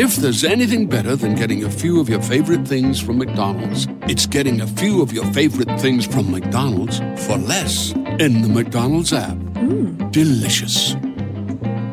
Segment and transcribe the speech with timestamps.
[0.00, 4.24] If there's anything better than getting a few of your favorite things from McDonald's, it's
[4.24, 9.36] getting a few of your favorite things from McDonald's for less in the McDonald's app.
[9.58, 10.08] Hmm.
[10.08, 10.94] Delicious.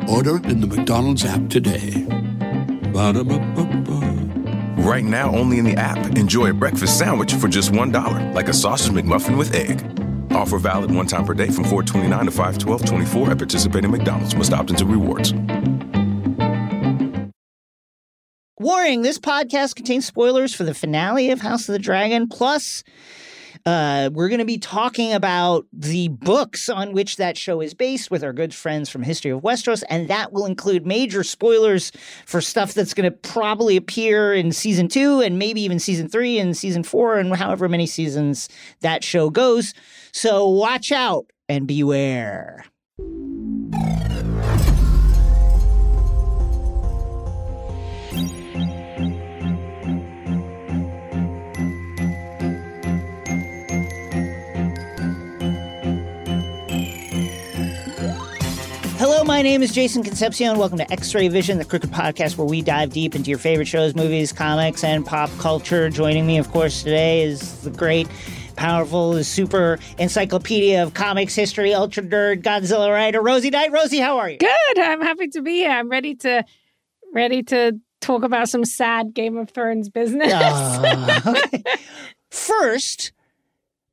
[0.08, 2.06] Order in the McDonald's app today.
[2.94, 4.00] Ba-da-ba-ba-ba.
[4.78, 5.98] Right now, only in the app.
[6.16, 9.84] Enjoy a breakfast sandwich for just $1, like a sausage McMuffin with egg.
[10.32, 14.34] Offer valid one time per day from 429 to 51224 at participating McDonald's.
[14.34, 15.34] Must opt into rewards.
[18.60, 22.26] Warning this podcast contains spoilers for the finale of House of the Dragon.
[22.26, 22.82] Plus,
[23.64, 28.10] uh, we're going to be talking about the books on which that show is based
[28.10, 31.92] with our good friends from History of Westeros, and that will include major spoilers
[32.26, 36.36] for stuff that's going to probably appear in season two and maybe even season three
[36.40, 38.48] and season four and however many seasons
[38.80, 39.72] that show goes.
[40.10, 42.64] So watch out and beware.
[58.98, 60.58] Hello, my name is Jason Concepcion.
[60.58, 63.68] Welcome to X Ray Vision, the crooked podcast where we dive deep into your favorite
[63.68, 65.88] shows, movies, comics, and pop culture.
[65.88, 68.08] Joining me, of course, today is the great,
[68.56, 73.70] powerful, super encyclopedia of comics history, ultra nerd, Godzilla writer, Rosie Knight.
[73.70, 74.38] Rosie, how are you?
[74.38, 74.78] Good.
[74.80, 75.70] I'm happy to be here.
[75.70, 76.44] I'm ready to
[77.14, 80.32] ready to talk about some sad Game of Thrones business.
[80.32, 81.62] Uh, okay.
[82.30, 83.12] First,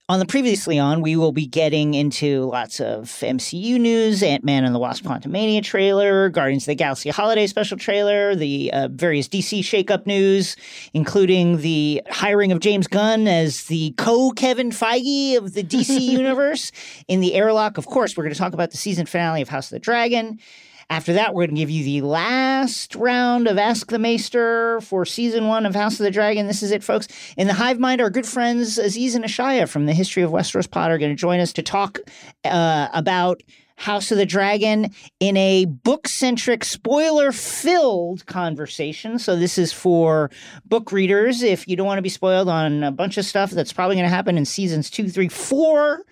[0.08, 4.64] on the previously on, we will be getting into lots of MCU news, Ant Man
[4.64, 9.28] and the Wasp Quantumania trailer, Guardians of the Galaxy holiday special trailer, the uh, various
[9.28, 10.58] DC shakeup news,
[10.94, 16.72] including the hiring of James Gunn as the co Kevin Feige of the DC universe
[17.08, 17.80] in the airlock.
[17.80, 20.40] Of course, we're going to talk about the season finale of House of the Dragon.
[20.90, 25.04] After that, we're going to give you the last round of Ask the Maester for
[25.04, 26.46] season one of House of the Dragon.
[26.46, 27.08] This is it, folks.
[27.38, 30.70] In the Hive Mind, our good friends Aziz and Ashaya from the History of Westeros
[30.70, 32.00] Pod are going to join us to talk
[32.44, 33.42] uh, about
[33.78, 39.18] House of the Dragon in a book centric, spoiler filled conversation.
[39.18, 40.30] So, this is for
[40.66, 41.42] book readers.
[41.42, 44.08] If you don't want to be spoiled on a bunch of stuff that's probably going
[44.08, 46.06] to happen in seasons two, three, four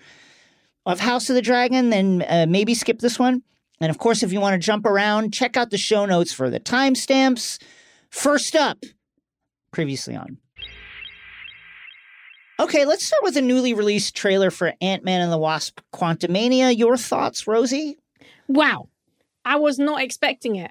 [0.84, 3.42] of House of the Dragon, then uh, maybe skip this one.
[3.84, 6.48] And of course, if you want to jump around, check out the show notes for
[6.48, 7.60] the timestamps.
[8.08, 8.78] First up,
[9.72, 10.38] previously on.
[12.58, 16.74] Okay, let's start with a newly released trailer for Ant Man and the Wasp Quantumania.
[16.74, 17.98] Your thoughts, Rosie?
[18.48, 18.88] wow.
[19.44, 20.70] I was not expecting it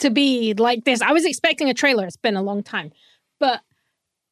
[0.00, 1.00] to be like this.
[1.00, 2.04] I was expecting a trailer.
[2.06, 2.92] It's been a long time.
[3.40, 3.62] But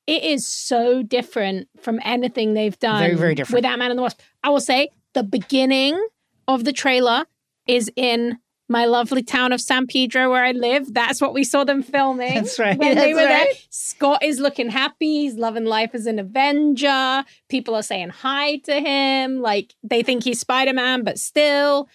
[0.06, 3.54] it is so different from anything they've done Very, very different.
[3.54, 4.20] with Ant-Man and the Wasp.
[4.44, 5.98] I will say the beginning
[6.47, 7.25] of the trailer
[7.70, 8.38] is in
[8.69, 10.94] my lovely town of San Pedro where I live.
[10.94, 12.34] That's what we saw them filming.
[12.34, 13.47] That's right, When they that's were there.
[13.70, 15.22] Scott is looking happy.
[15.22, 17.25] He's loving life as an Avenger.
[17.48, 19.41] People are saying hi to him.
[19.41, 21.88] Like they think he's Spider-Man, but still.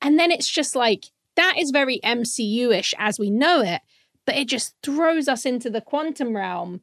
[0.00, 3.82] And then it's just like that is very MCU-ish as we know it,
[4.26, 6.82] but it just throws us into the quantum realm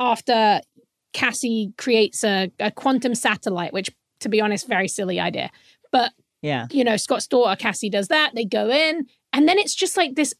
[0.00, 0.62] after
[1.12, 5.50] Cassie creates a, a quantum satellite, which to be honest, very silly idea.
[5.92, 6.12] But
[6.42, 6.66] Yeah.
[6.70, 8.32] you know, Scott's daughter Cassie does that.
[8.34, 10.34] They go in, and then it's just like this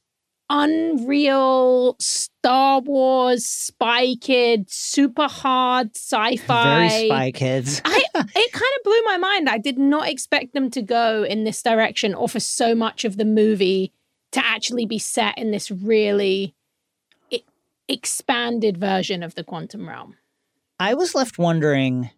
[0.51, 6.89] unreal Star Wars spy kid, super hard sci-fi.
[6.89, 7.83] Very spy kids.
[7.85, 9.49] I it kind of blew my mind.
[9.49, 13.17] I did not expect them to go in this direction or for so much of
[13.17, 13.93] the movie
[14.33, 16.55] to actually be set in this really
[17.89, 20.17] expanded version of the quantum realm.
[20.79, 22.11] I was left wondering.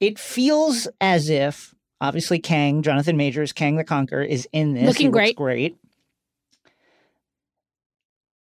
[0.00, 4.86] It feels as if, obviously, Kang, Jonathan Majors, Kang the Conqueror, is in this.
[4.86, 5.36] Looking He looks great.
[5.36, 5.76] great.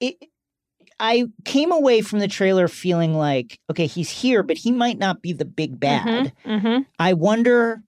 [0.00, 0.16] It,
[0.98, 5.20] I came away from the trailer feeling like, okay, he's here, but he might not
[5.20, 6.32] be the big bad.
[6.44, 6.82] Mm-hmm.
[6.98, 7.82] I wonder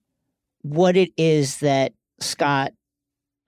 [0.63, 2.73] what it is that Scott,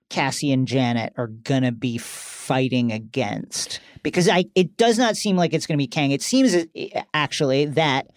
[0.09, 5.53] Cassie, and Janet are gonna be fighting against because I it does not seem like
[5.53, 6.11] it's gonna be Kang.
[6.11, 8.07] It seems uh, actually that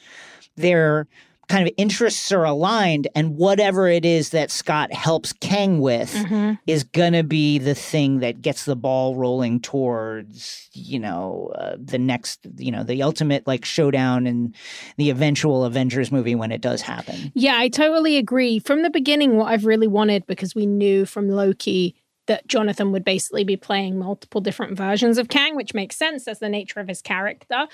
[0.56, 1.09] their
[1.50, 6.55] kind of interests are aligned, and whatever it is that Scott helps Kang with Mm-hmm.
[6.67, 11.99] is gonna be the thing that gets the ball rolling towards you know uh, the
[11.99, 14.55] next you know the ultimate like showdown in
[14.97, 17.32] the eventual Avengers movie when it does happen.
[17.35, 18.58] Yeah, I totally agree.
[18.61, 21.94] From the beginning, what I've really wanted, because we knew from Loki
[22.26, 26.38] that Jonathan would basically be playing multiple different versions of Kang, which makes sense as
[26.38, 27.67] the nature of his character,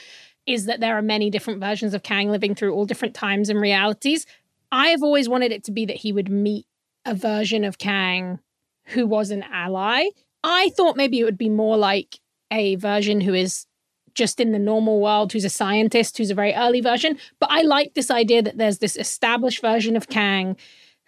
[0.47, 3.61] is that there are many different versions of Kang living through all different times and
[3.61, 4.27] realities.
[4.71, 6.67] I have always wanted it to be that he would meet
[7.05, 8.39] a version of Kang
[8.87, 10.07] who was an ally.
[10.45, 12.21] I thought maybe it would be more like
[12.53, 13.67] a version who is
[14.15, 17.19] just in the normal world, who's a scientist, who's a very early version.
[17.39, 20.57] But I like this idea that there's this established version of Kang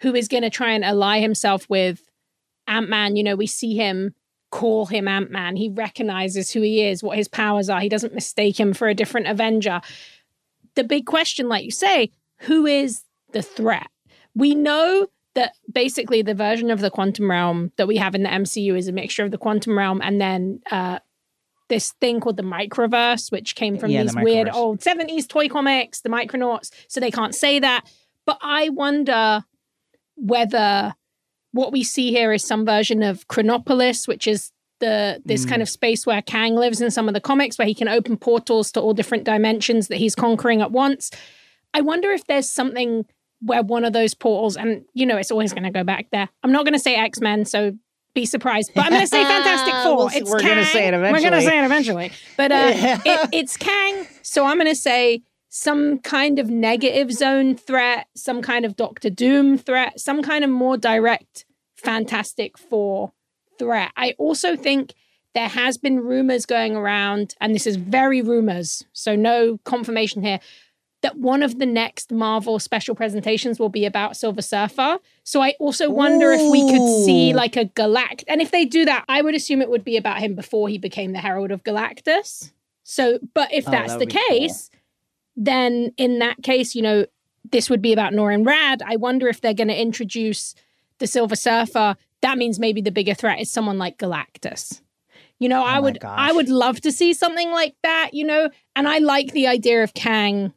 [0.01, 2.09] who is going to try and ally himself with
[2.67, 3.15] Ant Man.
[3.15, 4.13] You know, we see him
[4.51, 5.55] call him Ant Man.
[5.55, 7.79] He recognizes who he is, what his powers are.
[7.79, 9.81] He doesn't mistake him for a different Avenger.
[10.75, 13.87] The big question, like you say, who is the threat?
[14.35, 18.29] We know that basically the version of the quantum realm that we have in the
[18.29, 20.99] MCU is a mixture of the quantum realm and then uh,
[21.69, 25.47] this thing called the microverse, which came from Yeah, these the weird old 70s toy
[25.47, 27.85] comics, the Micronauts, so they can't say that.
[28.25, 29.45] But I wonder
[30.15, 30.93] whether
[31.51, 35.49] what we see here is some version of Chronopolis, which is the this Mm.
[35.49, 38.17] kind of space where Kang lives in some of the comics, where he can open
[38.17, 41.11] portals to all different dimensions that he's conquering at once.
[41.73, 43.05] I wonder if there's something
[43.41, 46.29] where one of those portals, and you know, it's always going to go back there.
[46.43, 47.73] I'm not going to say X Men, so
[48.13, 50.93] be surprised, but I'm going to say Fantastic 4 we'll it's we're gonna say it
[50.93, 51.23] eventually.
[51.23, 52.71] We're going to say it eventually, but uh,
[53.05, 54.07] it, it's Kang.
[54.23, 59.09] So I'm going to say some kind of negative zone threat, some kind of Doctor
[59.09, 63.11] Doom threat, some kind of more direct Fantastic Four
[63.57, 63.91] threat.
[63.97, 64.93] I also think
[65.33, 70.39] there has been rumors going around, and this is very rumors, so no confirmation here,
[71.01, 74.97] that one of the next Marvel special presentations will be about Silver Surfer.
[75.23, 78.25] So I also wonder if we could see like a Galact.
[78.27, 80.77] And if they do that, I would assume it would be about him before he
[80.77, 82.51] became the Herald of Galactus.
[82.83, 84.78] So, but if Oh, that's that the case, cool.
[85.39, 87.05] Then in that case, you know,
[87.49, 88.81] this would be about Norrin Radd.
[88.85, 90.53] I wonder if they're going to introduce
[90.99, 91.95] the Silver Surfer.
[92.21, 94.81] That means maybe the bigger threat is someone like Galactus.
[95.39, 96.13] You know, oh I would gosh.
[96.19, 99.81] I would love to see something like that, you know, and I like the idea
[99.81, 100.51] of Kang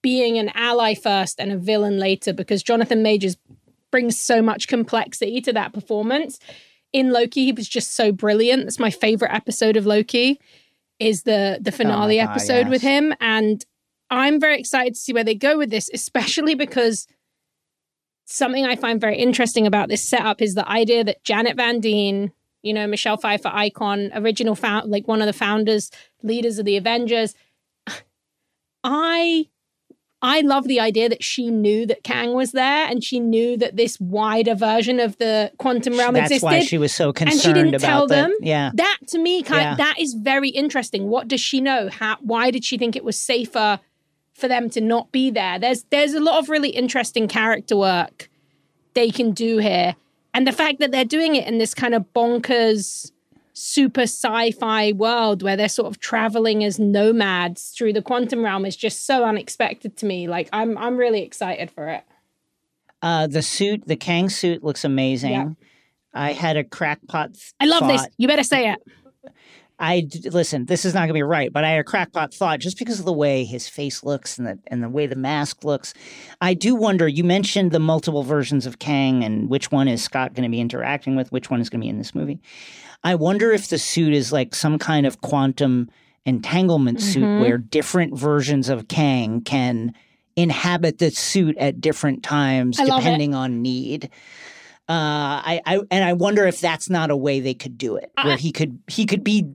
[0.00, 3.36] being an ally first and a villain later because Jonathan Majors
[3.90, 6.38] brings so much complexity to that performance.
[6.92, 8.62] In Loki, he was just so brilliant.
[8.64, 10.40] That's my favorite episode of Loki
[11.00, 13.64] is the the oh finale God, episode with him and
[14.14, 17.06] I'm very excited to see where they go with this, especially because
[18.26, 22.32] something I find very interesting about this setup is the idea that Janet Van Dyne,
[22.62, 25.90] you know, Michelle Pfeiffer icon, original found like one of the founders,
[26.22, 27.34] leaders of the Avengers.
[28.82, 29.46] I
[30.22, 33.76] I love the idea that she knew that Kang was there and she knew that
[33.76, 36.46] this wider version of the quantum realm That's existed.
[36.46, 37.32] That's why she was so concerned.
[37.32, 38.34] And she didn't about tell the- them?
[38.40, 38.70] Yeah.
[38.74, 39.74] that to me kind Yeah.
[39.76, 43.18] that is very interesting what does she know how why did she think it was
[43.18, 43.80] safer
[44.34, 48.28] for them to not be there there's there's a lot of really interesting character work
[48.94, 49.94] they can do here
[50.32, 53.10] and the fact that they're doing it in this kind of bonkers
[53.52, 58.74] super sci-fi world where they're sort of traveling as nomads through the quantum realm is
[58.76, 62.02] just so unexpected to me like i'm i'm really excited for it
[63.02, 65.32] Uh, the suit, the Kang suit looks amazing.
[65.32, 65.48] Yeah.
[66.14, 67.34] I had a crackpot.
[67.34, 68.78] th- i love this you better say it
[69.78, 70.66] I listen.
[70.66, 73.00] This is not going to be right, but I had a crackpot thought just because
[73.00, 75.94] of the way his face looks and the and the way the mask looks.
[76.40, 77.08] I do wonder.
[77.08, 80.60] You mentioned the multiple versions of Kang and which one is Scott going to be
[80.60, 82.38] interacting with, which one is going to be in this movie.
[83.02, 85.90] I wonder if the suit is like some kind of quantum
[86.24, 87.40] entanglement suit Mhm.
[87.40, 89.92] where different versions of Kang can
[90.36, 94.04] inhabit the suit at different times I depending on need.
[94.88, 98.10] Uh, I, I and I wonder if that's not a way they could do it,
[98.16, 99.46] I- where he could he could be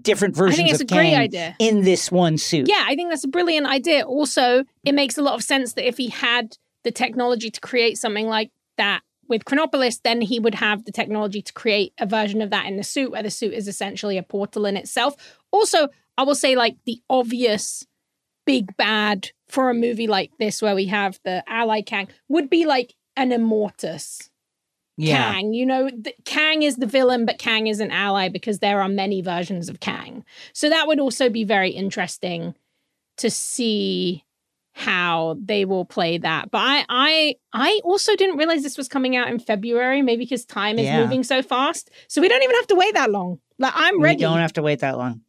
[0.00, 2.68] different versions i think it's of a great Kang idea in this one suit.
[2.68, 4.02] Yeah, I think that's a brilliant idea.
[4.02, 7.98] Also, it makes a lot of sense that if he had the technology to create
[7.98, 12.40] something like that with Chronopolis, then he would have the technology to create a version
[12.40, 15.38] of that in the suit, where the suit is essentially a portal in itself.
[15.50, 17.86] Also, I will say, like, the obvious
[18.46, 22.64] big bad for a movie like this, where we have the ally Kang, would be
[22.64, 24.29] like an Immortus.
[25.00, 25.32] Yeah.
[25.32, 25.52] Kang.
[25.52, 28.88] You know, th- Kang is the villain, but Kang is an ally because there are
[28.88, 30.24] many versions of Kang.
[30.52, 32.54] So that would also be very interesting
[33.18, 34.24] to see
[34.72, 36.50] how they will play that.
[36.50, 40.44] But I I I also didn't realize this was coming out in February, maybe because
[40.44, 41.02] time is Yeah.
[41.02, 41.90] moving so fast.
[42.08, 43.40] So we don't even have to wait that long.
[43.58, 44.16] Like I'm ready.
[44.18, 45.22] We don't have to wait that long.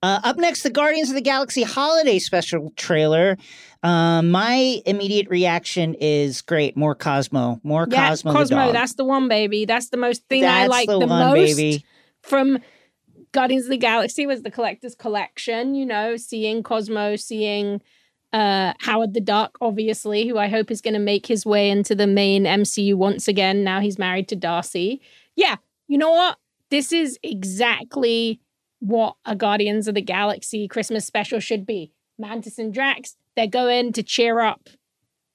[0.00, 3.36] Uh, up next, the Guardians of the Galaxy holiday special trailer.
[3.82, 6.76] Um, my immediate reaction is great.
[6.76, 7.60] More Cosmo.
[7.62, 8.32] More yeah, Cosmo.
[8.32, 8.72] the Cosmo, dog.
[8.72, 9.64] that's the one, baby.
[9.64, 11.56] That's the most thing I like the the, one, most.
[11.56, 11.84] baby.
[12.22, 12.58] from
[13.32, 17.80] Guardians of the Galaxy was the collector's collection, you know, seeing Cosmo, seeing
[18.32, 22.06] uh Howard the Duck, obviously, who I hope is gonna make his way into the
[22.06, 23.62] main MCU once again.
[23.62, 25.00] Now he's married to Darcy.
[25.36, 25.56] Yeah,
[25.86, 26.38] you know what?
[26.70, 28.40] This is exactly
[28.80, 31.92] what a Guardians of the Galaxy Christmas special should be.
[32.18, 34.68] Mantis and Drax, they're going to cheer up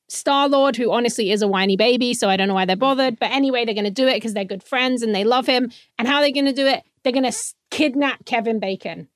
[0.10, 3.18] Star Lord, who honestly is a whiny baby, so I don't know why they're bothered.
[3.18, 5.72] But anyway, they're going to do it because they're good friends and they love him.
[5.98, 6.84] And how are they going to do it?
[7.04, 7.38] They're going to
[7.72, 9.08] kidnap Kevin Bacon.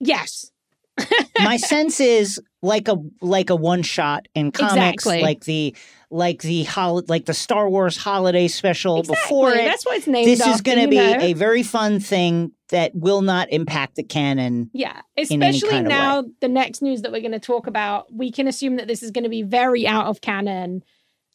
[0.00, 0.50] Yes.
[1.40, 5.22] My sense is like a like a one shot in comics, Exactly.
[5.22, 5.76] like the
[6.10, 9.64] like the hol- like the Star Wars holiday special before it.
[9.64, 11.18] That's what it's named this is going to be know?
[11.20, 14.70] a very fun thing that will not impact the canon.
[14.72, 18.76] Yeah, especially now, the next news that we're going to talk about, we can assume
[18.76, 20.82] that this is going to be very out of canon.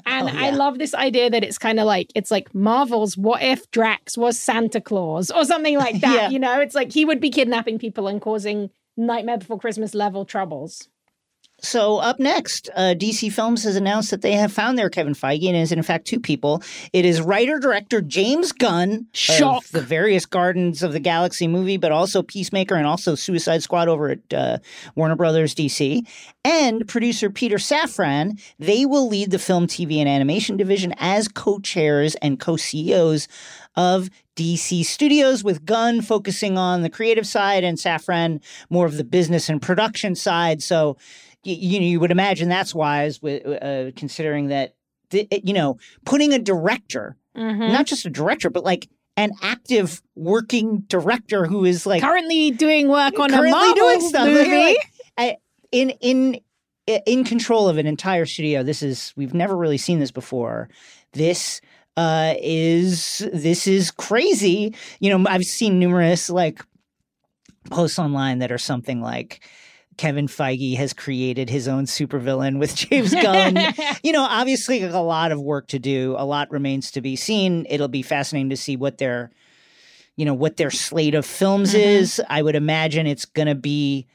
[0.06, 3.42] And Oh, I love this idea that it's kind of like, it's like Marvel's What
[3.42, 6.14] If Drax was Santa Claus or something like that.
[6.14, 6.30] Yeah.
[6.30, 10.26] You know, it's like he would be kidnapping people and causing Nightmare Before Christmas level
[10.26, 10.90] troubles.
[11.64, 15.48] So up next, uh, DC Films has announced that they have found their Kevin Feige,
[15.48, 16.62] and it is in fact two people.
[16.92, 19.64] It is writer director James Gunn Shock.
[19.64, 23.88] of the various Gardens of the Galaxy movie, but also Peacemaker and also Suicide Squad
[23.88, 24.58] over at uh,
[24.96, 26.06] Warner Brothers DC,
[26.44, 28.42] and producer Peter Safran.
[28.60, 33.30] They will lead the film, TV, and animation division as co-chairs and co-CEOs
[33.78, 39.04] of DC Studios, with Gunn focusing on the creative side and Safran more of the
[39.04, 40.62] business and production side.
[40.62, 40.98] So
[41.44, 44.76] you know, you would imagine that's wise, with uh, considering that
[45.10, 47.72] th- you know, putting a director, Mhm.
[47.72, 52.88] not just a director, but like an active working director who is like Currently doing
[52.90, 54.28] work on a currently Marvel doing stuff.
[54.28, 54.78] Movie.
[55.18, 55.38] like,
[55.72, 56.40] in in
[57.06, 58.62] in control of an entire studio.
[58.64, 60.70] This is we've never really seen this before.
[61.14, 61.62] This
[61.96, 64.74] uh is this is crazy.
[65.00, 66.64] You know, I've seen numerous like
[67.70, 69.42] posts online that are something like
[69.98, 73.58] Kevin Feige has created his own supervillain with James Gunn.
[74.04, 76.16] you know, obviously a lot of work to do.
[76.18, 77.66] A lot remains to be seen.
[77.70, 79.32] It'll be fascinating to see what their
[80.16, 81.80] you know what their slate of films Mhm.
[81.80, 82.22] is.
[82.30, 84.06] I would imagine it's going to be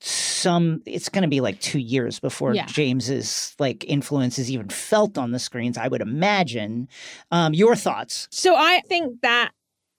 [0.00, 2.66] some it's going to be like 2 years before Yeah.
[2.66, 6.88] James's like influence is even felt on the screens, I would imagine.
[7.30, 8.26] Um your thoughts?
[8.30, 9.52] So I think that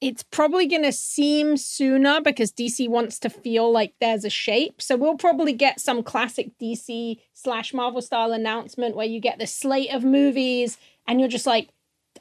[0.03, 4.81] it's probably going to seem sooner because DC wants to feel like there's a shape.
[4.81, 9.47] So we'll probably get some classic DC slash Marvel style announcement where you get the
[9.47, 11.69] slate of movies and you're just like,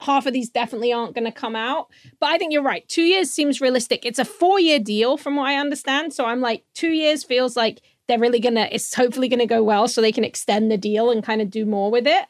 [0.01, 1.89] half of these definitely aren't going to come out.
[2.21, 2.89] But I think you're right.
[2.89, 4.07] Two years seems realistic.
[4.07, 6.13] It's a four year deal from what I understand.
[6.13, 9.47] So I'm like, two years feels like they're really going to, it's hopefully going to
[9.47, 12.27] go well so they can extend the deal and kind of do more with it.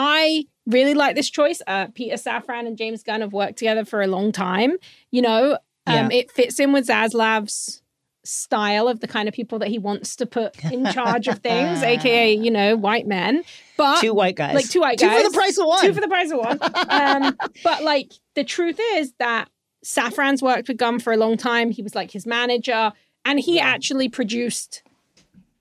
[0.00, 1.60] I really like this choice.
[1.66, 4.76] Uh, Peter Safran and James Gunn have worked together for a long time.
[5.10, 7.82] You know, um, it fits in with Zaslav's
[8.24, 11.82] style of the kind of people that he wants to put in charge of things,
[11.82, 13.42] aka, you know, white men.
[13.76, 14.54] But two white guys.
[14.54, 15.22] like two white Two guys.
[15.24, 15.80] for the price of one.
[15.84, 16.58] Two for the price of one.
[16.90, 19.48] Um, but like the truth is that
[19.84, 21.70] Safran's worked with Gunn for a long time.
[21.72, 22.92] He was like his manager,
[23.24, 24.82] and he actually produced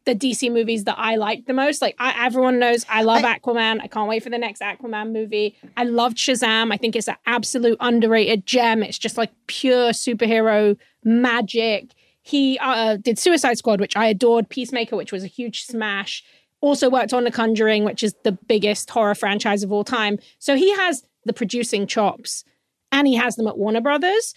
[0.08, 1.82] the DC movies that I like the most.
[1.82, 3.82] Like I, everyone knows, I love Aquaman.
[3.82, 5.56] I can't wait for the next Aquaman movie.
[5.76, 6.74] I loved Shazam.
[6.74, 8.82] I think it's an absolute underrated gem.
[8.82, 11.94] It's just like pure superhero magic.
[12.22, 14.50] He uh, did Suicide Squad, which I adored.
[14.50, 16.24] Peacemaker, which was a huge smash.
[16.62, 20.18] Also worked on The Conjuring, which is the biggest horror franchise of all time.
[20.40, 22.46] So he has the producing chops,
[22.92, 24.34] and he has them at Warner Brothers.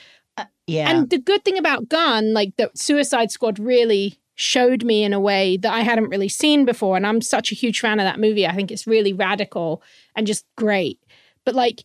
[0.66, 0.90] yeah.
[0.90, 5.20] And the good thing about Gunn, like the Suicide Squad really showed me in a
[5.20, 6.96] way that I hadn't really seen before.
[6.96, 8.46] And I'm such a huge fan of that movie.
[8.46, 9.82] I think it's really radical
[10.16, 10.98] and just great.
[11.44, 11.84] But like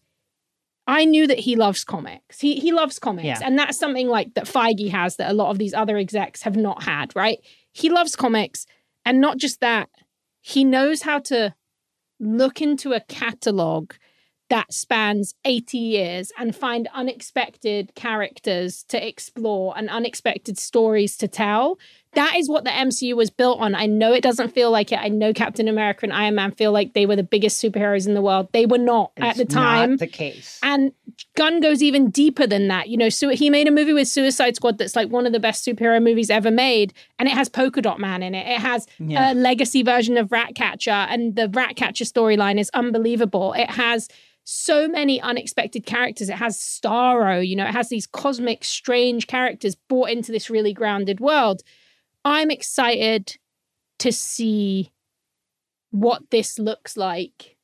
[0.87, 2.39] I knew that he loves comics.
[2.39, 3.25] He he loves comics.
[3.25, 3.39] Yeah.
[3.43, 6.55] And that's something like that Feige has that a lot of these other execs have
[6.55, 7.39] not had, right?
[7.73, 8.65] He loves comics.
[9.03, 9.89] And not just that,
[10.41, 11.53] he knows how to
[12.19, 13.91] look into a catalog
[14.49, 21.79] that spans 80 years and find unexpected characters to explore and unexpected stories to tell.
[22.15, 23.75] That is what the MCU was built on.
[23.75, 24.99] I know it doesn't feel like it.
[24.99, 28.13] I know Captain America and Iron Man feel like they were the biggest superheroes in
[28.13, 28.47] the world.
[28.53, 29.91] They were not at the time.
[29.91, 30.59] not the case.
[30.63, 30.91] And
[31.35, 32.89] Gunn goes even deeper than that.
[32.89, 35.39] You know, so he made a movie with Suicide Squad that's like one of the
[35.39, 38.47] best superhero movies ever made, and it has Polka Dot Man in it.
[38.47, 39.31] It has Yeah.
[39.31, 43.53] a legacy version of Ratcatcher, and the Ratcatcher storyline is unbelievable.
[43.53, 44.07] It has
[44.45, 46.29] so many unexpected characters.
[46.29, 50.71] It has Starro, you know, it has these cosmic, strange characters brought into this really
[50.71, 51.61] grounded world.
[52.25, 53.37] I'm excited
[53.99, 54.91] to see
[55.91, 57.55] what this looks like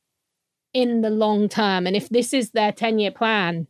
[0.73, 1.85] in the long term.
[1.87, 3.67] And if this is their 10 year plan,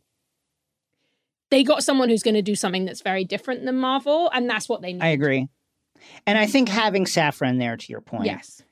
[1.50, 4.30] they got someone who's going to do something that's very different than Marvel.
[4.32, 5.02] And that's what they need.
[5.02, 5.48] I agree.
[6.26, 8.62] And I think having Safran there, to your point, Yes.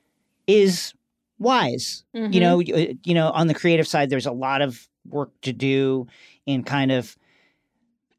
[0.47, 0.93] is
[1.39, 2.03] wise.
[2.15, 2.33] Mhm.
[2.33, 5.53] You know, you, you know, on the creative side, there's a lot of work to
[5.53, 6.07] do
[6.45, 7.17] in kind of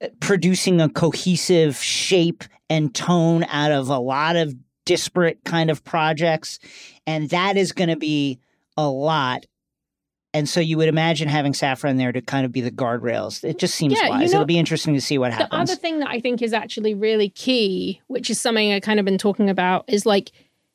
[0.01, 4.55] uh, producing a cohesive shape and tone out of a lot of
[4.87, 6.59] disparate kind of projects,
[7.07, 8.39] and that is going to be
[8.77, 9.45] a lot.
[10.35, 13.45] and so you would imagine having Safran there to kind of be the guardrails.
[13.45, 14.31] It just seems Yeah, you wise.
[14.33, 15.69] know, It'll be interesting to see what The happens.
[15.69, 18.99] The other thing that I think is actually really key, which is something I kind
[18.99, 20.33] of been talking about, is like,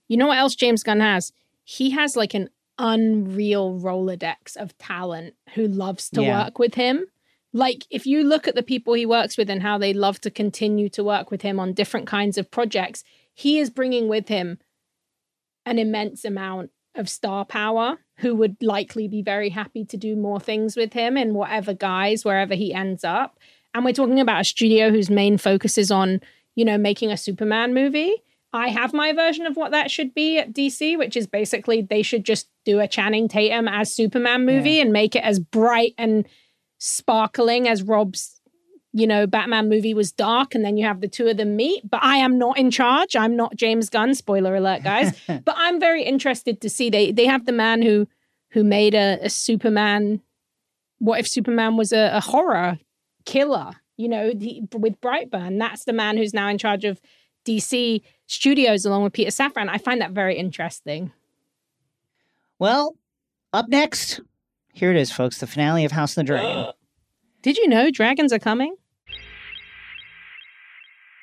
[0.08, 1.32] you know what else James Gunn has?
[1.64, 6.44] He has like an unreal Rolodex of talent who loves to Yeah.
[6.46, 7.08] work with him.
[7.54, 10.30] Like, if you look at the people he works with and how they love to
[10.30, 14.60] continue to work with him on different kinds of projects, he is bringing with him
[15.66, 20.40] an immense amount of star power who would likely be very happy to do more
[20.40, 23.40] things with him in whatever guise, wherever he ends up.
[23.74, 26.22] And we're talking about a studio whose main focus is on,
[26.56, 28.24] you know, making a Superman movie.
[28.54, 32.02] I have my version of what that should be at DC, which is basically they
[32.02, 36.26] should just do a Channing Tatum as Superman movie and make it as bright and
[36.78, 38.40] sparkling as Rob's,
[38.94, 40.56] you know, Batman movie was dark.
[40.56, 41.90] And then you have the two of them meet.
[41.90, 43.16] But I am not in charge.
[43.16, 44.16] I'm not James Gunn.
[44.16, 45.14] Spoiler alert, guys.
[45.28, 48.08] but I'm very interested to see they they have the man who
[48.52, 50.22] who made a, a Superman.
[51.00, 52.80] What if Superman was a, a horror
[53.26, 53.72] killer?
[53.98, 57.02] You know, the, with Brightburn, that's the man who's now in charge of
[57.46, 59.70] DC Studios along with Peter Safran.
[59.70, 61.12] I find that very interesting.
[62.60, 62.96] well,
[63.54, 64.20] up next,
[64.78, 65.40] here it is, folks.
[65.40, 66.68] The finale of House of the Dragon.
[67.42, 68.76] Did you know dragons are coming?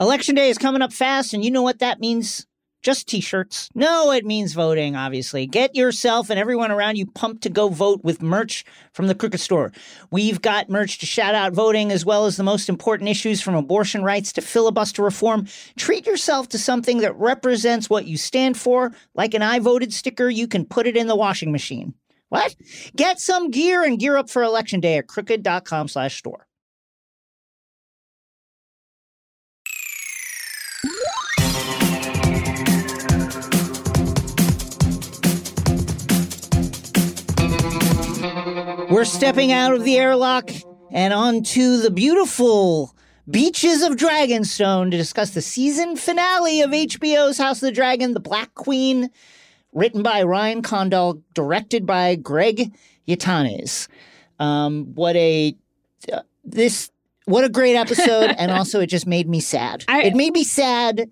[0.01, 2.47] Election day is coming up fast, and you know what that means?
[2.83, 3.71] Just t shirts.
[3.75, 5.47] No, it means voting, obviously.
[5.47, 9.41] Get yourself and everyone around you pumped to go vote with merch from the Crooked
[9.41, 9.73] Store.
[10.11, 13.55] We've got merch to shout out voting, as well as the most important issues from
[13.55, 15.47] abortion rights to filibuster reform.
[15.77, 20.29] Treat yourself to something that represents what you stand for, like an I voted sticker.
[20.29, 21.95] You can put it in the washing machine.
[22.35, 22.57] What?
[22.97, 26.49] Get some gear and gear up for election day at crooked.com slash store.
[38.91, 40.51] We're stepping out of the airlock
[40.91, 42.97] and onto the beautiful
[43.31, 48.19] beaches of Dragonstone to discuss the season finale of HBO's House of the Dragon, The
[48.19, 49.11] Black Queen,
[49.75, 52.73] written by Ryan Condal, directed by Greg
[53.07, 53.89] Yaitanes.
[54.39, 55.55] Um, what a
[56.13, 56.91] uh, this
[57.27, 59.85] what a great episode, and also it just made me sad.
[59.89, 61.11] I- it made me sad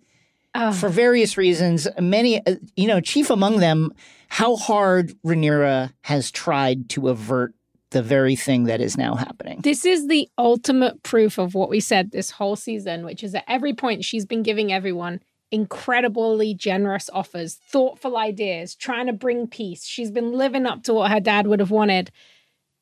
[0.78, 1.88] for various reasons.
[1.98, 3.92] Many, uh, you know, chief among them,
[4.28, 7.54] how hard Rhaenyra has tried to avert
[7.90, 9.60] the very thing that is now happening.
[9.62, 13.44] This is the ultimate proof of what we said this whole season, which is at
[13.46, 15.20] every point she's been giving everyone
[15.52, 19.84] incredibly generous offers, thoughtful ideas, trying to bring peace.
[19.84, 22.10] She's been living up to what her dad would have wanted.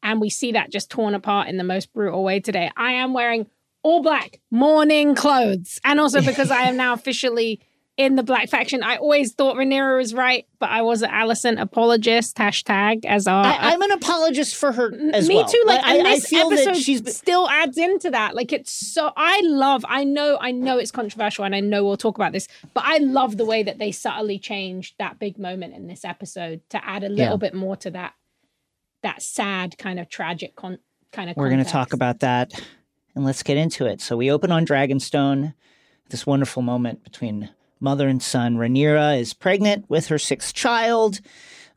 [0.03, 2.71] And we see that just torn apart in the most brutal way today.
[2.77, 3.47] I am wearing
[3.83, 5.81] all black mourning clothes.
[5.85, 7.61] And also because I am now officially
[8.01, 8.83] in the black faction.
[8.83, 13.45] I always thought Rhaenyra was right, but I was an Alicent apologist, hashtag as our
[13.45, 15.45] I, I'm an apologist for her as me well.
[15.47, 15.63] too.
[15.67, 18.35] Like, I, and I this feel episode that she's still adds into that.
[18.35, 19.13] Like, it's so.
[19.17, 19.85] I love.
[19.89, 20.39] I know.
[20.41, 22.49] I know it's controversial, and I know we'll talk about this.
[22.75, 26.63] But I love the way that they subtly changed that big moment in this episode
[26.71, 27.37] to add a little Yeah.
[27.37, 28.15] bit more to that.
[29.03, 30.79] That sad kind of tragic con-
[31.13, 31.37] kind of.
[31.37, 32.53] We're going to talk about that
[33.15, 34.01] and let's get into it.
[34.01, 35.55] So we open on Dragonstone,
[36.11, 38.57] this wonderful moment between mother and son.
[38.57, 41.21] Rhaenyra is pregnant with her sixth child.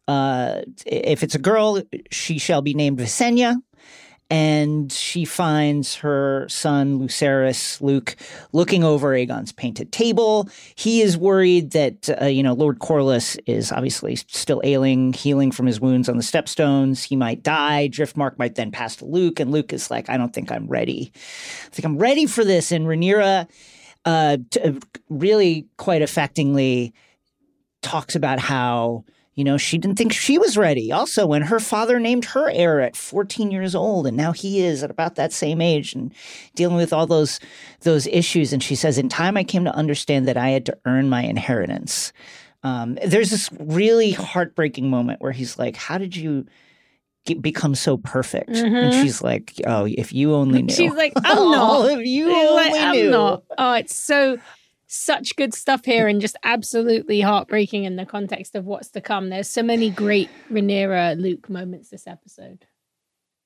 [0.08, 3.56] Uh, if it's a girl, she shall be named Visenya.
[4.30, 8.16] And she finds her son, Lucerys, Luke,
[8.52, 10.50] looking over Aegon's painted table.
[10.74, 15.68] He is worried that, uh, you know, Lord Corlys is obviously still ailing, healing from
[15.68, 17.04] his wounds on the stepstones.
[17.04, 17.90] He might die.
[17.92, 19.40] Driftmark might then pass to Luke.
[19.40, 21.12] And Luke is like, I don't think I'm ready.
[21.14, 22.72] I think I'm ready for this.
[22.72, 23.48] And Rhaenyra
[24.06, 26.92] uh, t- really quite affectingly
[27.82, 29.04] talks about how
[29.36, 30.92] you know she didn't think she was ready.
[30.92, 34.84] Also when her father named her heir at 14 years old and now he is
[34.84, 36.14] at about that same age and
[36.56, 37.40] dealing with all those
[37.82, 38.54] those issues.
[38.54, 41.24] And she says in time i came to understand that i had to earn my
[41.24, 42.14] inheritance.
[42.66, 46.46] Um, there's this really heartbreaking moment where he's like how did you
[47.40, 49.02] become so perfect and mm-hmm.
[49.02, 52.00] she's like oh if you only knew She's like, I'm oh, not.
[52.00, 53.44] if you She's only like, I'm knew not.
[53.58, 54.38] Oh, it's so
[54.88, 59.30] such good stuff here and just absolutely heartbreaking in the context of what's to come.
[59.30, 62.66] There's so many great Rhaenyra Luke moments this episode.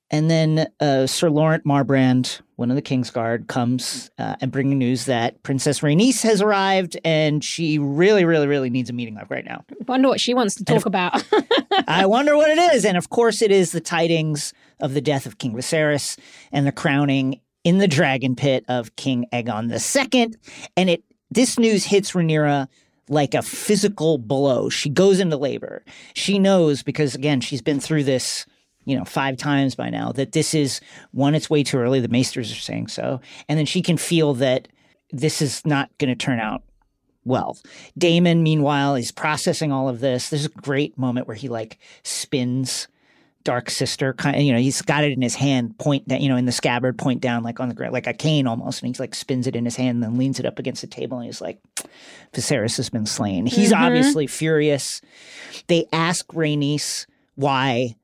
[0.09, 5.05] And then uh, Sir Lorent Marbrand, one of the Kingsguard, comes uh, and bringing news
[5.05, 9.43] that Princess Rhaenys has arrived, and she really, really, really needs a meeting up right
[9.43, 9.65] now.
[9.69, 11.25] I wonder what she wants to talk about.
[11.87, 15.25] I wonder what it is, and of course, it is the tidings of the death
[15.25, 16.17] of King Viserys
[16.53, 20.33] and the crowning in the Dragon Pit of King Aegon II.
[20.77, 22.69] And it this news hits Rhaenyra
[23.09, 24.69] like a physical blow.
[24.69, 25.83] She goes into labor.
[26.13, 28.45] She knows because again, she's been through this
[28.87, 30.79] you know, five times by now that this is
[31.11, 31.99] one, it's way too early.
[31.99, 33.19] The Maesters are saying so.
[33.49, 34.67] And then she can feel that
[35.11, 36.63] this is not going to turn out
[37.25, 37.57] well.
[37.97, 40.29] Daemon, meanwhile, is processing all of this.
[40.29, 42.87] There's a great moment where he like spins
[43.43, 46.27] Dark Sister, kind of, you know, he's got it in his hand, point down, you
[46.27, 48.87] know, in the scabbard, point down, like on the ground, like a cane almost, and
[48.89, 51.17] he's like spins it in his hand, and then leans it up against the table,
[51.17, 51.59] and he's like,
[52.33, 53.45] Viserys has been slain.
[53.45, 53.79] He's Mhm.
[53.85, 54.99] obviously furious.
[55.67, 57.95] They ask Rhaenys why.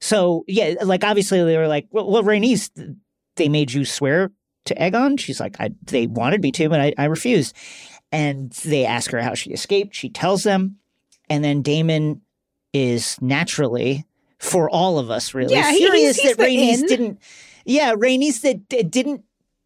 [0.00, 2.70] So yeah, like obviously they were like, well, well Rhaenys,
[3.36, 4.30] they made you swear
[4.66, 5.18] to Aegon.
[5.18, 7.56] She's like, I, they wanted me to, but I, I refused.
[8.12, 9.94] And they ask her how she escaped.
[9.94, 10.76] She tells them,
[11.28, 12.20] and then Daemon
[12.72, 14.04] is naturally
[14.38, 17.18] for all of us really Yeah, he- furious he's that Rhaenys didn't.
[17.64, 19.24] Yeah, Rhaenys that didn't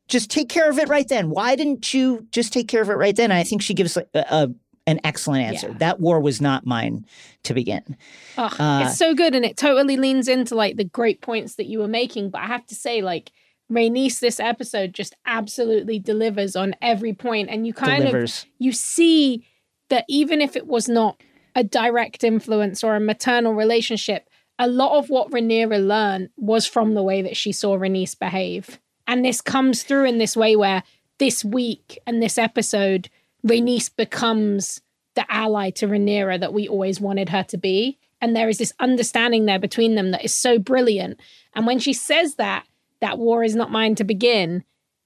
[0.09, 1.31] just take care of it right then.
[1.31, 3.31] Why didn't you just take care of it right then?
[3.31, 4.49] I think she gives a, a
[4.87, 5.69] an excellent answer.
[5.69, 5.79] Yeah.
[5.79, 7.07] That war was not mine
[7.45, 7.97] to begin.
[8.37, 11.67] Ugh, Uh, it's so good and it totally leans into like the great points that
[11.67, 12.31] you were making.
[12.31, 13.31] But I have to say, like,
[13.71, 19.47] Rhaenys this episode just absolutely delivers on every point, and you kind of you see
[19.91, 21.21] that even if it was not
[21.55, 26.95] a direct influence or a maternal relationship, a lot of what Rhaenyra learned was from
[26.95, 28.81] the way that she saw Rhaenys behave.
[29.07, 30.83] And this comes through in this way where
[31.19, 33.09] this week and this episode,
[33.47, 34.81] Rhaenys becomes
[35.15, 37.99] the ally to Rhaenyra that we always wanted her to be.
[38.21, 41.19] And there is this understanding there between them that is so brilliant.
[41.55, 42.65] And when she says that,
[43.01, 44.65] that war is not mine to begin,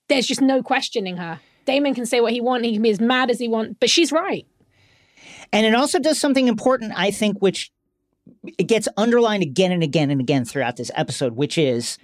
[0.08, 1.40] there's just no questioning her.
[1.64, 3.88] Daemon can say what he wants, he can be as mad as he wants, but
[3.88, 4.46] she's right.
[5.52, 7.72] And it also does something important, I think, which
[8.58, 11.98] it gets underlined again and again and again throughout this episode, which is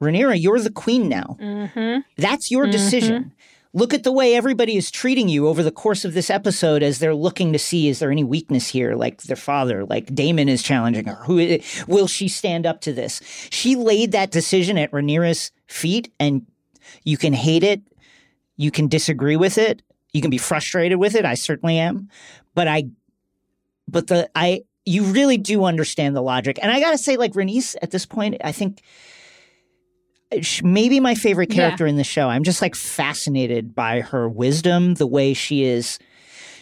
[0.00, 1.36] Rhaenyra, you're the queen now.
[1.40, 2.00] Mm-hmm.
[2.18, 3.32] That's your decision.
[3.76, 6.98] Look at the way everybody is treating you over the course of this episode as
[6.98, 10.62] they're looking to see is there any weakness here, like their father, like Daemon is
[10.62, 11.16] challenging her.
[11.24, 13.20] Who will she stand up to this?
[13.50, 16.46] She laid that decision at Rhaenyra's feet, and
[17.04, 17.82] you can hate it,
[18.56, 19.82] you can disagree with it,
[20.14, 21.26] you can be frustrated with it.
[21.26, 22.08] I certainly am,
[22.54, 22.84] but I,
[23.86, 27.76] but the I, you really do understand the logic, and I gotta say, like Rhaenys
[27.82, 28.80] at this point, I think
[30.62, 31.56] maybe my favorite Yeah.
[31.56, 32.28] character in the show.
[32.28, 35.98] I'm just like fascinated by her wisdom, the way she is.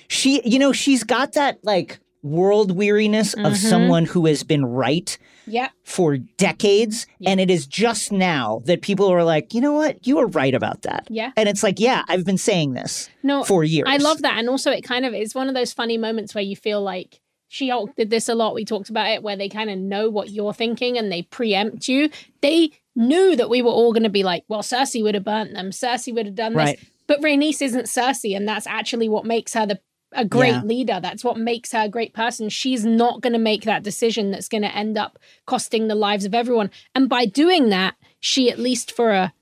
[0.09, 3.57] She, you know, she's got that like world weariness of Mhm.
[3.57, 5.73] someone who has been right Yep.
[5.83, 7.07] for decades.
[7.27, 10.07] And it is just now that people are like, you know what?
[10.07, 11.07] You were right about that.
[11.11, 11.33] Yeah.
[11.37, 13.87] And it's like, yeah, I've been saying this No, for years.
[13.91, 14.39] I love that.
[14.39, 17.21] And also, it kind of is one of those funny moments where you feel like
[17.49, 18.55] She Hulk did this a lot.
[18.55, 21.87] We talked about it where they kind of know what you're thinking and they preempt
[21.89, 22.09] you.
[22.41, 25.53] They knew that we were all going to be like, well, Cersei would have burnt
[25.55, 25.71] them.
[25.71, 26.79] Cersei would have done Right.
[26.79, 26.89] this.
[27.07, 29.81] But Rhaenys isn't Cersei, and that's actually what makes her the
[30.17, 30.63] a great Yeah.
[30.63, 31.01] leader.
[31.03, 32.49] That's what makes her a great person.
[32.49, 36.25] She's not going to make that decision that's going to end up costing the lives
[36.25, 36.71] of everyone.
[36.95, 39.33] And by doing that, she at least for a,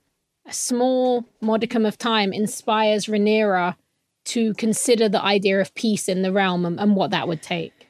[0.47, 3.77] a small modicum of time inspires Rhaenyra
[4.25, 7.88] to consider the idea of peace in the realm and, and what that would take.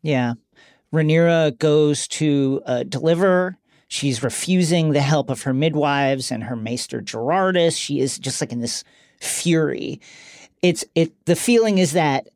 [0.00, 0.34] Yeah.
[0.92, 3.56] Rhaenyra goes to uh, deliver.
[3.94, 7.78] She's refusing the help of her midwives and her maester Gerardus.
[7.78, 8.82] She is just like in this
[9.20, 10.00] fury.
[10.62, 12.28] It's it the feeling is that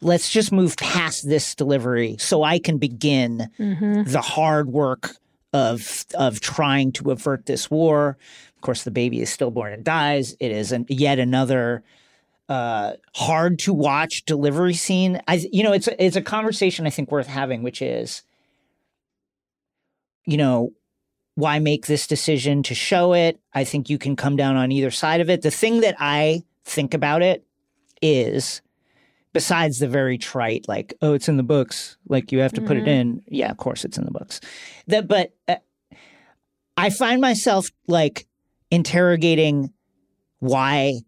[0.00, 5.16] let's just move past this delivery so I can begin the hard work
[5.52, 8.16] of of trying to avert this war.
[8.54, 10.36] Of course, the baby is stillborn and dies.
[10.38, 11.82] It is an, yet another
[12.48, 15.20] uh, hard to watch delivery scene.
[15.26, 18.22] I, you know, it's it's a conversation I think worth having, which is,
[20.26, 20.70] you know,
[21.34, 23.40] why make this decision to show it?
[23.54, 25.42] I think you can come down on either side of it.
[25.42, 27.44] The thing that I think about it
[28.02, 28.60] is,
[29.32, 32.76] besides the very trite, like, oh, it's in the books, like you have to put
[32.76, 32.88] it Mhm.
[32.88, 33.22] in.
[33.28, 34.40] Yeah, of course it's in the books.
[34.88, 35.56] That, but uh,
[36.76, 38.26] I find myself like
[38.70, 39.72] interrogating
[40.40, 41.00] why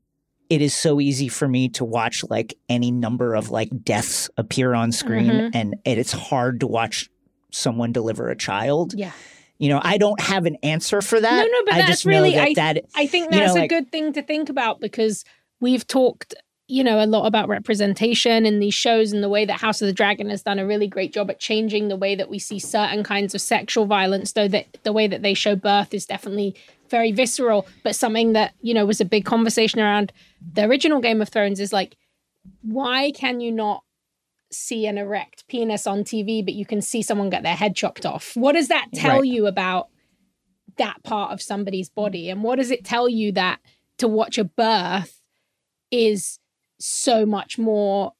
[0.50, 4.74] it is so easy for me to watch like any number of like deaths appear
[4.74, 5.50] on screen Mhm.
[5.54, 7.10] and, and it's hard to watch
[7.50, 8.94] someone deliver a child.
[8.96, 9.12] Yeah.
[9.58, 11.36] You know, I don't have an answer for that.
[11.36, 13.56] No, no, but I that's just really- that, I- that I think You know, that's
[13.56, 15.24] a like- good thing to think about because
[15.60, 16.34] we've talked,
[16.66, 19.86] you know, a lot about representation in these shows and the way that House of
[19.86, 22.58] the Dragon has done a really great job at changing the way that we see
[22.58, 26.54] certain kinds of sexual violence, though that the way that they show birth is definitely
[26.90, 30.12] very visceral, but something that, you know, was a big conversation around
[30.54, 31.96] the original Game of Thrones is like,
[32.62, 33.82] why can you not
[34.54, 38.06] see an erect penis on TV, but you can see someone get their head chopped
[38.06, 38.36] off?
[38.36, 39.24] What does that tell Right.
[39.24, 39.88] you about
[40.76, 42.30] that part of somebody's body?
[42.30, 43.60] And what does it tell you that
[43.98, 45.20] to watch a birth
[45.90, 46.38] is
[46.78, 48.12] so much more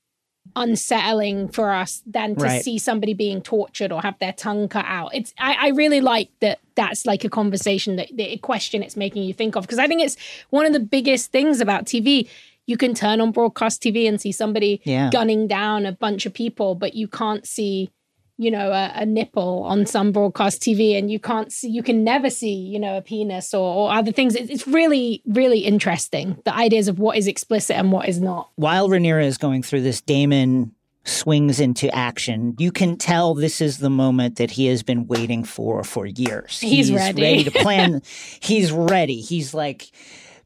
[0.57, 2.63] unsettling for us than to Right.
[2.63, 5.15] see somebody being tortured or have their tongue cut out.
[5.15, 9.25] It's I, I really like that that's like a conversation that the question it's making
[9.25, 10.17] you think of because I think it's
[10.51, 12.29] one of the biggest things about TV.
[12.67, 15.11] You can turn on broadcast TV and see somebody Yeah.
[15.11, 17.91] gunning down a bunch of people, but you can't see
[18.37, 22.03] you know a, a nipple on some broadcast TV, and you can't see you can
[22.03, 24.35] never see you know a penis or, or other things.
[24.35, 28.51] It's, it's really really interesting the ideas of what is explicit and what is not.
[28.57, 30.73] While Rhaenyra is going through this, Daemon
[31.05, 32.57] swings into action.
[32.59, 36.59] You can tell this is the moment that he has been waiting for for years.
[36.59, 37.45] He's ready.
[37.45, 38.01] to plan.
[38.41, 39.21] He's ready.
[39.21, 39.91] He's like,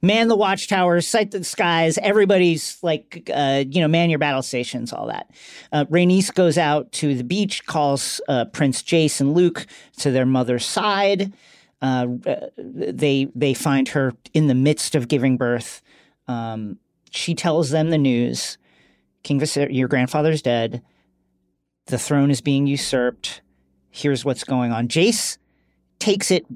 [0.03, 1.99] man the watchtowers, sight the skies.
[1.99, 5.31] Everybody's like, uh, you know, man your battle stations, all that.
[5.73, 9.67] Uh, Rhaenys goes out to the beach, calls uh, Prince Jace and Luke
[9.99, 11.33] to their mother's side.
[11.81, 12.07] Uh,
[12.57, 15.81] they they find her in the midst of giving birth.
[16.27, 16.79] Um,
[17.11, 18.59] she tells them the news.
[19.23, 20.83] King Viser, your grandfather's dead.
[21.87, 23.41] The throne is being usurped.
[23.91, 24.89] Here's what's going on.
[24.89, 25.39] Jace
[25.99, 26.47] takes it.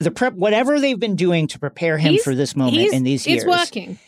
[0.00, 3.26] The prep, whatever they've been doing to prepare him He's- for this moment in these
[3.26, 3.98] years, It's working.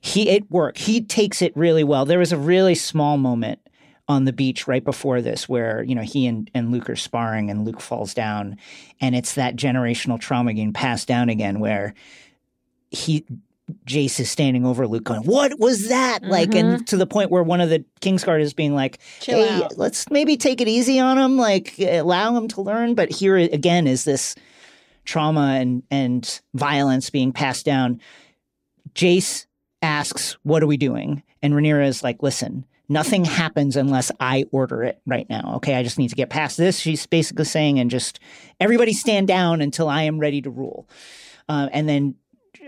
[0.00, 0.78] he it worked.
[0.78, 2.04] He takes it really well.
[2.04, 3.60] There was a really small moment
[4.08, 7.48] on the beach right before this where you know he and, and Luke are sparring
[7.48, 8.56] and Luke falls down,
[9.00, 11.94] and it's that generational trauma getting passed down again where
[12.90, 13.24] he
[13.86, 16.84] Jace is standing over Luke going, "What was that?" Like, and mm-hmm.
[16.86, 19.78] to the point where one of the Kingsguard is being like, Chill "Hey, out.
[19.78, 23.86] let's maybe take it easy on him, like allow him to learn." But here again
[23.86, 24.34] is this
[25.04, 28.00] trauma and and violence being passed down.
[28.94, 29.46] Jace
[29.82, 34.82] asks, "What are we doing?" And Rhaenyra is like, "Listen, nothing happens unless I order
[34.82, 35.54] it right now.
[35.56, 38.20] Okay, I just need to get past this." She's basically saying, "And just
[38.58, 40.88] everybody stand down until I am ready to rule."
[41.48, 42.14] Uh, and then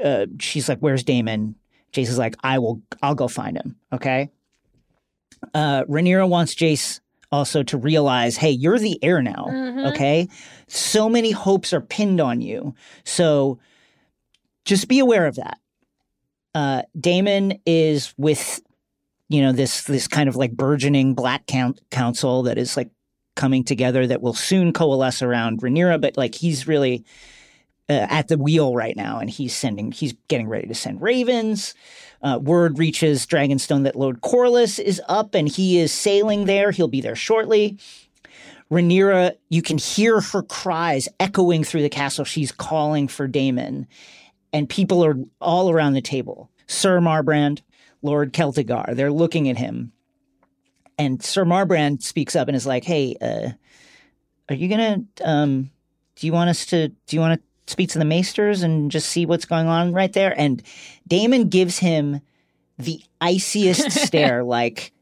[0.02, 1.56] uh, she's like, "Where's Daemon?"
[1.92, 2.82] Jace is like, "I will.
[3.02, 4.30] I'll go find him." Okay.
[5.54, 9.46] Uh, Rhaenyra wants Jace also to realize, "Hey, you're the heir now.
[9.88, 10.28] Okay,
[10.72, 12.74] so many hopes are pinned on you.
[13.04, 13.58] So
[14.64, 15.58] just be aware of that."
[16.54, 18.60] Uh, Daemon is with,
[19.28, 22.90] you know, this this kind of like burgeoning Black count- Council that is like
[23.34, 27.04] coming together that will soon coalesce around Rhaenyra, but like he's really
[27.88, 31.74] uh, at the wheel right now, and he's sending, he's getting ready to send ravens.
[32.22, 36.70] Uh, word reaches Dragonstone that Lord Corlys is up, and he is sailing there.
[36.70, 37.78] He'll be there shortly.
[38.72, 42.24] Rhaenyra, you can hear her cries echoing through the castle.
[42.24, 43.86] She's calling for Daemon,
[44.50, 46.50] and people are all around the table.
[46.68, 47.60] Sir Marbrand,
[48.00, 49.92] Lord Celtigar, they're looking at him,
[50.96, 53.50] and Sir Marbrand speaks up and is like, "Hey, uh,
[54.48, 55.04] are you gonna?
[55.22, 55.70] Um,
[56.16, 56.88] do you want us to?
[56.88, 60.14] Do you want to speak to the maesters and just see what's going on right
[60.14, 60.62] there?" And
[61.06, 62.22] Daemon gives him
[62.78, 64.94] the iciest stare, like,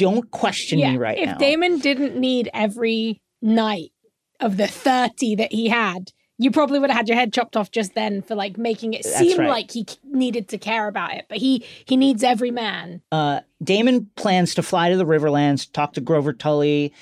[0.00, 3.92] "Don't question me right if now." If Daemon didn't need every knight
[4.40, 7.70] of the 30 that he had, you probably would have had your head chopped off
[7.70, 9.48] just then for like making it That's seem right.
[9.48, 11.26] like he needed to care about it.
[11.28, 13.02] But he he needs every man.
[13.12, 16.92] uh, Daemon plans to fly to the Riverlands, talk to Grover Tully.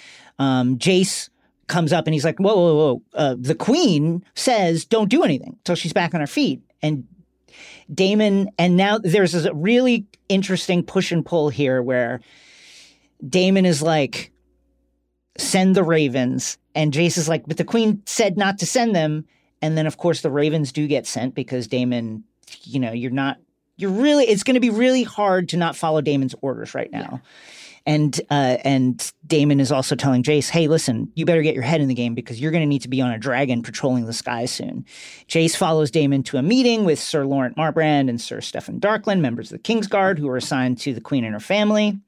[0.41, 1.29] Um, Jace
[1.69, 3.03] comes up and he's like, "Whoa, whoa, whoa!
[3.15, 7.07] Uh, the Queen says don't do anything until she's back on her feet." And
[7.93, 12.21] Daemon, and now there's a really interesting push and pull here where
[13.27, 14.33] Daemon is like,
[15.37, 19.25] "Send the Ravens," and Jace is like, "But the Queen said not to send them."
[19.61, 22.25] And then, of course, the Ravens do get sent because Daemon,
[22.63, 23.39] you know, you're not
[23.79, 27.23] you're really it's going to be really hard to not follow Daemon's orders right now.
[27.87, 31.81] And uh, and Daemon is also telling Jace, "Hey, listen, you better get your head
[31.81, 34.13] in the game because you're going to need to be on a dragon patrolling the
[34.13, 34.85] skies soon."
[35.27, 39.51] Jace follows Daemon to a meeting with Sir Lorent Marbrand and Sir Steffon Darklyn, members
[39.51, 41.99] of the Kingsguard, who are assigned to the Queen and her family.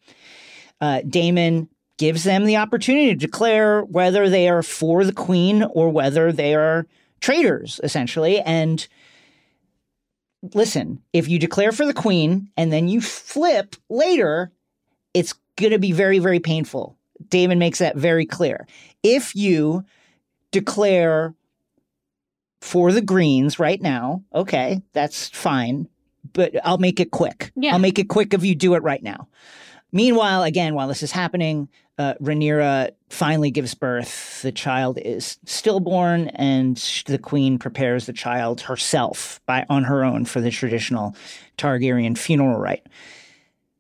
[0.81, 5.91] Uh, Daemon gives them the opportunity to declare whether they are for the Queen or
[5.91, 6.87] whether they are
[7.21, 8.89] traitors, essentially, and
[10.55, 14.51] listen, if you declare for the queen and then you flip later,
[15.15, 16.97] it's going to be very, very painful.
[17.29, 18.67] Daemon makes that very clear.
[19.03, 19.85] If you
[20.51, 21.35] declare
[22.61, 25.89] for the greens right now, okay, that's fine,
[26.33, 27.53] but I'll make it quick.
[27.55, 27.73] Yeah.
[27.73, 29.29] I'll make it quick if you do it right now.
[29.93, 34.41] Meanwhile, again, while this is happening, uh, Rhaenyra finally gives birth.
[34.43, 36.77] The child is stillborn, and
[37.07, 41.15] the queen prepares the child herself by on her own for the traditional
[41.59, 42.87] Targaryen funeral rite.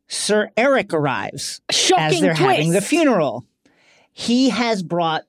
[0.08, 2.50] Sir Erryk arrives Shocking as they're twist.
[2.50, 3.44] having the funeral.
[4.12, 5.22] He has brought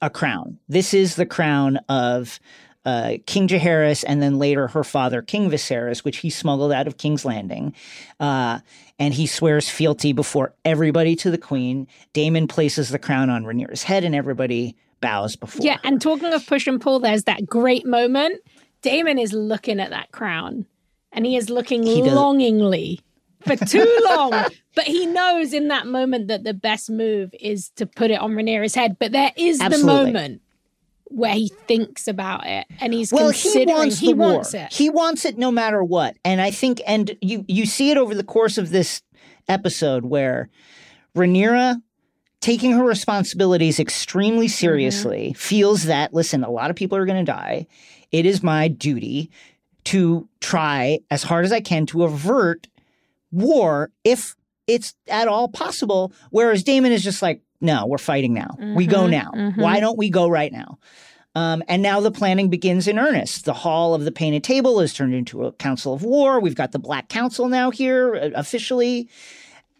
[0.00, 0.58] a crown.
[0.68, 2.40] This is the crown of
[2.84, 6.98] uh, King Jaehaerys and then later her father, King Viserys, which he smuggled out of
[6.98, 7.74] King's Landing.
[8.20, 8.60] Uh,
[8.98, 11.86] and he swears fealty before everybody to the queen.
[12.12, 15.64] Daemon places the crown on Rhaenyra's head and everybody bows before.
[15.64, 18.40] Yeah, and talking of push and pull, there's that great moment.
[18.82, 20.66] Daemon is looking at that crown
[21.12, 23.00] and he is looking He longingly
[23.46, 24.30] for too long.
[24.74, 28.32] but he knows in that moment that the best move is to put it on
[28.32, 28.96] Rhaenyra's head.
[28.98, 29.88] But there is Absolutely.
[30.04, 30.42] the moment
[31.06, 34.34] where he thinks about it and he's well, he wants he war.
[34.34, 34.72] wants it.
[34.72, 36.16] He wants it no matter what.
[36.24, 39.02] And I think, and you you see it over the course of this
[39.48, 40.48] episode where
[41.16, 41.80] Rhaenyra,
[42.40, 44.52] taking her responsibilities extremely mm-hmm.
[44.52, 47.66] seriously, feels that listen, a lot of people are going to die.
[48.10, 49.30] It is my duty
[49.84, 52.68] to try as hard as I can to avert
[53.30, 54.34] war if
[54.66, 56.12] it's at all possible.
[56.30, 58.56] Whereas Daemon is just like, no, we're fighting now.
[58.76, 59.30] We go Mhm, now.
[59.34, 59.56] mhm.
[59.58, 60.78] Why don't we go right now?
[61.36, 63.44] Um, and now the planning begins in earnest.
[63.44, 66.38] The Hall of the Painted Table is turned into a council of war.
[66.40, 69.08] We've got the Black Council now here uh, officially.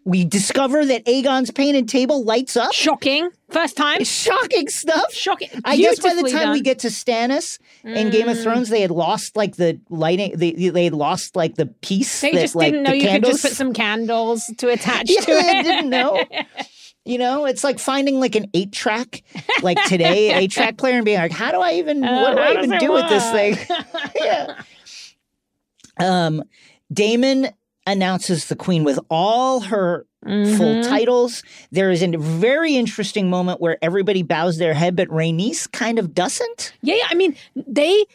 [0.06, 2.74] We discover that Aegon's painted table lights up.
[2.74, 3.30] Shocking.
[3.50, 4.04] First time.
[4.04, 5.14] Shocking stuff.
[5.14, 5.48] Shocking.
[5.64, 8.42] I guess by the time we get to Stannis in Game of Mm.
[8.42, 10.32] Thrones, they had lost like the lighting.
[10.36, 12.20] They they had lost like the piece.
[12.20, 15.20] They that, just like, didn't know you could just put some candles to attach yeah,
[15.20, 15.62] to they it.
[15.62, 16.22] didn't know.
[17.04, 19.22] You know, it's like finding like an eight track,
[19.62, 22.02] like today, eight track player, and being like, "How do I even?
[22.02, 23.56] Uh, what do I even do with this thing?"
[24.16, 24.62] yeah.
[25.98, 26.42] Um,
[26.92, 27.48] Daemon
[27.86, 30.88] announces the queen with all her full Mhm.
[30.88, 31.42] titles.
[31.70, 36.14] There is a very interesting moment where everybody bows their head, but Rhaenys kind of
[36.14, 36.72] doesn't.
[36.80, 37.06] Yeah, yeah.
[37.10, 38.06] I mean, they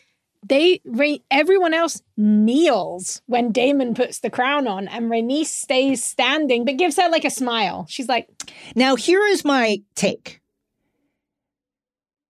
[0.43, 0.81] they
[1.29, 6.97] everyone else kneels when Daemon puts the crown on, and Rhaenys stays standing, but gives
[6.97, 7.85] her like a smile.
[7.89, 8.27] She's like,
[8.75, 10.39] Now, here is my take.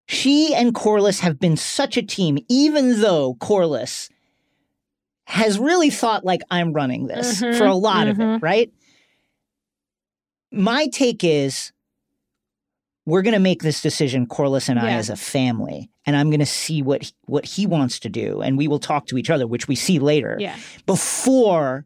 [0.07, 4.09] She and Corlys have been such a team, even though Corlys
[5.25, 8.41] has really thought like I'm running this Mhm, for a lot of it, mhm.
[8.41, 8.73] right?
[10.51, 11.71] My take is
[13.05, 16.39] we're going to make this decision, Corlys and I, as a family, and I'm going
[16.39, 19.29] to see what he, what he wants to do, and we will talk to each
[19.29, 21.85] other, which we see later yeah, before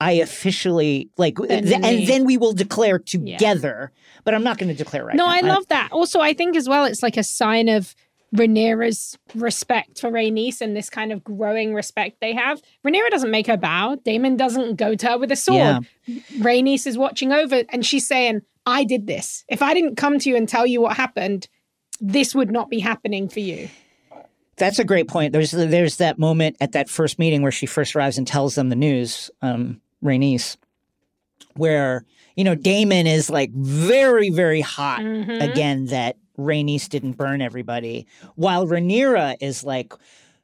[0.00, 3.92] I officially like, Then th- and then we will declare together.
[4.24, 5.26] But I'm not going to declare right now.
[5.26, 5.36] no, now.
[5.36, 5.90] I love that.
[5.92, 7.94] Also, I think as well, it's like a sign of
[8.34, 12.60] Rhaenyra's respect for Rhaenys and this kind of growing respect they have.
[12.84, 13.98] Rhaenyra doesn't make her bow.
[14.04, 15.86] Daemon doesn't go to her with a sword.
[16.06, 16.20] Yeah.
[16.38, 19.44] Rhaenys is watching over, and she's saying, "I did this.
[19.48, 21.46] If I didn't come to you and tell you what happened,
[22.00, 23.68] this would not be happening for you."
[24.56, 25.32] That's a great point.
[25.32, 28.68] There's there's that moment at that first meeting where she first arrives and tells them
[28.68, 30.56] the news, um, Rhaenys,
[31.56, 32.04] where
[32.36, 35.42] you know Daemon is like very very hot Mhm.
[35.50, 39.92] again that Rhaenys didn't burn everybody, while Rhaenyra is like,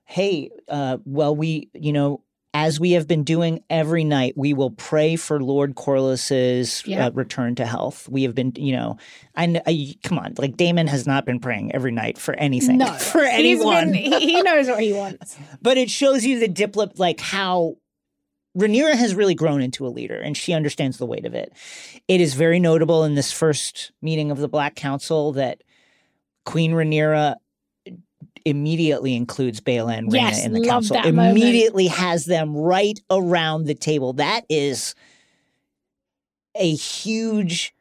[0.05, 2.23] hey, uh, well we you know.
[2.59, 7.09] As we have been doing every night, we will pray for Lord Corlys's Yeah.
[7.09, 8.09] uh, return to health.
[8.09, 8.97] We have been, you know,
[9.35, 12.87] I, kn- come on, like Daemon has not been praying every night for anything, No,
[12.95, 13.93] for anyone.
[13.93, 15.37] been- he, knows what he wants.
[15.61, 17.77] But it shows you the diplomat, like how
[18.57, 21.53] Rhaenyra has really grown into a leader and she understands the weight of it.
[22.09, 25.61] It is very notable in this first meeting of the Black Council that
[26.47, 27.35] Queen Rhaenyra
[28.47, 30.95] immediately includes Baela and Rhaena Yes, in the council.
[30.95, 31.37] that moment.
[31.37, 34.15] Immediately has them right around the table.
[34.15, 34.95] That is
[36.55, 37.75] a huge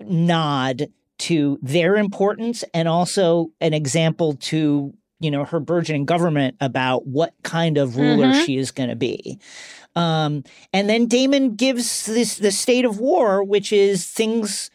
[0.00, 7.06] nod to their importance and also an example to you know her burgeoning government about
[7.06, 8.44] what kind of ruler Mhm.
[8.44, 9.38] she is going to be
[9.94, 14.68] um, and then daemon gives this the state of war which is things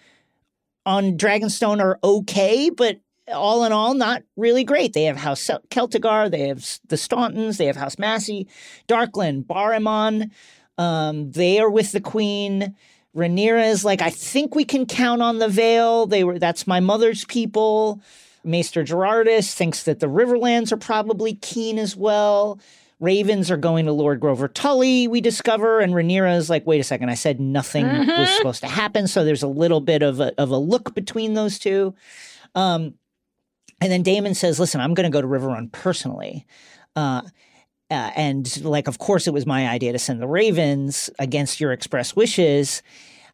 [0.86, 3.02] on dragonstone are okay but
[3.34, 7.58] all in all not really great they have house Cel- celtigar they have the stauntons
[7.58, 8.48] they have house massey
[8.88, 10.32] darklyn barimon
[10.78, 12.76] um, they are with the queen
[13.16, 16.06] Rhaenyra is like, I think we can count on the Vale.
[16.06, 18.00] They were that's my mother's people.
[18.44, 22.60] Maester Gerardus thinks that the Riverlands are probably keen as well.
[23.00, 26.84] Ravens are going to Lord Grover Tully, we discover, and Rhaenyra is like, wait a
[26.84, 28.38] second, I said nothing was Mhm.
[28.38, 29.08] supposed to happen.
[29.08, 31.96] So there's a little bit of a of a look between those two.
[32.54, 32.94] Um,
[33.82, 36.46] and then Daemon says, listen, I'm gonna go to Riverrun personally.
[36.96, 37.22] Uh,
[37.90, 41.72] uh, and like, of course, it was my idea to send the Ravens against your
[41.72, 42.82] express wishes.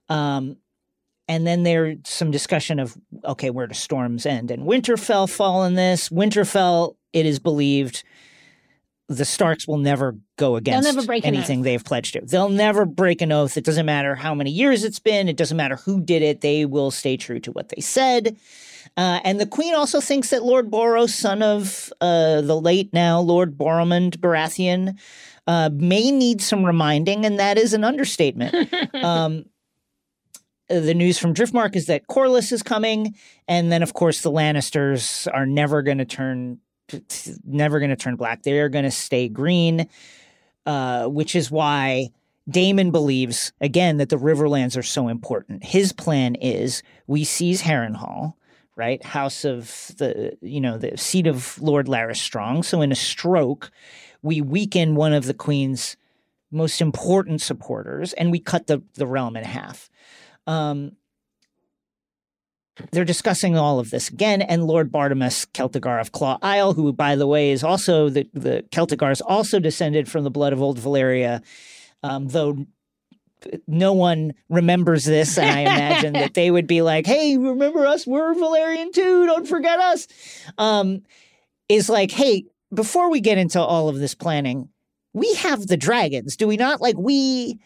[0.10, 0.58] Um,
[1.28, 4.52] and then there's some discussion of okay, where do storms end?
[4.52, 6.10] And Winterfell fall in this.
[6.10, 8.04] Winterfell, it is believed,
[9.08, 12.22] the Starks will never go against never anything they've pledged to.
[12.22, 13.58] They'll never break an oath.
[13.58, 15.28] It doesn't matter how many years it's been.
[15.28, 16.42] It doesn't matter who did it.
[16.42, 18.38] They will stay true to what they said.
[18.96, 23.20] Uh, and the queen also thinks that Lord Boros, son of uh, the late now
[23.20, 25.00] Lord Boromund Baratheon,
[25.48, 28.54] uh, may need some reminding, and that is an understatement.
[28.96, 29.46] um,
[30.70, 33.16] the news from Driftmark is that Corlys is coming,
[33.48, 36.60] and then of course the Lannisters are never going to turn,
[37.46, 38.44] never going to turn black.
[38.44, 39.88] They are going to stay green,
[40.66, 42.10] uh, which is why
[42.50, 45.64] Daemon believes again that the Riverlands are so important.
[45.64, 48.34] His plan is we seize Harrenhal,
[48.76, 52.64] right, House of the you know the seat of Lord Larys Strong.
[52.64, 53.72] So in a stroke,
[54.22, 55.98] we weaken one of the Queen's
[56.52, 59.90] most important supporters, and we cut the the realm in half.
[60.48, 60.94] Um,
[62.92, 67.16] they're discussing all of this again, and Lord Bartimaeus Celtigar of Claw Isle, who, by
[67.16, 70.80] the way, is also the the Celtigar is also descended from the blood of old
[70.80, 71.42] Valyria,
[72.02, 72.66] um, though
[73.68, 78.08] no one remembers this, and I imagine that they would be like, "Hey, remember us?
[78.08, 79.26] We're Valyrian too.
[79.26, 80.08] Don't forget us."
[80.58, 81.04] Um,
[81.70, 84.70] is like, "Hey, before we get into all of this planning,
[85.14, 86.82] we have the dragons, do we not?
[86.82, 87.60] Like we."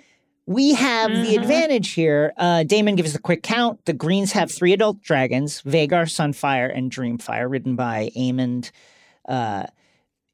[0.50, 1.24] We have mm-hmm.
[1.24, 2.32] the advantage here.
[2.38, 3.84] Uh, Daemon gives a quick count.
[3.84, 8.72] The Greens have three adult dragons: Vhagar, Sunfire, and Dreamfire, ridden by Aemond,
[9.28, 9.66] uh,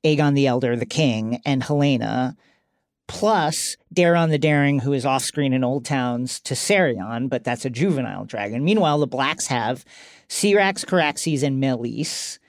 [0.03, 2.35] Aegon the Elder, the King, and Helaena
[3.07, 8.25] plus Daeron the Daring, who is off screen in Oldtown's Tessarion, but that's a juvenile
[8.25, 8.63] dragon.
[8.63, 9.85] Meanwhile, the Blacks have
[10.29, 12.39] Syrax, Caraxes, and Meleys,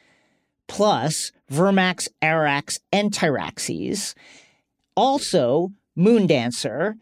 [0.68, 4.14] plus Vermax, Arax, and Tyraxes.
[4.96, 6.94] Also, Moondancer,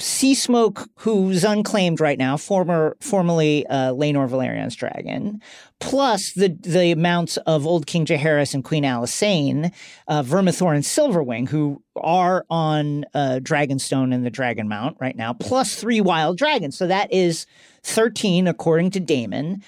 [0.00, 5.42] Sea Smoke, who's unclaimed right now, former formerly uh, Laenor Velaryon's dragon,
[5.80, 9.72] plus the the amounts of Old King Jaehaerys and Queen Alysanne,
[10.06, 15.32] uh, Vermithor and Silverwing, who are on uh, Dragonstone and the Dragon Mount right now,
[15.32, 16.78] plus three wild dragons.
[16.78, 17.46] So that is
[17.82, 19.64] thirteen, according to Daemon.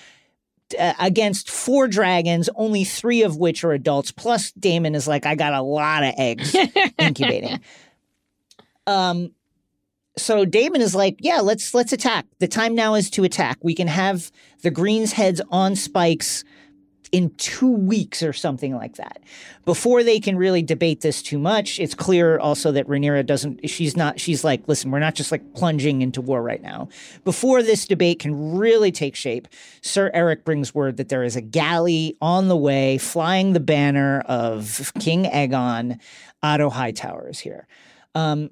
[0.78, 4.12] Uh, against four dragons, only three of which are adults.
[4.12, 6.55] Plus, Daemon is like, I got a lot of eggs
[6.99, 7.59] incubating.
[8.87, 9.33] Um,
[10.16, 12.26] so Daemon is like, yeah, let's let's attack.
[12.38, 13.58] The time now is to attack.
[13.62, 14.30] We can have
[14.62, 16.44] the Greens heads on spikes
[17.12, 19.20] in two weeks or something like that.
[19.64, 23.96] Before they can really debate this too much, it's clear also that Rhaenyra doesn't, she's
[23.96, 26.88] not, she's like, listen, we're not just like plunging into war right now.
[27.24, 29.48] Before this debate can really take shape,
[29.82, 34.20] Sir Erryk brings word that there is a galley on the way flying the banner
[34.26, 35.98] of King Aegon.
[36.42, 37.66] Otto Hightower is here.
[38.14, 38.50] Um,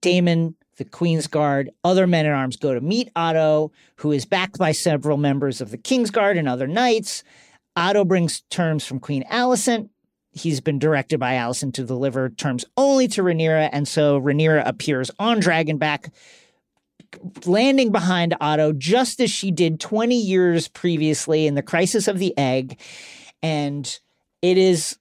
[0.00, 4.58] Daemon the Queen's Guard, other men at arms go to meet Otto, who is backed
[4.58, 7.22] by several members of the King's Guard and other knights.
[7.76, 9.88] Otto brings terms from Queen Alicent.
[10.32, 15.10] He's been directed by Alicent to deliver terms only to Rhaenyra, and so Rhaenyra appears
[15.18, 16.10] on Dragonback,
[17.46, 22.36] landing behind Otto just as she did 20 years previously in the Crisis of the
[22.36, 22.80] Egg.
[23.42, 23.98] And
[24.42, 24.98] it is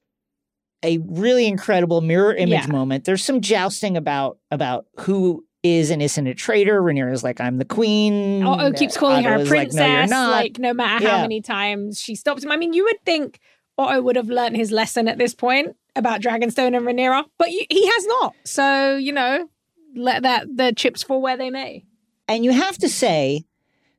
[0.83, 2.71] a really incredible mirror image yeah.
[2.71, 3.05] moment.
[3.05, 6.81] There's some jousting about about who is and isn't a traitor.
[6.81, 8.43] Rhaenyra is like, I'm the queen.
[8.43, 9.79] Oh, oh keeps calling Otto her a princess.
[9.79, 11.21] Like no, like, no matter how yeah.
[11.21, 12.51] many times she stops him.
[12.51, 13.39] I mean, you would think
[13.77, 17.65] Otto would have learned his lesson at this point about Dragonstone and Rhaenyra, but he
[17.71, 18.35] has not.
[18.43, 19.47] So, you know,
[19.95, 21.85] let that the chips fall where they may.
[22.27, 23.45] And you have to say,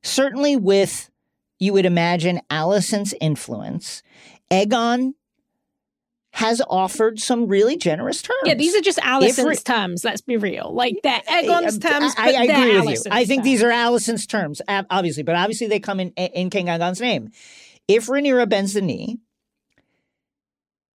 [0.03, 1.11] certainly with,
[1.59, 4.03] you would imagine, Alicent's influence,
[4.51, 5.15] Aegon
[6.35, 8.41] has offered some really generous terms.
[8.45, 10.05] Yeah, these are just Alicent's re- terms.
[10.05, 10.75] Let's be real.
[10.75, 12.13] Like they're Aegon's terms.
[12.19, 13.13] I, I, I agree with you.
[13.13, 17.01] I think these are Alicent's terms, obviously, but obviously they come in in King Aegon's
[17.01, 17.31] name.
[17.87, 19.21] If Rhaenyra bends the knee,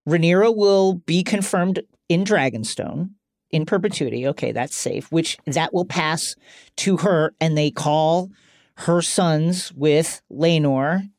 [0.09, 3.11] Rhaenyra will be confirmed in Dragonstone
[3.49, 4.27] in perpetuity.
[4.27, 5.09] Okay, that's safe.
[5.09, 6.35] Which that will pass
[6.77, 8.29] to her, and they call
[8.75, 11.09] her sons with Laenor,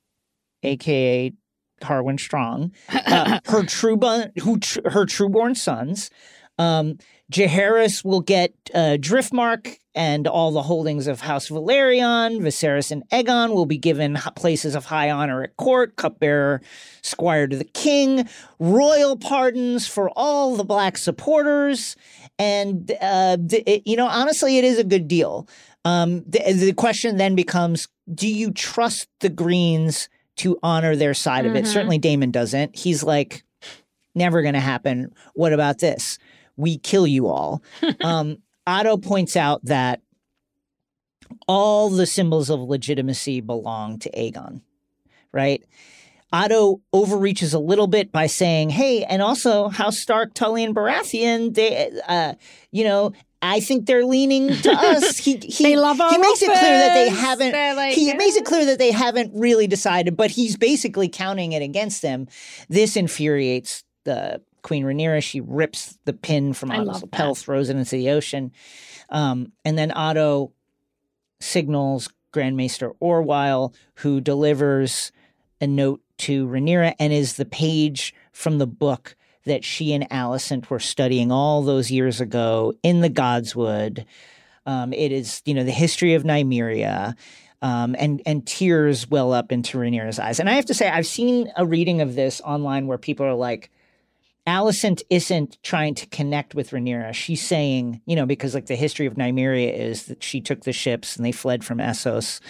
[0.63, 1.33] aka
[1.81, 3.99] Harwin Strong, uh, her true
[4.41, 6.11] who tr- her trueborn sons.
[6.59, 6.99] Um,
[7.33, 12.41] Jaehaerys will get uh, Driftmark and all the holdings of House Velaryon.
[12.41, 16.61] Viserys and Aegon will be given places of high honor at court, cupbearer,
[17.03, 18.29] squire to the king,
[18.59, 21.97] royal pardons for all the black supporters.
[22.39, 25.49] And, uh, it, you know, honestly, it is a good deal.
[25.85, 31.45] Um, the, the question then becomes do you trust the Greens to honor their side
[31.45, 31.51] mm-hmm.
[31.51, 31.65] of it.
[31.65, 31.73] Mm-hmm.
[31.73, 32.77] Certainly Daemon doesn't.
[32.77, 33.45] He's like,
[34.15, 35.13] never going to happen.
[35.35, 36.19] What about this?
[36.57, 37.63] We kill you all.
[38.05, 40.01] um, Otto points out that
[41.47, 44.63] all the symbols of legitimacy belong to Aegon,
[45.33, 45.63] right?
[46.33, 51.55] Otto overreaches a little bit by saying, "Hey, and also House Stark, Tully, and Baratheon,
[51.55, 52.35] they, uh,
[52.71, 53.13] you know."
[53.43, 55.17] I think they're leaning to us.
[55.17, 57.53] He he, They love our he makes it clear that they haven't.
[57.53, 61.63] Like, he makes it clear that they haven't really decided, but he's basically counting it
[61.63, 62.29] against them.
[62.69, 65.23] This infuriates the Queen Rhaenyra.
[65.23, 68.53] She rips the pin from Otto's lapel, throws it into the ocean,
[69.09, 70.53] um, and then Otto
[71.41, 75.13] signals Grand Maester Orwyle, who delivers
[75.63, 80.71] a note to Rhaenyra and is the page from the book that she and Alicent
[80.71, 84.05] were studying all those years ago in the Godswood.
[84.67, 87.17] Um, it is, you know, the history of Nymeria.
[87.63, 90.41] Um, and and tears well up into Rhaenyra's eyes.
[90.41, 93.35] And I have to say, I've seen a reading of this online where people are
[93.35, 93.71] like,
[94.47, 97.13] Alicent isn't trying to connect with Rhaenyra.
[97.13, 100.73] She's saying, you know, because like the history of Nymeria is that she took the
[100.73, 102.41] ships and they fled from Essos,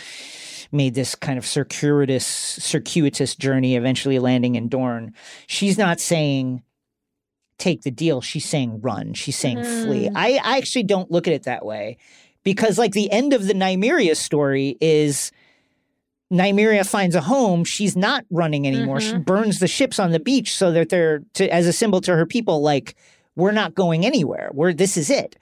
[0.73, 5.15] made this kind of circuitous, circuitous journey, eventually landing in Dorne.
[5.47, 6.63] She's not saying
[7.59, 8.21] take the deal.
[8.21, 9.15] She's saying run.
[9.15, 10.09] She's saying flee.
[10.15, 11.99] I, I actually don't look at it that way
[12.43, 15.31] because like the end of the Nymeria story is
[16.33, 17.65] Nymeria finds a home.
[17.65, 19.01] She's not running anymore.
[19.01, 22.15] She burns the ships on the beach so that they're to, as a symbol to
[22.15, 22.97] her people, like
[23.37, 24.51] we're not going anywhere.
[24.53, 25.37] We're this is it.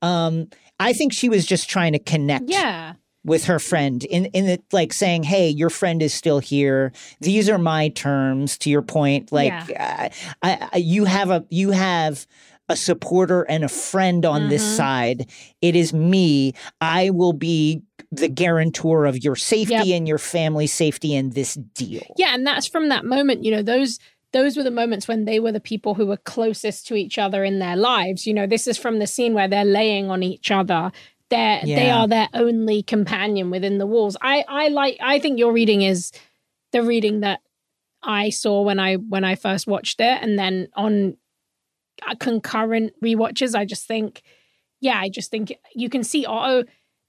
[0.00, 0.48] Um,
[0.80, 2.94] I think she was just trying to connect Yeah.
[3.28, 6.92] With her friend in in the like saying, "Hey, your friend is still here.
[7.20, 10.08] These are my terms." To your point, like uh,
[10.42, 12.26] I, I, you have a you have
[12.70, 14.76] a supporter and a friend on this Mm-hmm.
[14.76, 15.30] side.
[15.62, 16.52] It is me.
[16.80, 19.86] I will be the guarantor of your safety Yep.
[19.98, 22.14] and your family safety in this deal.
[22.18, 23.98] Yeah, and that's from that moment, you know, those
[24.34, 27.42] those were the moments when they were the people who were closest to each other
[27.44, 28.26] in their lives.
[28.26, 30.92] You know, this is from the scene where they're laying on each other.
[31.30, 34.16] They're they are their only companion within the walls.
[34.20, 36.12] I I like I think your reading is
[36.72, 37.40] the reading that
[38.02, 41.16] I saw when I when I first watched it and then on
[42.06, 44.22] uh, concurrent rewatches I just think
[44.80, 46.68] yeah, I just think you can see Otto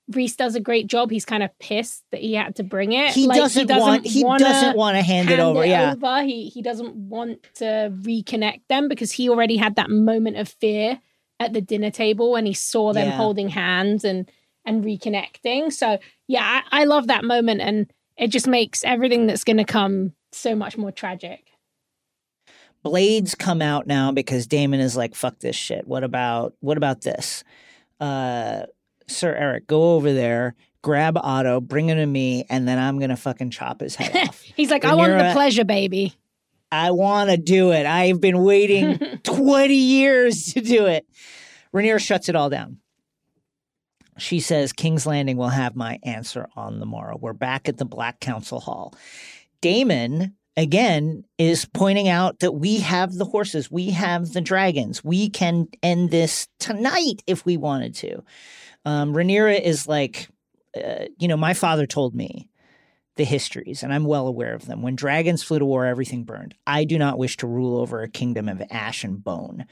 [0.10, 1.12] Reese does a great job.
[1.12, 3.12] He's kind of pissed that he had to bring it.
[3.12, 5.64] He, Like, doesn't want he doesn't want to hand, it over.
[5.64, 5.94] yeah.
[5.94, 6.24] over.
[6.24, 11.00] He he doesn't want to reconnect them because he already had that moment of fear
[11.40, 13.18] at the dinner table when he saw them Yeah.
[13.18, 14.30] holding hands and
[14.66, 15.72] and reconnecting.
[15.72, 20.14] So yeah, I, I love that moment and it just makes everything that's gonna come
[20.32, 21.46] so much more tragic.
[22.84, 25.88] blades come out now because Daemon is like, fuck this shit.
[25.88, 27.44] What about what about this?
[28.00, 28.64] Uh
[29.08, 33.18] Sir Erryk, go over there, grab Otto, bring him to me, and then I'm gonna
[33.18, 34.42] fucking chop his head off.
[34.42, 36.14] He's like, I want the pleasure, baby.
[36.72, 37.86] I wanna do it.
[37.86, 41.06] I've been waiting 20 years to do it.
[41.74, 42.78] Rhaenyra shuts it all down.
[44.18, 47.18] She says, King's Landing will have my answer on the morrow.
[47.20, 48.94] We're back at the Black Council Hall.
[49.62, 55.04] Daemon, again, is pointing out that we have the horses, we have the dragons.
[55.04, 58.24] We can end this tonight if we wanted to.
[58.86, 60.28] Um, Rhaenyra is like,
[60.76, 62.50] uh, you know, my father told me
[63.20, 64.82] the histories, and I'm well aware of them.
[64.82, 66.56] When dragons flew to war, everything burned.
[66.66, 69.66] I do not wish to rule over a kingdom of ash and bone.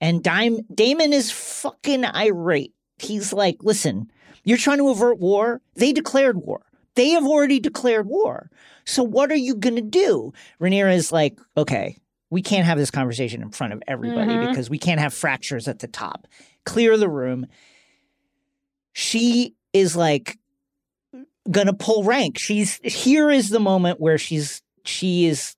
[0.00, 2.72] And Dime, Daemon is fucking irate.
[2.98, 4.10] He's like, listen,
[4.42, 5.60] you're trying to avert war.
[5.74, 6.62] They declared war.
[6.94, 8.50] They have already declared war.
[8.86, 10.32] So what are you going to do?
[10.60, 11.98] Rhaenyra is like, okay,
[12.30, 14.48] we can't have this conversation in front of everybody Mhm.
[14.48, 16.26] because we can't have fractures at the top.
[16.64, 17.46] Clear the room.
[18.94, 20.38] She is like
[21.50, 22.38] gonna pull rank.
[22.38, 25.54] She's here is the moment where she's she is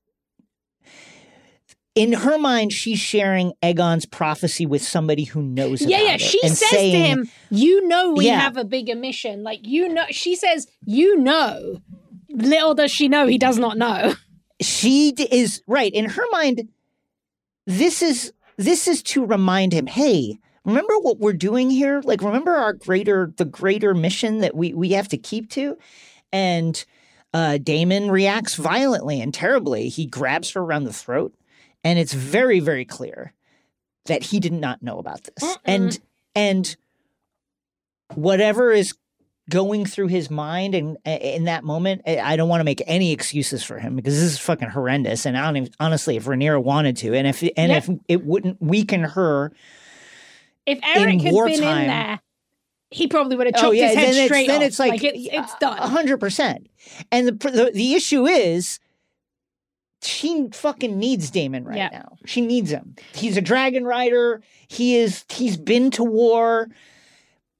[1.94, 6.16] in her mind she's sharing Aegon's prophecy with somebody who knows Yeah, about yeah.
[6.18, 8.40] She says saying, to him, You know we Yeah.
[8.40, 9.42] have a bigger mission.
[9.42, 11.80] Like you know she says, You know.
[12.28, 14.14] Little does she know he does not know.
[14.60, 16.68] she d- is right in her mind
[17.66, 22.02] this is this is to remind him hey remember what we're doing here?
[22.04, 25.78] Like remember our greater the greater mission that we we have to keep to?
[26.32, 26.84] And
[27.32, 29.88] uh daemon reacts violently and terribly.
[29.88, 31.34] He grabs her around the throat
[31.82, 33.32] and it's very very clear
[34.06, 35.56] that he did not know about this.
[35.64, 35.98] And
[36.34, 36.76] and
[38.14, 38.94] whatever is
[39.48, 43.12] going through his mind and in that moment I I don't want to make any
[43.12, 46.62] excuses for him because this is fucking horrendous and I don't even, honestly if Rhaenyra
[46.62, 47.76] wanted to and if and Yeah.
[47.76, 49.52] if it wouldn't weaken her
[50.66, 52.20] If Erryk had been in there,
[52.90, 54.66] he probably would have oh, chopped oh yeah his head then it's straight then off.
[54.68, 55.78] it's like, it's, it's uh, done.
[55.78, 56.68] a hundred percent.
[57.10, 58.78] And the, the the issue is
[60.02, 61.88] she fucking needs Daemon right Yeah.
[61.92, 62.16] now.
[62.26, 62.94] She needs him.
[63.14, 64.42] He's a dragon rider.
[64.68, 66.68] He is he's been to war.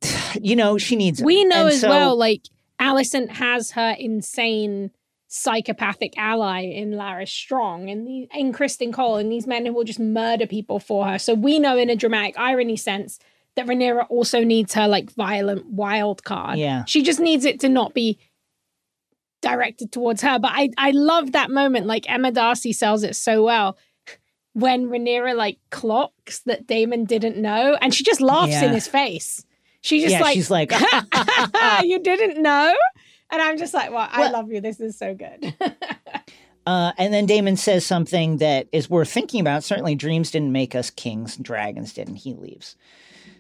[0.39, 1.25] You know she needs him.
[1.27, 2.43] We know And as so- well, like
[2.79, 4.91] Alicent has her insane
[5.29, 9.85] psychopathic ally in Larys Strong and the, in Criston Cole and these men who will
[9.85, 11.19] just murder people for her.
[11.19, 13.19] So we know in a dramatic irony sense
[13.57, 16.59] that Rhaenyra also needs her like violent wild card.
[16.59, 16.85] Yeah.
[16.85, 18.19] She just needs it to not be
[19.43, 20.39] directed towards her.
[20.39, 21.87] But I I love that moment.
[21.87, 23.77] Like Emma Darcy sells it so well.
[24.53, 28.65] When Rhaenyra like clocks that Daemon didn't know, and she just laughs Yeah.
[28.65, 29.45] in his face.
[29.83, 30.73] She just yeah, like she's like,
[31.85, 32.75] you didn't know?
[33.31, 34.61] And I'm just like, well, I Well- love you.
[34.61, 35.55] This is so good.
[36.67, 39.63] Uh, and then Daemon says something that is worth thinking about.
[39.63, 42.17] Certainly, dreams didn't make us kings, dragons didn't.
[42.17, 42.75] he leaves.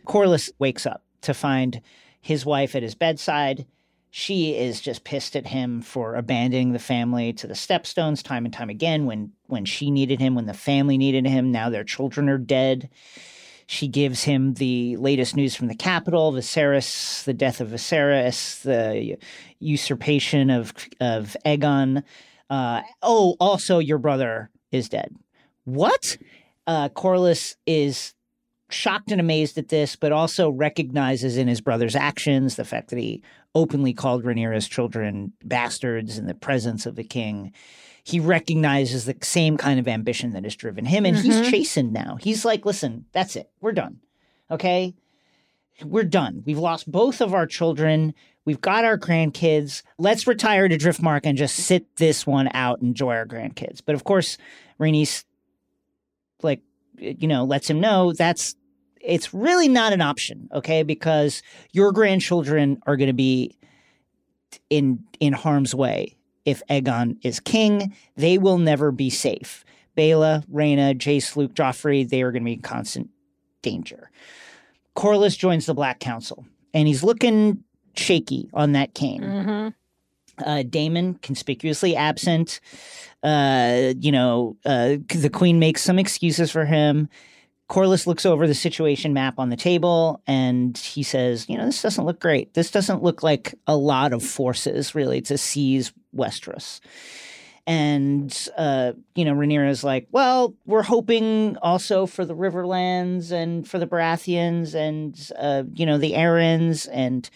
[0.07, 1.80] Corlys wakes up to find
[2.20, 3.66] his wife at his bedside.
[4.12, 8.55] She is just pissed at him for abandoning the family to the stepstones time and
[8.55, 11.51] time again when when she needed him, when the family needed him.
[11.51, 12.89] Now their children are dead.
[13.67, 19.17] She gives him the latest news from the capital, Viserys, the death of Viserys, the
[19.59, 22.03] usurpation of of Aegon.
[22.49, 25.14] Uh, oh, also your brother is dead.
[25.64, 26.17] What?
[26.67, 28.14] Uh, Corlys is
[28.71, 32.99] shocked and amazed at this, but also recognizes in his brother's actions the fact that
[32.99, 33.23] he
[33.55, 37.53] openly called Rhaenyra's children bastards in the presence of the king.
[38.07, 41.51] He recognizes the same kind of ambition that has driven him, and he's mm-hmm.
[41.51, 42.17] chastened now.
[42.21, 43.51] He's like, listen, that's it.
[43.61, 43.99] We're done.
[44.49, 44.95] Okay?
[45.85, 46.45] We're done.
[46.47, 48.15] We've lost both of our children.
[48.45, 49.83] We've got our grandkids.
[49.99, 53.81] Let's retire to Driftmark and just sit this one out and enjoy our grandkids.
[53.85, 54.39] But of course,
[54.79, 55.25] Rhaenys
[56.43, 56.61] like,
[56.97, 58.55] you know, lets him know that's
[59.01, 60.85] it's really not an option, okay?
[60.85, 61.43] Because
[61.73, 63.59] your grandchildren are going to be
[64.71, 67.94] in in harm's way if Aegon is king.
[68.16, 69.64] They will never be safe.
[69.97, 73.11] Baela, Rhaena, Jace, Luke, Joffrey, they are going to be in constant
[73.62, 74.11] danger.
[74.94, 77.62] Corlys joins the Black Council, and he's looking
[77.97, 79.22] shaky on that cane.
[79.22, 79.74] Mhm.
[80.38, 82.61] Uh, Daemon conspicuously absent.
[83.22, 87.09] Uh, you know, uh, the Queen makes some excuses for him.
[87.69, 91.83] Corlys looks over the situation map on the table and he says, You know, this
[91.83, 92.55] doesn't look great.
[92.55, 96.81] This doesn't look like a lot of forces really to seize Westeros.
[97.67, 103.81] And, uh, you know, Rhaenyra's like, Well, we're hoping also for the Riverlands and for
[103.81, 106.89] the Baratheons and, uh, you know, the Arryns.
[106.93, 107.29] And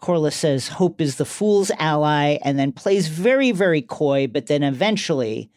[0.00, 4.62] Corlys says, Hope is the fool's ally, and then plays very, very coy, but then
[4.62, 5.50] eventually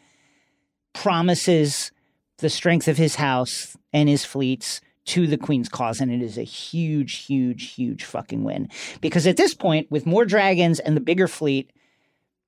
[0.92, 1.92] promises
[2.38, 6.36] the strength of his house and his fleets to the queen's cause and it is
[6.36, 8.68] a huge huge huge fucking win.
[9.00, 11.70] Because at this point with more dragons and the bigger fleet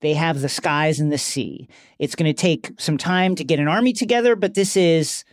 [0.01, 1.67] they have the skies and the sea.
[1.99, 5.25] It's going to take some time to get an army together but this is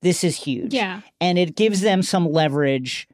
[0.00, 0.72] this is huge.
[0.72, 1.02] Yeah.
[1.20, 3.06] and it gives them some leverage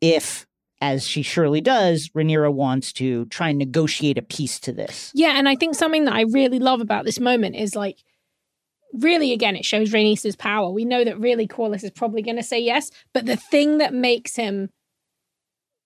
[0.00, 0.46] if
[0.80, 5.12] as she surely does Rhaenyra wants to try and negotiate a peace to this.
[5.14, 7.98] Yeah, and I think something that I really love about this moment is like
[8.92, 10.70] really again it shows Rhaenys' power.
[10.70, 13.94] We know that really Corlys is probably going to say yes, but the thing that
[13.94, 14.70] makes him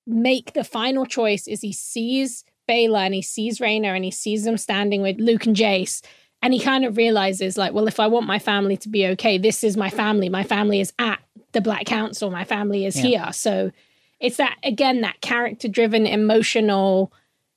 [0.07, 4.45] make the final choice is he sees Baela and he sees Rhaena and he sees
[4.45, 6.03] them standing with Luke and Jace
[6.43, 9.39] and he kind of realizes like well if I want my family to be okay,
[9.39, 10.29] this is my family.
[10.29, 11.21] My family is at
[11.53, 12.31] the Black Council.
[12.31, 13.03] My family is Yeah.
[13.03, 13.33] here.
[13.33, 13.73] So
[14.21, 17.13] it's that again that character driven emotional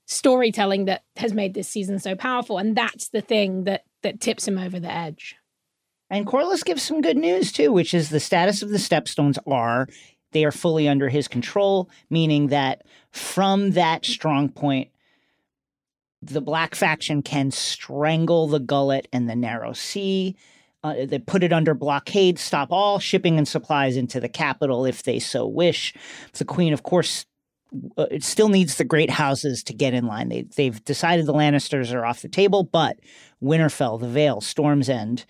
[0.08, 4.48] storytelling that has made this season so powerful and that's the thing that that tips
[4.48, 5.36] him over the edge
[6.10, 9.88] And Corlys gives some good news too, which is the status of the Stepstones are
[10.32, 14.90] they are fully under his control, meaning that from that strong point,
[16.22, 20.36] the Black faction can strangle the Gullet and the Narrow Sea.
[20.84, 25.04] Uh, they put it under blockade, stop all shipping and supplies into the capital if
[25.04, 25.94] they so wish.
[26.34, 27.26] The Queen, of course,
[27.98, 30.30] uh, it still needs the great houses to get in line.
[30.30, 33.00] They, they've decided the Lannisters are off the table, but
[33.42, 35.26] Winterfell, the Vale, Storm's End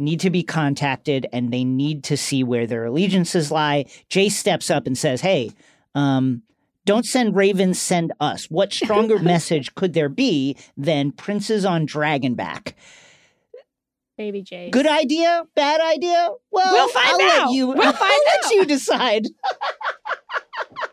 [0.00, 3.84] need to be contacted and they need to see where their allegiances lie.
[4.08, 5.52] Jay steps up and says, Hey,
[5.94, 6.42] um,
[6.86, 8.46] don't send ravens, send us.
[8.46, 12.72] What stronger message could there be than princes on Dragonback?
[14.16, 14.68] baby Jay.
[14.68, 15.44] Good idea?
[15.54, 16.28] Bad idea?
[16.50, 17.50] Well, We'll find I'll let out.
[17.52, 17.68] you.
[17.68, 18.50] We'll I'll find let out.
[18.50, 19.26] you decide.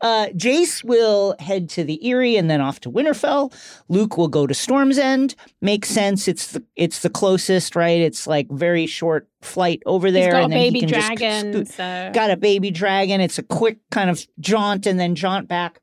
[0.00, 3.52] Uh, Jace will head to the Eyrie and then off to Winterfell.
[3.88, 5.34] Luke will go to Storm's End.
[5.60, 6.26] Makes sense.
[6.28, 8.00] It's the it's the closest, right?
[8.00, 10.88] It's like very short flight over there, He's got a and then baby he can
[10.88, 13.20] dragon just so got a baby dragon.
[13.20, 15.80] It's a quick kind of jaunt and then jaunt back.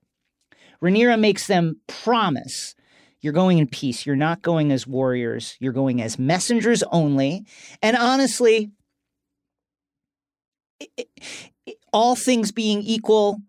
[0.84, 2.76] Rhaenyra makes them promise
[3.22, 4.04] you're going in peace.
[4.06, 5.56] You're not going as warriors.
[5.60, 7.46] You're going as messengers only.
[7.84, 8.72] And honestly,
[10.82, 10.88] i-
[11.68, 13.40] i- all things being equal,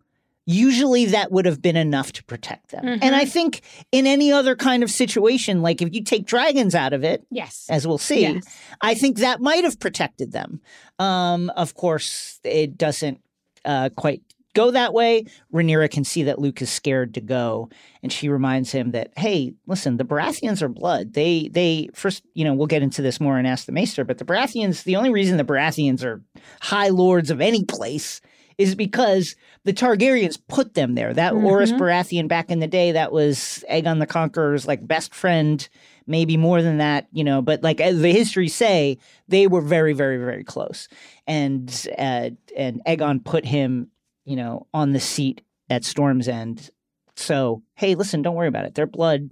[0.46, 2.84] usually that would have been enough to protect them.
[2.84, 3.02] Mm-hmm.
[3.04, 3.62] And I think
[3.92, 7.66] in any other kind of situation, like if you take dragons out of it, Yes.
[7.68, 8.44] as we'll see, Yes.
[8.80, 10.60] I think that might have protected them.
[10.98, 13.20] Um, of course, it doesn't
[13.64, 14.22] uh, quite
[14.54, 15.24] go that way.
[15.54, 17.70] Rhaenyra can see that Luke is scared to go,
[18.02, 21.14] and she reminds him that, hey, listen, the Baratheons are blood.
[21.14, 24.18] They, they first, you know, we'll get into this more and ask the Maester, but
[24.18, 26.20] the Baratheons, the only reason the Baratheons are
[26.60, 28.20] high lords of any place
[28.58, 31.12] is because the Targaryens put them there.
[31.12, 31.46] That mm-hmm.
[31.46, 35.66] Orys Baratheon back in the day, that was Aegon the Conqueror's like best friend,
[36.06, 37.42] maybe more than that, you know.
[37.42, 38.98] But like as the histories say,
[39.28, 40.88] they were very, very, very close,
[41.26, 43.88] and uh, and Aegon put him,
[44.24, 46.70] you know, on the seat at Storm's End.
[47.16, 48.74] So hey, listen, don't worry about it.
[48.74, 49.30] Their blood.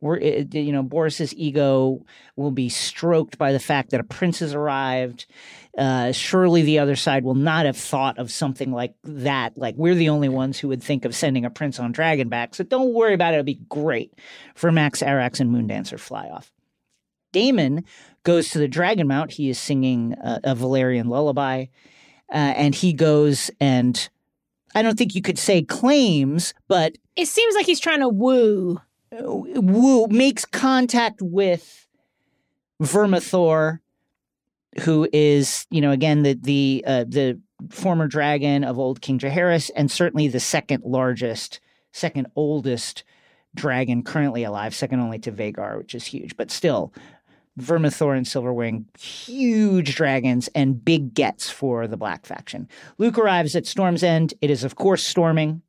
[0.00, 2.04] We're, eh, eh, you know, Boros's ego
[2.36, 5.24] will be stroked by the fact that a prince has arrived
[5.76, 9.56] uh, surely the other side will not have thought of something like that.
[9.58, 12.54] Like we're the only ones who would think of sending a prince on Dragonback.
[12.54, 13.38] So don't worry about it.
[13.38, 14.12] It'll be great
[14.56, 16.52] Vermax Arax and Moondancer fly off.
[17.32, 17.84] Daemon
[18.22, 19.32] goes to the Dragon Mount.
[19.32, 21.66] He is singing a, a Valyrian lullaby,
[22.32, 24.08] uh, and he goes and
[24.76, 28.80] I don't think you could say claims, but It seems like he's trying to woo.
[29.12, 31.86] woo makes contact with
[32.82, 33.78] Vermithor,
[34.80, 39.70] who is you know again the the uh, the former dragon of old King Jaehaerys,
[39.76, 41.60] and certainly the second largest,
[41.92, 43.04] second oldest
[43.54, 46.92] dragon currently alive, second only to Vhagar, which is huge, but still.
[47.58, 52.68] Vermithor and Silverwing, huge dragons and big gets for the Black faction.
[52.98, 54.34] Luke arrives at Storm's End.
[54.40, 55.62] It is, of course, storming.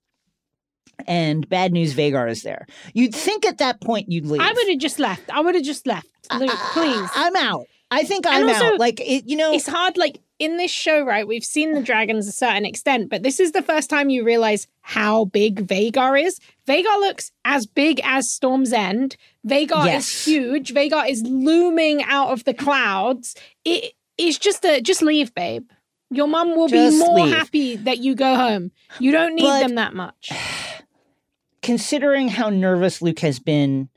[1.05, 2.65] And bad news Vhagar is there.
[2.95, 4.41] You'd think at that point you'd leave.
[4.41, 5.29] I would have just left.
[5.29, 6.07] I would have just left.
[6.33, 7.09] Luke, please.
[7.13, 7.67] I'm out.
[7.91, 8.79] I think I'm also, out.
[8.79, 12.27] Like it, you know, it's hard like in this show right we've seen the dragons
[12.27, 16.39] a certain extent but this is the first time you realize how big Vhagar is
[16.67, 19.15] Vhagar looks as big as Storm's End
[19.47, 20.09] Vhagar Yes.
[20.09, 23.33] is huge Vhagar is looming out of the clouds
[23.63, 25.69] it is just a just leave babe
[26.11, 27.33] your mum will Just be more leave.
[27.33, 30.31] happy that you go home you don't need But- them that much
[31.61, 33.89] considering how nervous Luke has been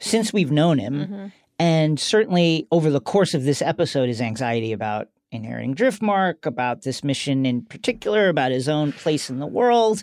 [0.00, 1.26] since we've known him, Mm-hmm.
[1.62, 7.04] And certainly over the course of this episode, his anxiety about inheriting Driftmark, about this
[7.04, 10.02] mission in particular, about his own place in the world.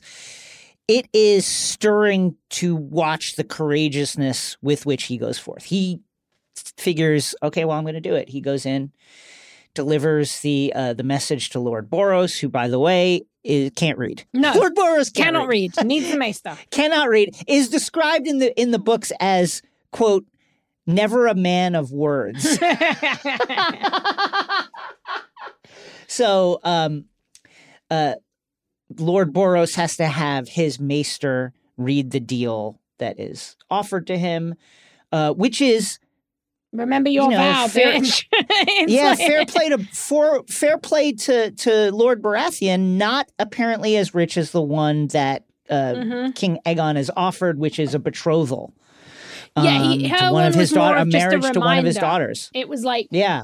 [0.88, 5.66] It is stirring to watch the courageousness with which he goes forth.
[5.66, 6.00] He
[6.78, 8.30] figures, okay, well, I'm going to do it.
[8.30, 8.94] He goes in,
[9.74, 14.24] delivers the uh, the message to Lord Boros, who, by the way, is, can't read.
[14.34, 14.54] No.
[14.56, 18.72] Lord Boros can't cannot read needs the maester cannot read is described in the in
[18.72, 20.26] the books as quote
[20.90, 22.44] never a man of words
[26.08, 27.06] so um
[27.92, 28.14] uh
[28.98, 34.56] lord boros has to have his maester read the deal that is offered to him
[35.12, 36.00] uh which is
[36.74, 38.26] remember your You know, vow fair- bitch
[38.88, 44.38] yeah, fair play to for fair play to to Lord Baratheon, not apparently as rich
[44.38, 46.36] as the one that uh, Mhm.
[46.36, 48.74] King Aegon is offered, which is a betrothal.
[49.58, 51.98] Yeah, he- um, her one of his daughter, a just a to one of his
[51.98, 52.50] daughters.
[52.54, 53.44] it was like Yeah,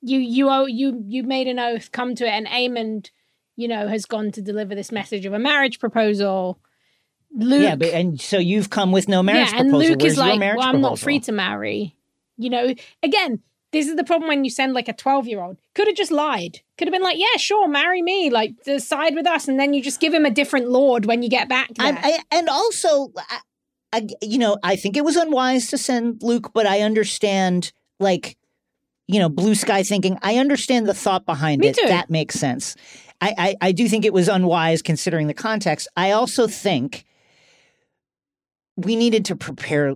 [0.00, 3.10] you you owe you you made an oath come to it and Aemond
[3.56, 6.60] you know has gone to deliver this message of a marriage proposal.
[7.36, 9.90] Luke yeah, but and so you've come with no marriage yeah, and proposal.
[9.90, 11.96] Luke Where's is like well I'm not free to marry.
[12.36, 13.40] You know again
[13.70, 16.12] this is the problem when you send like a 12 year old could have just
[16.12, 16.60] lied.
[16.78, 19.82] Could have been like yeah sure marry me like decide with us and then you
[19.82, 21.86] just give him a different lord when you get back there.
[21.86, 23.12] I'm- I, and also,
[23.92, 28.36] I, you know, I think it was unwise to send Luke, but I understand, like,
[29.06, 30.18] you know, blue sky thinking.
[30.22, 31.76] I understand the thought behind Me it.
[31.76, 31.86] too.
[31.86, 32.76] That makes sense.
[33.20, 35.88] I, I, I do think it was unwise considering the context.
[35.96, 37.04] I also think
[38.76, 39.94] we needed to prepare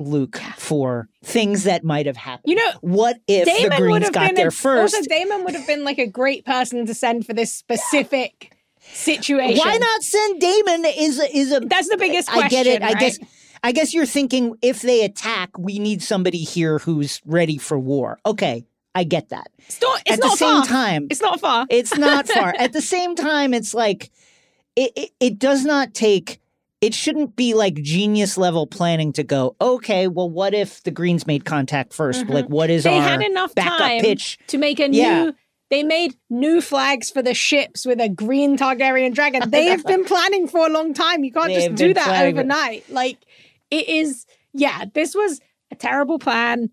[0.00, 2.44] Luke for things that might have happened.
[2.46, 4.94] you know what if Daemon would Greens have got there a, first?
[4.94, 8.52] also Daemon would have been like a great person to send for this specific
[8.92, 10.84] situation Why not send Daemon?
[10.86, 12.44] Is a- is a That's the biggest question.
[12.44, 12.82] I get it.
[12.82, 13.18] I guess.
[13.62, 18.18] I guess you're thinking if they attack, we need somebody here who's ready for war.
[18.24, 18.64] Okay,
[18.94, 19.48] I get that.
[19.58, 20.00] it's not.
[20.06, 20.64] It's At not the same far.
[20.66, 21.66] time, it's not far.
[21.68, 22.54] it's not far.
[22.56, 24.10] At the same time, it's like
[24.76, 25.10] it, it.
[25.18, 26.40] It does not take.
[26.80, 29.56] It shouldn't be like genius level planning to go.
[29.60, 32.94] Okay, well, what if the Greens made contact 1st Like, what is Mm-hmm.
[32.94, 34.38] they our had enough backup time pitch?
[34.46, 35.24] to make a Yeah.
[35.24, 35.34] new.
[35.70, 39.50] They made new flags for the ships with a green Targaryen dragon.
[39.50, 41.24] They have been planning for a long time.
[41.24, 42.88] You can't They just do that overnight.
[42.90, 43.18] Like
[43.70, 44.26] it is.
[44.54, 45.40] Yeah, this was
[45.70, 46.70] a terrible plan.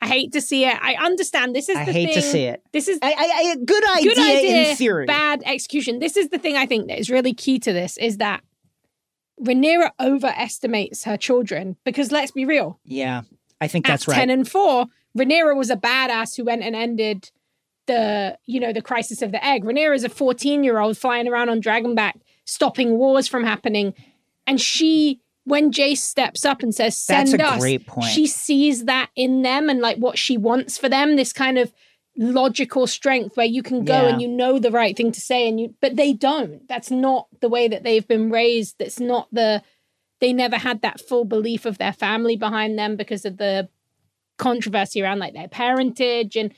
[0.00, 0.76] I hate to see it.
[0.82, 1.54] I understand.
[1.54, 2.14] This is I the hate thing.
[2.14, 2.60] to see it.
[2.72, 5.06] This is I, I, I, good idea, good idea, in theory.
[5.06, 6.00] bad execution.
[6.00, 8.42] This is the thing I think that is really key to this is that
[9.40, 13.22] Rhaenyra overestimates her children because let's be real, Yeah,
[13.60, 14.16] I think at that's right.
[14.16, 14.86] 10 and 4,
[15.16, 17.30] Rhaenyra was a badass who went and ended
[17.86, 19.64] the, you know, the crisis of the egg.
[19.64, 22.14] Rhaenyra is a 14-year-old flying around on Dragonback,
[22.44, 23.94] stopping wars from happening.
[24.46, 28.08] And she, when Jace steps up and says, send That's a us, great point.
[28.10, 31.72] she sees that in them and like what she wants for them, this kind of
[32.16, 34.08] logical strength where you can go Yeah.
[34.08, 37.26] and you know the right thing to say and you but they don't that's not
[37.40, 39.62] the way that they've been raised that's not the
[40.20, 43.66] they never had that full belief of their family behind them because of the
[44.36, 46.52] controversy around like their parentage and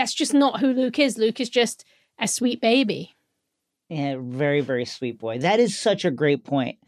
[0.00, 1.84] that's just not who Luke is Luke is just
[2.18, 3.14] a sweet baby
[3.88, 5.38] Yeah, very, very sweet boy.
[5.38, 6.78] That is such a great point.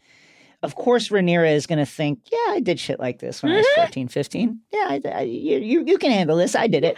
[0.63, 3.57] Of course, Rhaenyra is going to think, yeah, I did shit like this when I
[3.57, 4.59] was 14, 15.
[4.71, 6.55] Yeah, I, I, you, you, you can handle this.
[6.55, 6.95] I did it.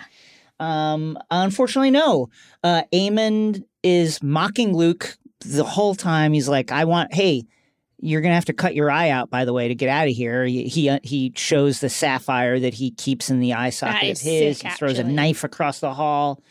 [0.60, 2.30] Um, unfortunately, no.
[2.64, 6.32] Uh, Aemond is mocking Luke the whole time.
[6.34, 7.46] He's like, I want, hey,
[8.00, 10.08] you're going to have to cut your eye out, by the way, to get out
[10.08, 10.46] of here.
[10.46, 14.22] He, he, uh, he shows the sapphire that he keeps in the eye socket of
[14.22, 14.58] his.
[14.60, 16.44] sick, he throws a knife across the hall.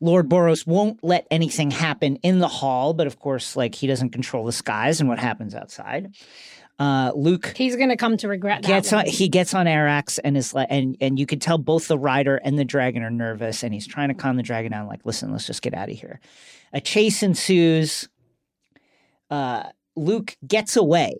[0.00, 4.10] Lord Boros won't let anything happen in the hall, but of course, like he doesn't
[4.10, 6.14] control the skies and what happens outside.
[6.78, 10.36] Uh, Luke he's gonna come to regret that gets on he gets on Arax and
[10.36, 13.64] is like and and you can tell both the rider and the dragon are nervous
[13.64, 15.98] and he's trying to calm the dragon down like listen let's just get out of
[15.98, 16.20] here
[16.72, 18.08] a chase ensues
[19.28, 19.64] uh
[19.98, 21.16] luke gets away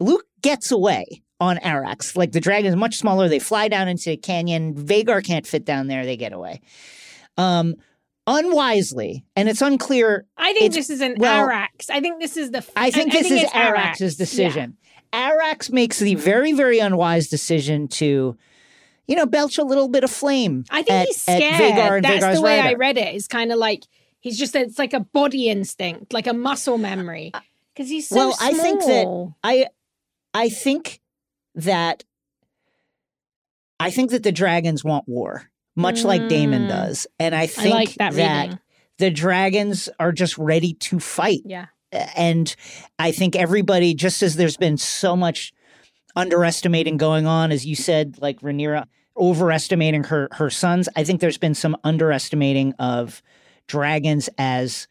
[0.00, 4.10] luke gets away on Arax like the dragon is much smaller they fly down into
[4.10, 6.60] a canyon Vhagar can't fit down there they get away
[7.36, 7.74] um
[8.26, 12.50] unwisely and it's unclear I think this is an well, Arax I think this is
[12.50, 13.74] the I think this is it's Arax.
[13.74, 14.76] Arax's decision.
[15.12, 18.36] Arax makes the very, very unwise decision to,
[19.06, 20.64] you know, belch a little bit of flame.
[20.70, 22.04] I think at, he's scared.
[22.04, 23.14] That's Vhagar's the way I read it.
[23.14, 23.84] It's kind of like
[24.20, 27.32] he's just it's like a body instinct, like a muscle memory.
[27.76, 29.32] Because he's so well, I think that.
[29.44, 29.66] I,
[30.32, 31.00] I think
[31.56, 32.04] that,
[33.78, 36.68] I think that the dragons want war, much like Daemon Mm.
[36.68, 38.58] does, and I I think like that, reading.
[38.98, 41.42] the dragons are just ready to fight.
[41.44, 41.66] Yeah.
[41.92, 42.54] and
[42.98, 45.52] I think everybody, just as there's been so much
[46.16, 51.38] underestimating going on, as you said, like Rhaenyra overestimating her her sons, I think there's
[51.38, 53.22] been some underestimating of
[53.66, 54.88] dragons as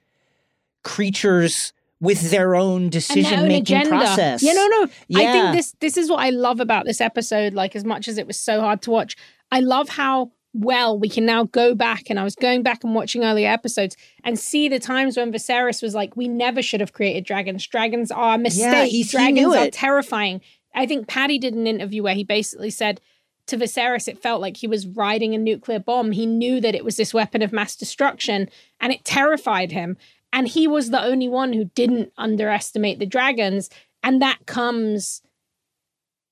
[0.83, 3.89] creatures with their own decision making agenda.
[3.89, 4.43] process.
[4.43, 4.87] Yeah, no, no.
[5.15, 7.53] I think this this is what I love about this episode.
[7.53, 9.15] Like as much as it was so hard to watch,
[9.51, 12.95] I love how well we can now go back and I was going back and
[12.95, 16.93] watching earlier episodes and see the times when Viserys was like, "We never should have
[16.93, 17.65] created dragons.
[17.67, 18.89] Dragons are a mistake.
[18.91, 20.41] he- he dragons knew are terrifying."
[20.73, 22.99] I think Paddy did an interview where he basically said
[23.47, 26.11] to Viserys, it felt like he was riding a nuclear bomb.
[26.13, 28.49] He knew that it was this weapon of mass destruction,
[28.81, 29.97] and it terrified him.
[30.35, 33.69] And he was the only one who didn't underestimate the dragons,
[34.03, 35.21] and that comes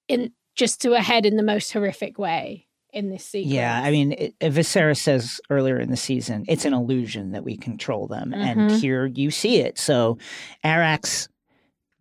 [0.09, 3.53] in just to a head in the most horrific way in this sequence.
[3.53, 7.55] Yeah, I mean, it, Viserys says earlier in the season, it's an illusion that we
[7.55, 8.81] control them, and Mhm.
[8.81, 9.79] here you see it.
[9.79, 10.17] So,
[10.65, 11.29] Arax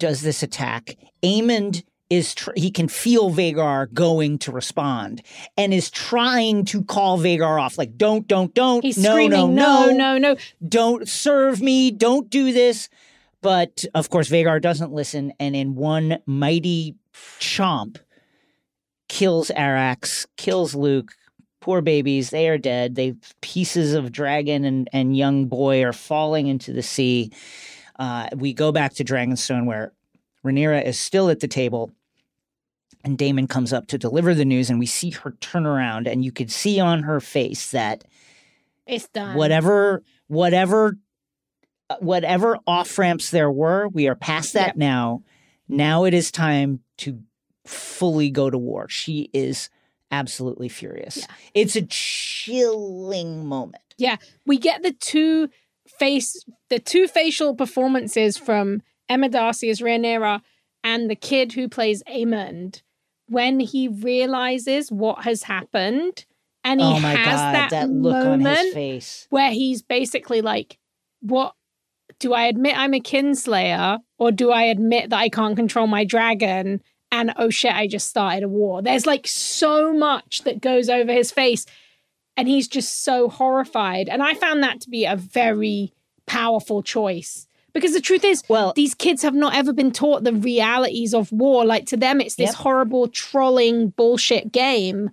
[0.01, 0.97] does this attack.
[1.23, 5.23] Aemond is tr- he can feel Vhagar going to respond,
[5.57, 8.85] and is trying to call Vhagar off, like, "Don't, don't, don't!
[8.85, 10.37] He's no, screaming, no, no, no, no.
[10.69, 11.91] don't serve me!
[11.91, 12.91] Don't do this!"
[13.41, 16.97] But of course, Vhagar doesn't listen, and in one mighty
[17.41, 17.97] chomp,
[19.09, 21.13] kills Arax, kills Luke.
[21.61, 22.95] Poor babies, they are dead.
[22.95, 27.33] They pieces of dragon and, and young boy are falling into the sea.
[27.99, 29.93] Uh, we go back to Dragonstone where
[30.45, 31.91] Rhaenyra is still at the table,
[33.05, 36.25] and Daemon comes up to deliver the news, and we see her turn around, and
[36.25, 38.05] you could see on her face that
[38.87, 39.37] It's done.
[39.37, 40.97] whatever whatever
[41.91, 44.77] uh, whatever off ramps there were we are past that Yep.
[44.77, 45.23] now
[45.69, 47.21] now it is time to
[47.67, 49.69] fully go to war she is
[50.11, 51.27] absolutely furious Yeah.
[51.55, 55.49] it's a chilling moment Yeah, we get the two
[55.99, 60.41] face the two facial performances from Emma Darcy as Rhaenyra
[60.85, 62.83] and the kid who plays Aemond
[63.33, 66.27] when he realizes what has happened
[66.65, 69.27] and he oh has god that, that, look moment on his face.
[69.31, 70.79] where he's basically like
[71.21, 71.55] what
[72.19, 76.05] do I admit I'm a kinslayer or do I admit that I can't control my
[76.05, 78.83] dragon and oh shit I just started a war?
[78.83, 81.67] There's like so much that goes over his face
[82.37, 84.09] and he's just so horrified.
[84.09, 85.93] And I found that to be a very
[86.27, 90.33] powerful choice because the truth is well these kids have not ever been taught the
[90.35, 92.57] realities of war like to them it's this Yep.
[92.57, 95.11] horrible trolling bullshit game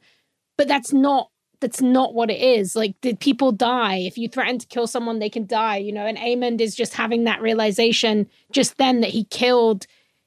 [0.57, 1.29] but that's not
[1.61, 2.75] that's not what it is.
[2.75, 3.97] Like, did people die?
[3.97, 6.05] If you threaten to kill someone, they can die, you know?
[6.05, 9.85] And Aemond is just having that realization just then that he killed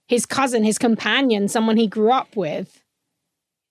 [0.08, 2.82] his cousin, his companion, someone he grew up with.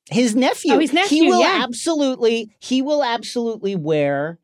[0.09, 0.73] His nephew.
[0.73, 1.23] Oh, his nephew.
[1.23, 1.61] He will yeah.
[1.63, 4.39] absolutely, he will absolutely wear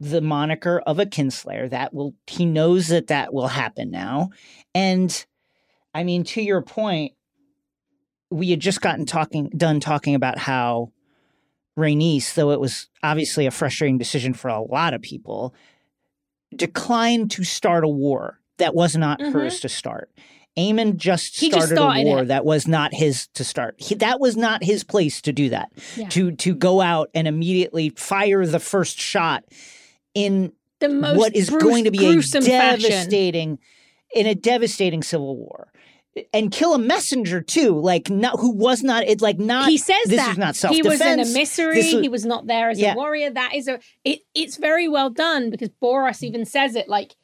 [0.00, 1.68] the moniker of a kinslayer.
[1.70, 4.30] That will, he knows that that will happen now.
[4.74, 5.24] And
[5.94, 7.12] I mean, to your point,
[8.30, 10.92] we had just gotten talking, done talking about how
[11.78, 15.54] Rhaenys, though it was obviously a frustrating decision for a lot of people,
[16.54, 19.32] declined to start a war that was not Mhm.
[19.32, 20.10] hers to start.
[20.56, 22.28] Aemond just He just started started a war it.
[22.28, 23.76] that was not his to start.
[23.78, 25.70] He, that was not his place to do that.
[25.96, 26.08] Yeah.
[26.08, 29.44] To to go out and immediately fire the first shot
[30.14, 32.90] in The most what is grues- going to be a gruesome fashion.
[32.90, 33.58] devastating
[34.14, 35.72] in a devastating civil war.
[36.32, 39.96] And kill a messenger too, like not who was not it like not he says
[40.06, 41.34] this that not self he was an defense.
[41.36, 41.76] emissary.
[41.76, 42.94] Was- he was not there as Yeah.
[42.94, 43.30] a warrior.
[43.30, 43.78] That is a.
[44.04, 47.14] It, it's very well done because Boros even says it like,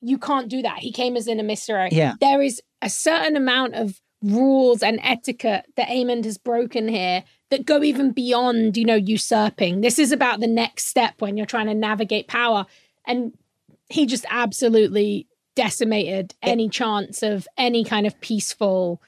[0.00, 0.80] you can't do that.
[0.80, 1.90] He came as an emissary.
[1.92, 2.14] Yeah.
[2.20, 7.22] There is a certain amount of rules and etiquette that Aemond has broken here
[7.54, 9.80] that go even beyond, you know, usurping.
[9.80, 12.66] This is about the next step when you're trying to navigate power,
[13.04, 13.32] and
[13.88, 19.00] he just absolutely decimated any chance of any kind of peaceful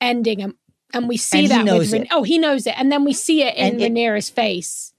[0.00, 0.40] ending.
[0.40, 0.54] And
[0.92, 2.06] and we see And that with it.
[2.12, 2.74] oh he knows it.
[2.78, 4.92] And then we see it in And it- face.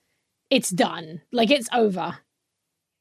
[0.50, 1.22] It's done.
[1.32, 2.18] Like it's over.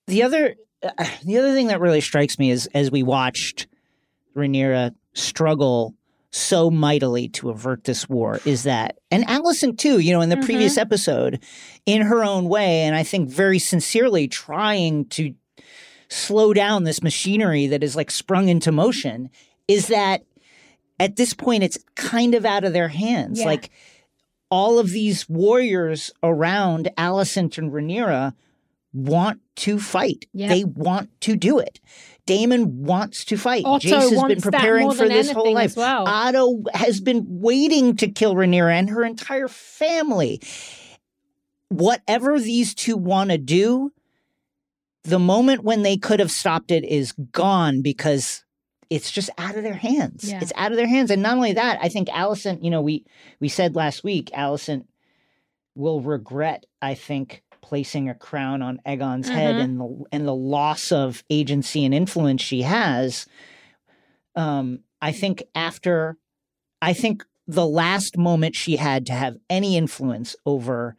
[0.07, 3.67] The other uh, the other thing that really strikes me is as we watched
[4.37, 5.95] Rhaenyra struggle
[6.37, 10.37] so mightily to avert this war is that and Alicent too you know in the
[10.37, 10.45] Mhm.
[10.45, 11.39] previous episode
[11.87, 15.33] in her own way and I think very sincerely trying to
[16.09, 19.31] slow down this machinery that is like sprung into motion
[19.69, 20.25] is that
[20.99, 23.47] at this point it's kind of out of their hands Yeah.
[23.47, 23.71] like
[24.51, 28.35] all of these warriors around Alicent and Rhaenyra
[28.95, 30.27] want to fight.
[30.33, 30.49] Yeah.
[30.49, 31.81] They want to do it.
[32.27, 33.65] Daemon wants to fight.
[33.67, 35.77] Otto Jace has been preparing for this whole life.
[35.77, 36.09] well.
[36.09, 40.41] Otto has been waiting to kill Rhaenyra and her entire family.
[41.69, 43.93] Whatever these two want to do,
[45.03, 48.45] the moment when they could have stopped it is gone because
[48.89, 50.31] it's just out of their hands.
[50.31, 50.39] Yeah.
[50.41, 51.11] It's out of their hands.
[51.11, 53.05] And not only that, I think Alicent, you know, we
[53.41, 54.85] we said last week, Alicent
[55.75, 59.65] will regret, I think, placing a crown on Aegon's head Mhm.
[59.65, 63.27] and the and the loss of agency and influence she has.
[64.37, 66.19] Um, I think after
[66.83, 70.97] I think the last moment she had to have any influence over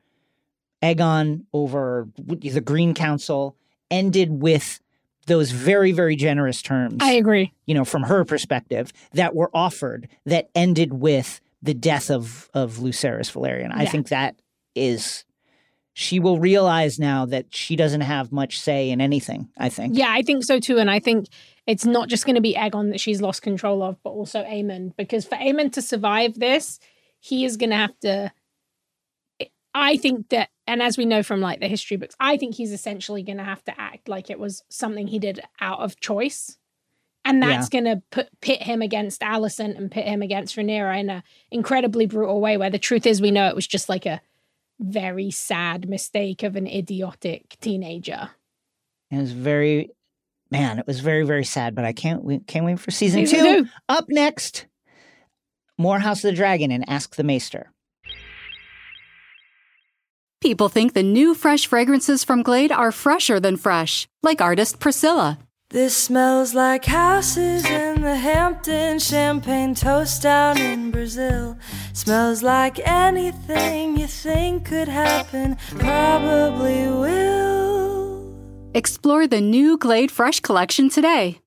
[0.81, 3.55] Aegon, over the Green Council,
[3.91, 4.79] ended with
[5.27, 10.07] those very, very generous terms I agree you know, from her perspective, that were offered
[10.25, 13.71] that ended with the death of of Lucerys Velaryon.
[13.71, 14.35] I think that
[14.75, 15.25] is
[15.97, 19.47] she will realize now that she doesn't have much say in anything.
[19.57, 19.97] I think.
[19.97, 21.27] yeah I think so too and I think
[21.65, 24.95] it's not just going to be Aegon that she's lost control of but also Aemond
[24.97, 26.79] because for Aemond to survive this
[27.21, 28.31] he is going to have to
[29.73, 32.73] I think that and as we know from like the history books I think he's
[32.73, 36.57] essentially going to have to act like it was something he did out of choice
[37.23, 41.09] and that's going to put pit him against Alicent and pit him against Rhaenyra in
[41.09, 44.21] a incredibly brutal way where the truth is we know it was just like a
[44.79, 48.29] very sad mistake of an idiotic teenager
[49.09, 49.89] It was very,
[50.51, 51.75] man, it was very very sad.
[51.75, 53.63] But I can't wait, can't wait for season, Season two.
[53.63, 53.69] two.
[53.87, 54.65] Up next,
[55.77, 57.71] more House of the Dragon and Ask the Maester.
[60.41, 65.39] People think the new fresh fragrances from Glade are fresher than fresh, like artist Priscilla.
[65.75, 71.57] This smells like houses in the Hamptons, champagne toast down in Brazil.
[71.91, 78.71] Smells like anything you think could happen, probably will.
[78.73, 81.41] Explore the new Glade Fresh collection today.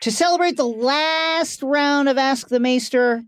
[0.00, 3.24] To celebrate the last round of Ask the Maester,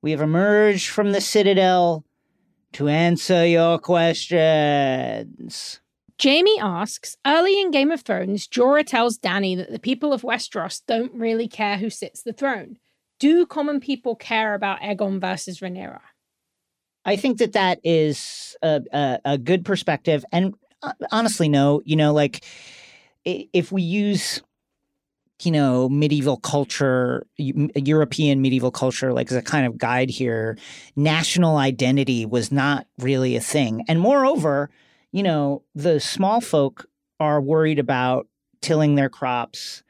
[0.00, 2.06] we have emerged from the Citadel
[2.72, 5.80] to answer your questions.
[6.18, 10.82] Jamie asks Early in Game of Thrones, Jorah tells Dany that the people of Westeros
[10.86, 12.76] don't really care who sits the throne.
[13.18, 16.00] Do common people care about Aegon versus Rhaenyra?
[17.04, 20.24] I think that that is a, a, a good perspective.
[20.30, 22.44] And uh, honestly, no, you know, like
[23.24, 24.42] if we use,
[25.44, 30.56] you know, medieval culture, European medieval culture, like as a kind of guide here,
[30.96, 33.84] national identity was not really a thing.
[33.88, 34.70] And moreover,
[35.12, 36.86] you know, the small folk
[37.20, 38.26] are worried about
[38.60, 39.82] tilling their crops,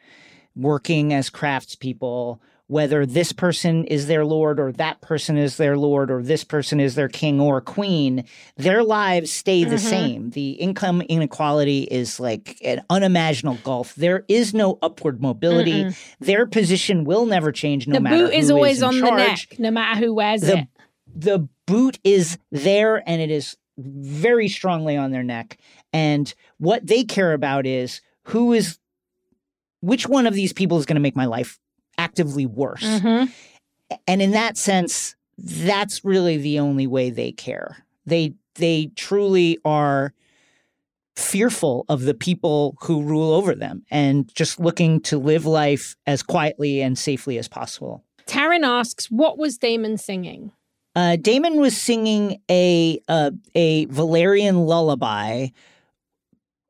[0.55, 2.39] working as craftspeople,
[2.73, 6.81] whether this person is their lord or that person is their lord or this person
[6.81, 8.25] is their king or queen,
[8.57, 9.79] their lives stay the Mhm.
[9.79, 10.31] same.
[10.31, 13.95] The income inequality is like an unimaginable gulf.
[13.95, 15.85] There is no upward mobility.
[15.85, 15.95] Mm-mm.
[16.21, 19.19] Their position will never change no the matter boot is always on the charge.
[19.51, 20.67] neck, no matter who wears The- it.
[21.15, 25.59] The boot is there and it is very strongly on their neck.
[25.93, 28.79] And what they care about is who is
[29.81, 31.59] which one of these people is going to make my life
[31.99, 32.83] actively worse.
[32.83, 33.31] Mhm.
[34.07, 37.85] And in that sense, that's really the only way they care.
[38.07, 40.13] They they truly are
[41.17, 46.23] fearful of the people who rule over them and just looking to live life as
[46.23, 48.03] quietly and safely as possible.
[48.27, 50.53] Taryn asks, "What was Daemon singing?"
[50.95, 55.49] Uh, Daemon was singing a uh, a Valyrian lullaby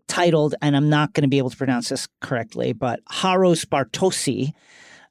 [0.08, 4.52] titled, and I'm not going to be able to pronounce this correctly, but Haros Bartosi,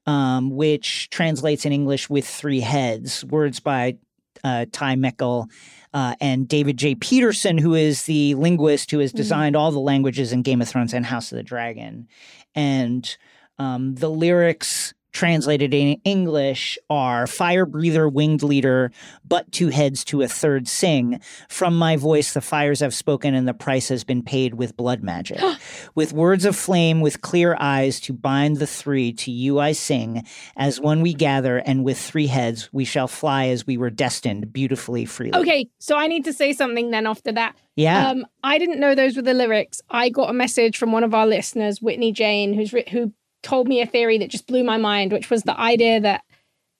[0.06, 3.24] um, which translates in English with three heads.
[3.26, 3.98] Words by
[4.44, 5.50] uh, Ty Meckel
[5.94, 6.96] uh, and David J.
[6.96, 10.94] Peterson, who is the linguist who has designed all the languages in Game of Thrones
[10.94, 12.08] and House of the Dragon,
[12.56, 13.18] and
[13.60, 18.92] um, the lyrics translated in English are fire breather, winged leader,
[19.28, 21.20] but two heads to a third sing.
[21.50, 25.04] From my voice, the fires have spoken, and the price has been paid with blood
[25.04, 25.40] magic.
[25.96, 30.26] with words of flame, with clear eyes to bind the three, to you I sing.
[30.56, 34.52] As one we gather, and with three heads we shall fly as we were destined,
[34.54, 35.38] beautifully freely.
[35.40, 37.56] Okay, so I need to say something then after that.
[37.76, 38.10] Yeah.
[38.10, 39.82] Um, I didn't know those were the lyrics.
[39.90, 43.68] I got a message from one of our listeners, Whitney Jane, who's writ- who told
[43.68, 46.24] me a theory that just blew my mind, which was the idea that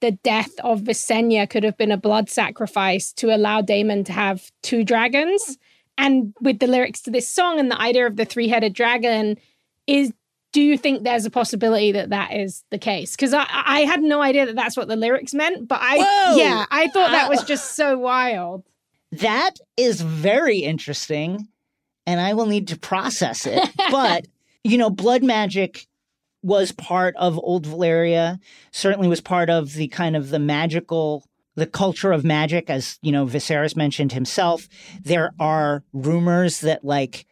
[0.02, 4.52] the death of Visenya could have been a blood sacrifice to allow Daemon to have
[4.64, 5.58] two dragons.
[5.98, 9.38] And with the lyrics to this song and the idea of the three-headed dragon,
[9.88, 10.12] is
[10.52, 13.16] do you think there's a possibility that that is the case?
[13.16, 16.38] Because I, I had no idea that that's what the lyrics meant, but I Whoa!
[16.38, 18.64] yeah, I thought that was just so wild.
[19.12, 21.48] That is very interesting,
[22.06, 23.70] and I will need to process it.
[23.92, 24.28] but,
[24.64, 25.88] you know, blood magic
[26.42, 28.40] was part of Old Valyria,
[28.72, 31.26] certainly was part of the kind of the magical,
[31.56, 34.68] the culture of magic, as, you know, Viserys mentioned himself.
[35.02, 37.26] There are rumors that, like,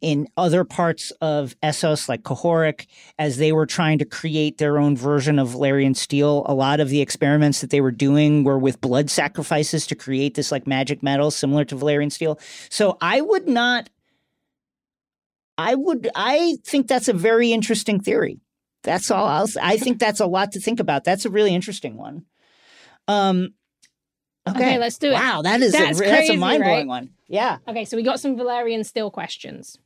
[0.00, 2.86] in other parts of Essos, like Qohorik,
[3.20, 6.88] as they were trying to create their own version of Valyrian steel, a lot of
[6.88, 11.04] the experiments that they were doing were with blood sacrifices to create this like magic
[11.04, 12.38] metal similar to Valyrian steel.
[12.68, 13.88] So I would not.
[15.58, 16.08] I would.
[16.14, 18.40] I think that's a very interesting theory.
[18.82, 19.26] That's all.
[19.26, 21.04] I'll, I think that's a lot to think about.
[21.04, 22.24] That's a really interesting one.
[23.08, 23.54] Um.
[24.48, 25.12] Okay, Okay, let's do it.
[25.12, 26.86] Wow, that is That's a, that's a mind blowing right?
[26.86, 27.10] one.
[27.28, 27.58] Yeah.
[27.68, 29.78] Okay, so we got some Valyrian steel questions.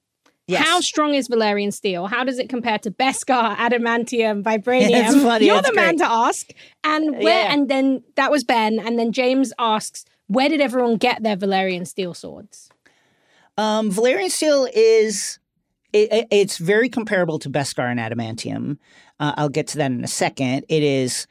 [0.49, 0.65] Yes.
[0.65, 2.07] How strong is Valyrian steel?
[2.07, 4.91] How does it compare to Beskar, adamantium, vibranium?
[4.93, 6.51] That's funny, You're the man to ask.
[6.85, 7.23] And where?
[7.23, 7.53] Yeah.
[7.53, 8.79] And then that was Ben.
[8.79, 12.71] And then James asks, where did everyone get their Valyrian steel swords?
[13.59, 15.39] Um, Valyrian steel is
[15.93, 18.79] it, it- it's very comparable to Beskar and adamantium.
[19.21, 20.65] Uh, I'll get to that in a second.
[20.69, 21.27] It is,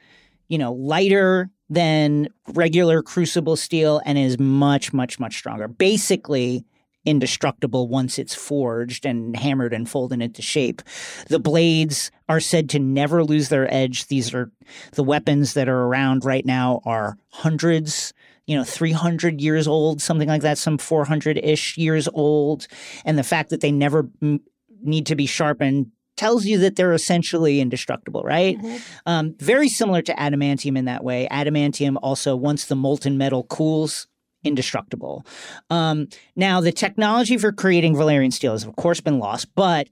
[0.48, 5.66] you know, lighter than regular crucible steel and is much, much, much stronger.
[5.68, 6.64] Basically,
[7.04, 10.82] indestructible once it's forged and hammered and folded into shape.
[11.28, 14.08] The blades are said to never lose their edge.
[14.08, 14.50] These are
[14.92, 18.12] the weapons that are around right now are hundreds,
[18.46, 22.66] you know, 300 years old, something like that, some 400 ish years old.
[23.04, 24.40] And the fact that they never mm,
[24.82, 28.56] need to be sharpened tells you that they're essentially indestructible, right?
[29.04, 31.28] Um, very similar to adamantium in that way.
[31.30, 34.06] Adamantium also, once the molten metal cools,
[34.42, 35.26] indestructible.
[35.68, 39.88] Um, now, the technology for creating Valyrian steel has, of course, been lost, but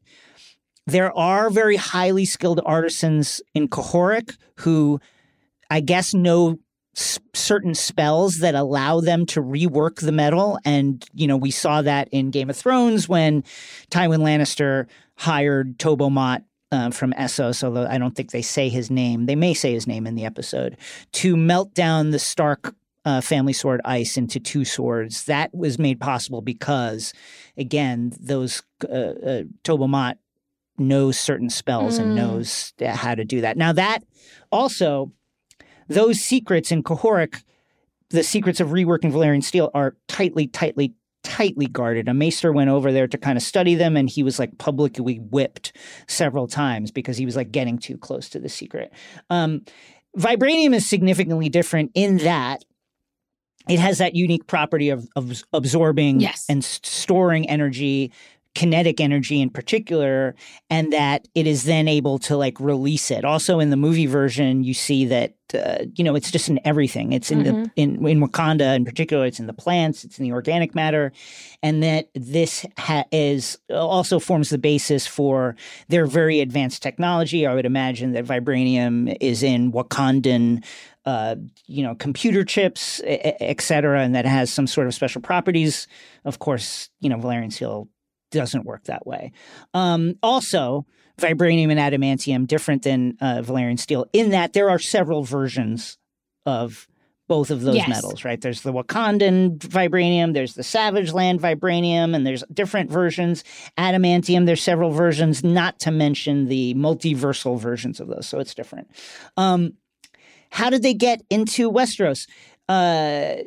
[0.86, 5.00] there are very highly skilled artisans in Qohorik who,
[5.70, 6.59] I guess, know
[6.97, 10.59] s- certain spells that allow them to rework the metal.
[10.64, 13.42] And, you know, we saw that in Game of Thrones when
[13.90, 14.86] Tywin Lannister
[15.16, 16.43] hired Tobho Mott
[16.73, 19.27] uh, from Essos, although I don't think they say his name.
[19.27, 20.77] They may say his name in the episode,
[21.12, 22.74] to melt down the Stark
[23.05, 25.24] uh, family sword ice into two swords.
[25.24, 27.12] That was made possible because,
[27.56, 30.19] again, those uh, uh, Tobho Mott
[30.78, 32.16] knows certain spells and Mm.
[32.16, 33.56] knows how to do that.
[33.56, 34.01] Now, that
[34.51, 35.12] also,
[35.89, 37.43] those secrets in Qohorik,
[38.11, 42.09] the secrets of reworking Valyrian steel are tightly, tightly, tightly guarded.
[42.09, 45.16] A maester went over there to kind of study them, and he was like publicly
[45.19, 48.93] whipped several times because he was like getting too close to the secret.
[49.31, 49.62] Um,
[50.16, 52.65] vibranium is significantly different in that
[53.69, 56.44] it has that unique property of, of absorbing Yes.
[56.48, 58.12] and storing energy
[58.55, 60.35] kinetic energy in particular,
[60.70, 63.24] and that it is then able to like release it.
[63.24, 67.12] Also, in the movie version, you see that uh, you know it's just in everything.
[67.12, 67.62] It's in Mm-hmm.
[67.64, 69.26] the in in Wakanda in particular.
[69.26, 70.05] It's in the plants.
[70.05, 71.12] It's in the organic matter,
[71.62, 75.56] and that this ha- is also forms the basis for
[75.89, 77.47] their very advanced technology.
[77.47, 80.64] I would imagine that vibranium is in Wakandan.
[81.06, 81.36] Uh,
[81.66, 85.86] you know, computer chips, et cetera, and that has some sort of special properties.
[86.24, 87.90] Of course, you know, Valyrian steel
[88.30, 89.32] doesn't work that way.
[89.72, 90.86] Um, also,
[91.20, 95.98] vibranium and adamantium different than uh, Valyrian steel in that there are several versions
[96.46, 96.88] of
[97.26, 97.88] both of those Yes.
[97.88, 98.38] metals, right?
[98.40, 103.44] There's the Wakandan vibranium, there's the Savage Land vibranium, and there's different versions.
[103.78, 108.26] Adamantium, there's several versions, not to mention the multiversal versions of those.
[108.26, 108.90] So it's different.
[109.38, 109.74] Um,
[110.51, 112.28] how did they get into Westeros?
[112.68, 113.42] Uh,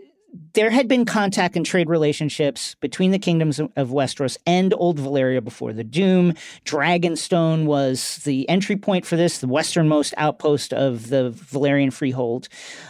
[0.53, 5.43] there had been contact and trade relationships between the kingdoms of Westeros and Old Valyria
[5.43, 6.33] before the Doom.
[6.65, 12.47] Dragonstone was the entry point for this, the westernmost outpost of the Valyrian freehold.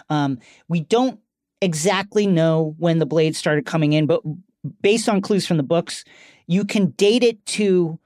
[0.09, 1.19] Um, we don't
[1.61, 4.21] exactly know when the blades started coming in, but
[4.81, 6.03] based on clues from the books,
[6.47, 7.99] you can date it to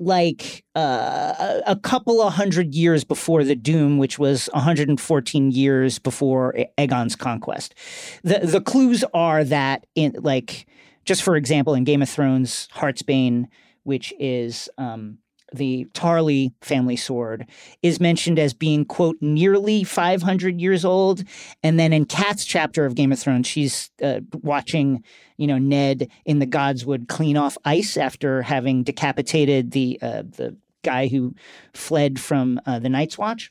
[0.00, 6.54] like uh, a, couple of hundred years before the Doom, which was 114 years before
[6.78, 7.74] Aegon's conquest.
[8.22, 10.66] The the clues are that in like
[11.04, 13.46] just for example, in Game of Thrones, Heartsbane,
[13.82, 15.18] which is um,
[15.54, 17.46] the Tarly family sword,
[17.82, 21.24] is mentioned as being quote nearly 500 years old,
[21.62, 25.02] and then in Kat's chapter of Game of Thrones, she's uh, watching
[25.36, 30.56] you know Ned in the Godswood clean off ice after having decapitated the uh, the
[30.82, 31.34] guy who
[31.72, 33.50] fled from uh, the Night's Watch,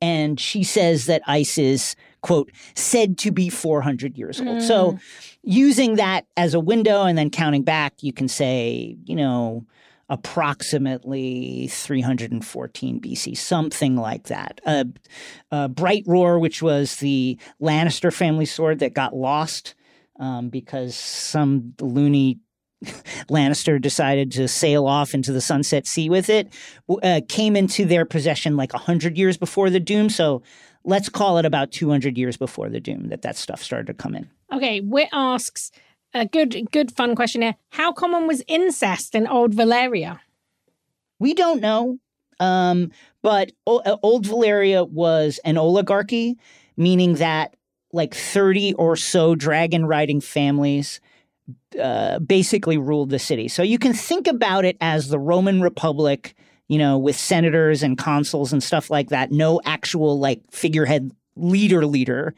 [0.00, 4.62] and she says that ice is quote said to be 400 years old.
[4.62, 4.98] So
[5.42, 9.64] using that as a window and then counting back, you can say you know
[10.08, 14.60] approximately 314 BC, something like that.
[14.64, 14.84] Uh,
[15.50, 19.74] uh, Brightroar, which was the Lannister family sword that got lost
[20.18, 22.38] um, because some loony
[23.30, 26.52] Lannister decided to sail off into the Sunset Sea with it,
[27.02, 30.08] uh, came into their possession like 100 years before the Doom.
[30.10, 30.42] So
[30.84, 34.14] let's call it about 200 years before the Doom that that stuff started to come
[34.14, 34.28] in.
[34.52, 35.72] Okay, Wit asks
[36.16, 37.56] a good, good, fun question here.
[37.70, 40.20] How common was incest in Old Valyria?
[41.18, 41.98] We don't know.
[42.40, 42.90] Um,
[43.22, 46.38] but o- uh, Old Valyria was an oligarchy,
[46.76, 47.56] meaning that
[47.92, 51.00] like 30 or so dragon riding families
[51.80, 53.48] uh, basically ruled the city.
[53.48, 56.34] So you can think about it as the Roman Republic,
[56.68, 59.30] you know, with senators and consuls and stuff like that.
[59.30, 62.34] No actual like figurehead leader leader.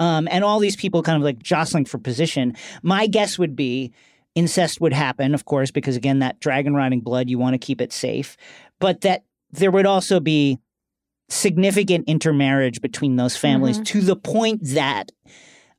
[0.00, 2.54] Um, and all these people kind of like jostling for position.
[2.82, 3.92] My guess would be
[4.34, 7.80] incest would happen, of course, because again, that dragon riding blood, you want to keep
[7.80, 8.36] it safe.
[8.78, 10.58] But that there would also be
[11.28, 15.12] significant intermarriage between those families to the point that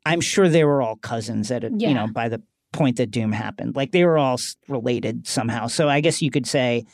[0.06, 1.90] I'm sure they were all cousins at a, Yeah.
[1.90, 2.41] you know, by the
[2.72, 3.76] point that Doom happened.
[3.76, 4.38] Like they were all
[4.68, 5.68] related somehow.
[5.68, 6.86] So I guess you could say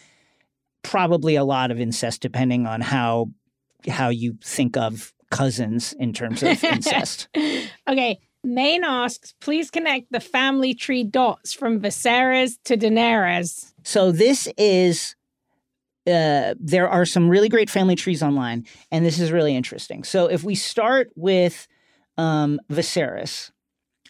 [0.83, 3.31] probably a lot of incest depending on how
[3.87, 7.27] how you think of cousins in terms of incest.
[7.87, 13.73] Okay, Maine asks, please connect the family tree dots from Viserys to Daenerys.
[13.83, 15.15] So this is
[16.07, 20.03] uh, there are some really great family trees online, and this is really interesting.
[20.03, 21.67] So if we start with
[22.17, 23.51] um, Viserys,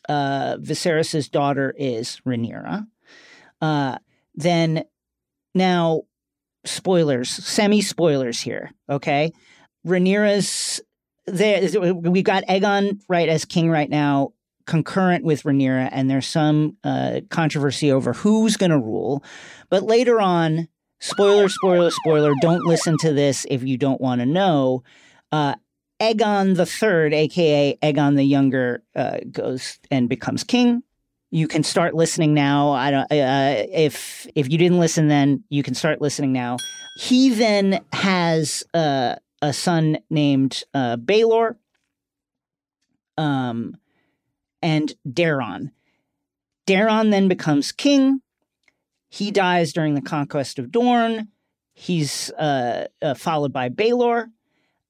[0.09, 2.85] uh, Viserys's daughter is Rhaenyra.
[3.61, 3.97] Uh,
[4.35, 4.83] then
[5.53, 6.01] now,
[6.65, 8.71] spoilers, semi spoilers here.
[8.89, 9.31] Okay,
[9.87, 10.81] Rhaenyra's
[11.27, 11.93] there.
[11.93, 14.33] We've got Aegon right as king right now,
[14.65, 19.23] concurrent with Rhaenyra, and there's some uh, controversy over who's going to rule.
[19.69, 20.67] But later on,
[20.99, 22.33] spoiler, spoiler, spoiler.
[22.41, 24.83] Don't listen to this if you don't want to know.
[25.31, 25.55] Uh,
[25.99, 30.83] Aegon the Third, aka Aegon the Younger, uh, goes and becomes king.
[31.31, 32.71] You can start listening now.
[32.71, 33.11] I don't.
[33.11, 36.57] Uh, if if you didn't listen then, you can start listening now.
[36.97, 39.15] He then has uh,
[39.45, 41.55] a son named uh, Baelor,
[43.15, 43.77] um,
[44.61, 45.71] and Daron.
[46.67, 48.21] Daron then becomes king.
[49.09, 51.27] He dies during the conquest of Dorne.
[51.75, 54.31] He's uh, uh, followed by Baelor.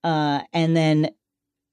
[0.05, 1.09] Uh, and then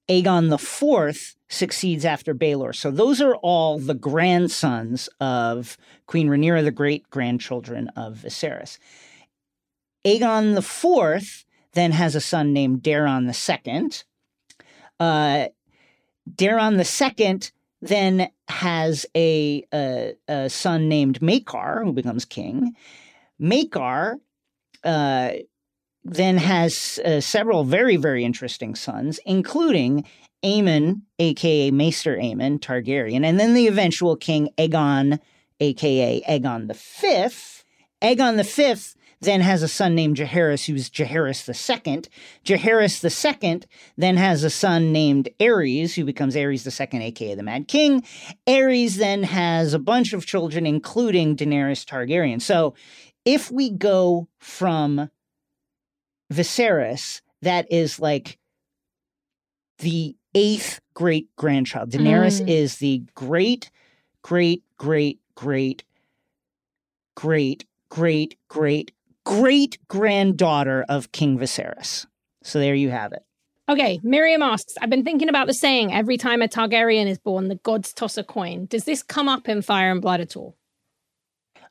[0.09, 2.75] Aegon the Fourth succeeds after Baelor.
[2.75, 5.77] So those are all the grandsons of
[6.07, 8.77] Queen Rhaenyra, the great grandchildren of Viserys.
[10.05, 14.03] Aegon the Fourth then has a son named Daron Second.
[14.99, 15.47] Uh,
[16.29, 17.51] Daron the Second
[17.81, 22.75] then has a, a, a son named Maekar, who becomes king.
[23.41, 24.19] Maekar
[24.83, 25.31] uh,
[26.03, 30.05] then has uh, several very, very interesting sons, including
[30.43, 35.19] Aemon, aka Maester Aemon Targaryen, and then the eventual king Aegon,
[35.59, 37.63] aka Aegon the Fifth.
[38.01, 40.89] Aegon the Fifth then has a son named Jaehaerys, who's
[41.53, 42.09] Second.
[42.45, 43.65] Jaehaerys the Second
[43.97, 48.03] then has a son named Aerys, who becomes the Second, aka the Mad King.
[48.47, 52.41] Aerys then has a bunch of children, including Daenerys Targaryen.
[52.41, 52.73] So
[53.25, 55.09] if we go from
[56.31, 58.37] Viserys, that is like
[59.79, 61.91] the eighth great grandchild.
[61.91, 62.49] Daenerys Mm.
[62.49, 63.69] is the great,
[64.21, 65.83] great, great, great,
[67.15, 68.91] great, great, great,
[69.25, 72.05] great granddaughter of King Viserys.
[72.43, 73.23] So there you have it.
[73.69, 77.47] Okay, Miriam asks, I've been thinking about the saying every time a Targaryen is born,
[77.47, 78.65] the gods toss a coin.
[78.65, 80.57] Does this come up in Fire and Blood at all?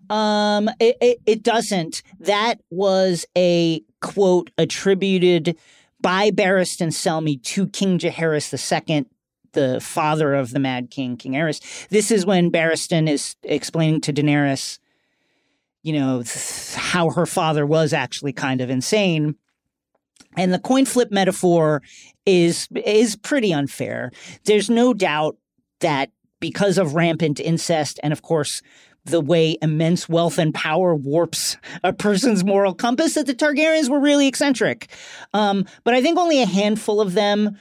[0.09, 2.03] Um, it, it, it doesn't.
[2.21, 5.57] That was a quote attributed
[6.01, 9.05] by Barristan Selmy to King Jaehaerys II,
[9.53, 11.89] the father of the Mad King, King Aerys.
[11.89, 14.79] This is when Barristan is explaining to Daenerys,
[15.83, 16.23] you know,
[16.75, 19.35] how her father was actually kind of insane.
[20.37, 21.83] And the coin flip metaphor
[22.25, 24.11] is is pretty unfair.
[24.45, 25.37] There's no doubt
[25.81, 26.11] that
[26.41, 28.63] because of rampant incest and of course
[29.05, 33.99] the way immense wealth and power warps a person's moral compass that the Targaryens were
[33.99, 34.89] really eccentric.
[35.35, 37.59] Um, but I think only a handful of them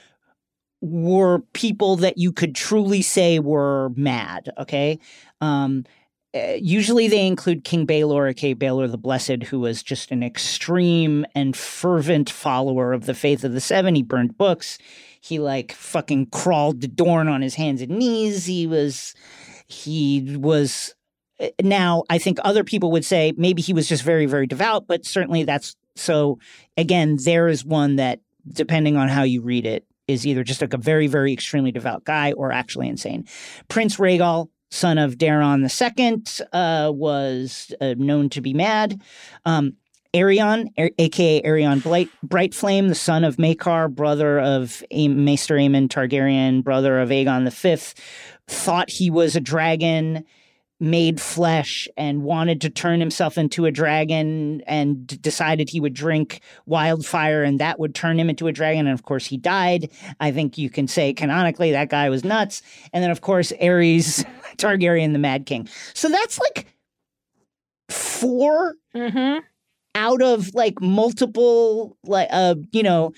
[0.80, 4.50] were people that you could truly say were mad.
[4.58, 4.98] Okay.
[5.40, 5.84] Um,
[6.34, 11.26] uh, usually they include King Baelor, aka Baelor the Blessed, who was just an extreme
[11.34, 13.94] and fervent follower of the faith of the Seven.
[13.94, 14.78] He burned books.
[15.20, 18.46] He like fucking crawled to Dorne on his hands and knees.
[18.46, 19.14] He was,
[19.66, 20.94] he was.
[21.38, 24.86] uh, Now I think other people would say maybe he was just very, very devout,
[24.86, 26.38] but certainly that's so.
[26.76, 30.72] Again, there is one that, depending on how you read it, is either just like
[30.72, 33.24] a very, very extremely devout guy or actually insane.
[33.68, 36.22] Prince Rhaegel, son of Daron II,
[36.52, 39.00] uh, was uh, known to be mad.
[39.44, 39.74] Um,
[40.14, 45.56] Aerion, a- aka Aerion Blight, Bright Flame, the son of Maekar, brother of a- Maester
[45.56, 47.94] Aemon Targaryen, brother of Aegon V,
[48.46, 50.24] thought he was a dragon
[50.80, 56.40] made flesh and wanted to turn himself into a dragon and decided he would drink
[56.66, 59.88] wildfire and that would turn him into a dragon and of course he died
[60.18, 62.62] i think you can say canonically that guy was nuts
[62.92, 64.26] and then of course Aerys
[64.58, 66.66] targaryen the mad king so that's like
[67.88, 69.38] four Mm-hmm.
[69.94, 73.12] out of like multiple like uh you know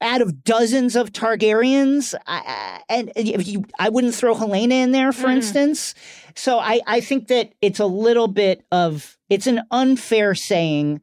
[0.00, 4.90] out of dozens of Targaryens, I, I, and if you, I wouldn't throw Helaena in
[4.90, 5.36] there, for Mm.
[5.36, 5.94] instance.
[6.34, 11.00] So I, I think that it's a little bit of it's an unfair saying,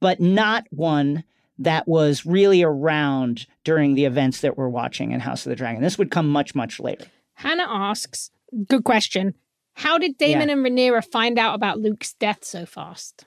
[0.00, 1.24] but not one
[1.58, 5.82] that was really around during the events that we're watching in House of the Dragon.
[5.82, 7.06] This would come much, much later.
[7.32, 8.30] Hannah asks,
[8.68, 9.34] good question.
[9.74, 13.26] How did Daemon and Rhaenyra find out about Luke's death so fast?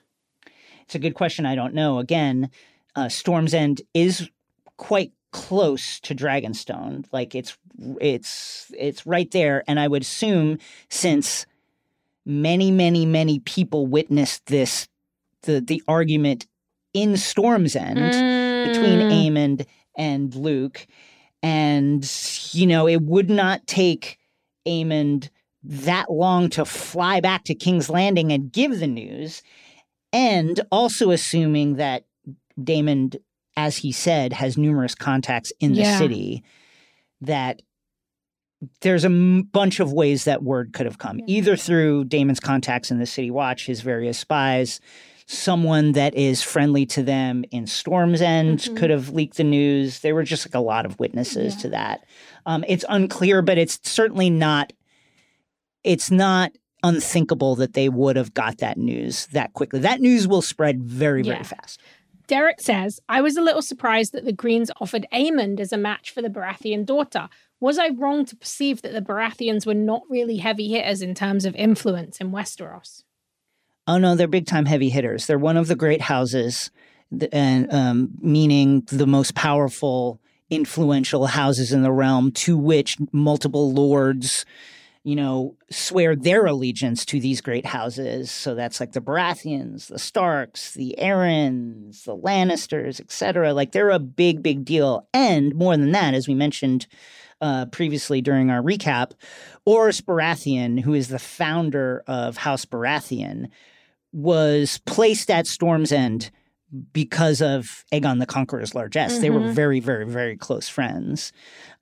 [0.82, 1.44] It's a good question.
[1.44, 1.98] I don't know.
[1.98, 2.50] Again,
[2.96, 4.30] uh, Storm's End is
[4.78, 7.04] quite close to Dragonstone.
[7.12, 7.58] Like it's
[8.00, 11.44] it's it's right there, and I would assume since
[12.24, 14.88] many, many, many people witnessed this,
[15.42, 16.46] the the argument
[16.94, 19.12] in Storm's End between Mm.
[19.12, 20.86] Aemond and Luke,
[21.42, 22.10] and
[22.52, 24.18] you know it would not take
[24.68, 25.30] Aemond
[25.64, 29.42] that long to fly back to King's Landing and give the news,
[30.12, 32.04] and also assuming that
[32.62, 33.12] Daemon,
[33.56, 35.98] as he said, has numerous contacts in the Yeah.
[35.98, 36.42] city,
[37.20, 37.62] that
[38.80, 41.24] there's a m- bunch of ways that word could have come, Yeah.
[41.28, 44.80] either through Daemon's contacts in the City Watch, his various spies,
[45.30, 48.76] someone that is friendly to them in Storm's End Mhm.
[48.78, 50.00] could have leaked the news.
[50.00, 51.60] There were just like a lot of witnesses Yeah.
[51.60, 52.04] to that.
[52.46, 54.72] Um, it's unclear, but it's certainly not.
[55.84, 56.52] It's not
[56.82, 59.80] unthinkable that they would have got that news that quickly.
[59.80, 61.42] That news will spread very, very Yeah.
[61.42, 61.80] fast.
[62.26, 66.10] Derek says, I was a little surprised that the Greens offered Aemond as a match
[66.10, 67.28] for the Baratheon daughter.
[67.60, 71.44] Was I wrong to perceive that the Baratheons were not really heavy hitters in terms
[71.44, 73.02] of influence in Westeros?
[73.88, 75.26] Oh no, they're big time heavy hitters.
[75.26, 76.70] They're one of the great houses,
[77.32, 80.20] and um, meaning the most powerful,
[80.50, 84.44] influential houses in the realm, to which multiple lords,
[85.04, 88.30] you know, swear their allegiance to these great houses.
[88.30, 93.54] So that's like the Baratheons, the Starks, the Arryns, the Lannisters, etc.
[93.54, 95.08] Like they're a big, big deal.
[95.14, 96.86] And more than that, as we mentioned
[97.40, 99.12] uh, previously during our recap,
[99.66, 103.48] Orys Baratheon, who is the founder of House Baratheon,
[104.12, 106.30] was placed at Storm's End
[106.92, 109.14] because of Aegon the Conqueror's largesse.
[109.14, 109.22] Mm-hmm.
[109.22, 109.52] They were mm-hmm.
[109.52, 111.32] very, very, very close friends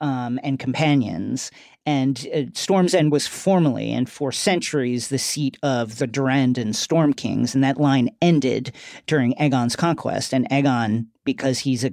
[0.01, 1.51] um, and companions.
[1.85, 7.12] And uh, Storm's End was formerly and for centuries the seat of the Durrandon Storm
[7.12, 8.73] Kings, and that line ended
[9.07, 10.32] during Aegon's conquest.
[10.32, 11.93] And Aegon, because he's a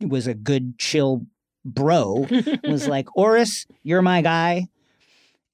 [0.00, 1.26] was a good chill
[1.64, 2.26] bro,
[2.64, 4.68] was like, Orys, you're my guy.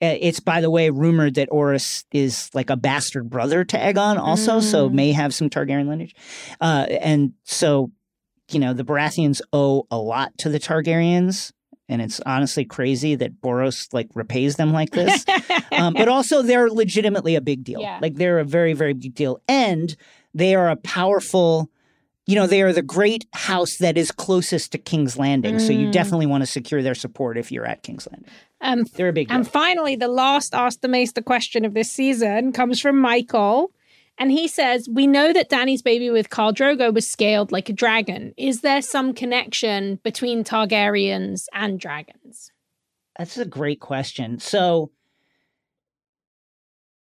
[0.03, 4.19] Uh, it's by the way rumored that Orys is like a bastard brother to Aegon,
[4.19, 4.63] also, mm.
[4.63, 6.17] so may have some Targaryen lineage.
[6.61, 7.93] Uh, and so,
[8.51, 11.53] you know, the Baratheons owe a lot to the Targaryens
[11.93, 15.27] and it's honestly crazy that Boros like repays them like this.
[15.73, 17.81] um, but also, they're legitimately a big deal.
[17.81, 17.99] Yeah.
[18.01, 19.95] Like they're a very, very big deal, and
[20.33, 21.71] they are a powerful.
[22.25, 25.57] You know, they are the great house that is closest to King's Landing.
[25.57, 25.67] Mm.
[25.67, 25.93] So you mm.
[25.93, 28.31] definitely want to secure their support if you're at King's Landing.
[28.63, 29.37] Um, they're a big deal.
[29.37, 33.73] And finally, the last Ask the Maester question of this season comes from Michael.
[34.19, 37.73] And he says, We know that Dany's baby with Khal Drogo was scaled like a
[37.73, 38.33] dragon.
[38.37, 42.53] Is there some connection between Targaryens and dragons?
[43.19, 44.39] That's a great question.
[44.39, 44.93] So,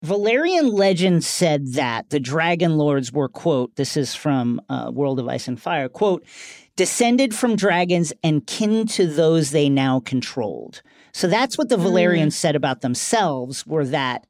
[0.03, 5.27] Valyrian legend said that the dragon lords were, quote, this is from uh, World of
[5.27, 6.25] Ice and Fire, quote,
[6.75, 10.81] descended from dragons and kin to those they now controlled.
[11.13, 12.33] So that's what the Valyrians mm.
[12.33, 14.25] said about themselves, were that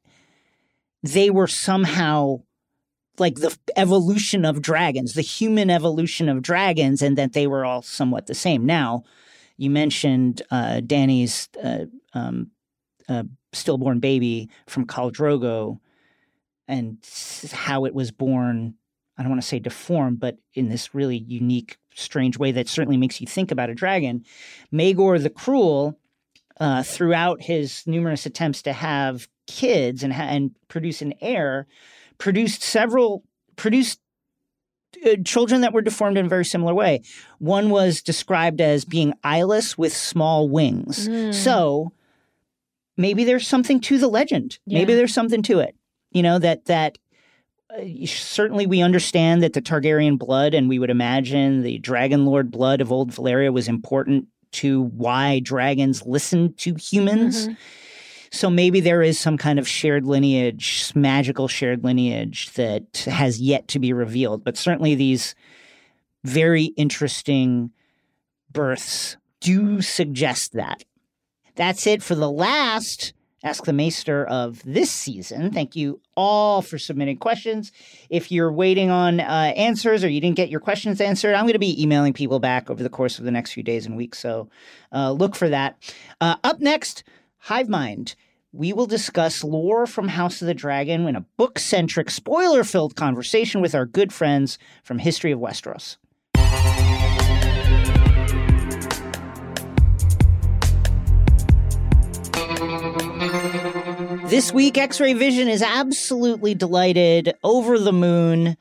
[1.02, 2.42] they were somehow
[3.18, 7.82] like the evolution of dragons, the human evolution of dragons, and that they were all
[7.82, 8.64] somewhat the same.
[8.64, 9.04] Now,
[9.56, 12.50] you mentioned uh, Dany's uh, um,
[13.08, 15.78] uh, stillborn baby from Khal Drogo
[16.66, 16.98] and
[17.52, 18.74] how it was born.
[19.18, 22.96] I don't want to say deformed, but in this really unique, strange way that certainly
[22.96, 24.24] makes you think about a dragon.
[24.72, 25.98] Maegor the Cruel,
[26.62, 31.66] uh, throughout his numerous attempts to have kids and, ha- and produce an heir,
[32.18, 33.24] produced several
[33.56, 33.98] produced
[35.04, 37.02] uh, children that were deformed in a very similar way.
[37.38, 41.08] One was described as being eyeless with small wings.
[41.08, 41.34] Mm.
[41.34, 41.92] So
[42.96, 44.60] maybe there's something to the legend.
[44.64, 44.78] Yeah.
[44.78, 45.74] Maybe there's something to it.
[46.12, 46.96] You know that that
[47.76, 52.52] uh, certainly we understand that the Targaryen blood and we would imagine the Dragon Lord
[52.52, 57.46] blood of old Valyria was important to why dragons listen to humans.
[57.46, 57.54] Mm-hmm.
[58.30, 63.68] So maybe there is some kind of shared lineage, magical shared lineage that has yet
[63.68, 64.42] to be revealed.
[64.42, 65.34] But certainly these
[66.24, 67.70] very interesting
[68.50, 70.84] births do suggest that.
[71.56, 73.12] That's it for the last
[73.44, 75.50] Ask the Maester of this season.
[75.50, 77.72] Thank you all for submitting questions.
[78.08, 81.54] If you're waiting on uh, answers or you didn't get your questions answered, I'm going
[81.54, 84.18] to be emailing people back over the course of the next few days and weeks.
[84.20, 84.48] So
[84.92, 85.76] uh, look for that.
[86.20, 87.02] Uh, up next,
[87.38, 88.14] Hive Mind.
[88.52, 92.94] We will discuss lore from House of the Dragon in a book centric, spoiler filled
[92.94, 95.96] conversation with our good friends from History of Westeros.
[104.32, 108.56] This week, X Ray Vision is absolutely delighted, over the moon,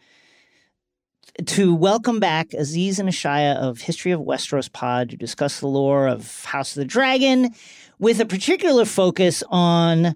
[1.45, 6.07] to welcome back Aziz and Ashaya of History of Westeros Pod to discuss the lore
[6.07, 7.52] of House of the Dragon
[7.99, 10.14] with a particular focus on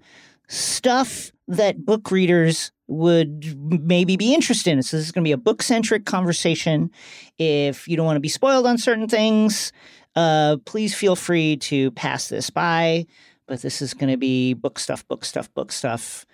[0.49, 4.83] stuff that book readers would maybe be interested in.
[4.83, 6.91] So this is going to be a book centric conversation.
[7.37, 9.71] If you don't want to be spoiled on certain things,
[10.17, 13.05] uh, please feel free to pass this by.
[13.47, 16.25] But this is going to be book stuff, book stuff, book stuff.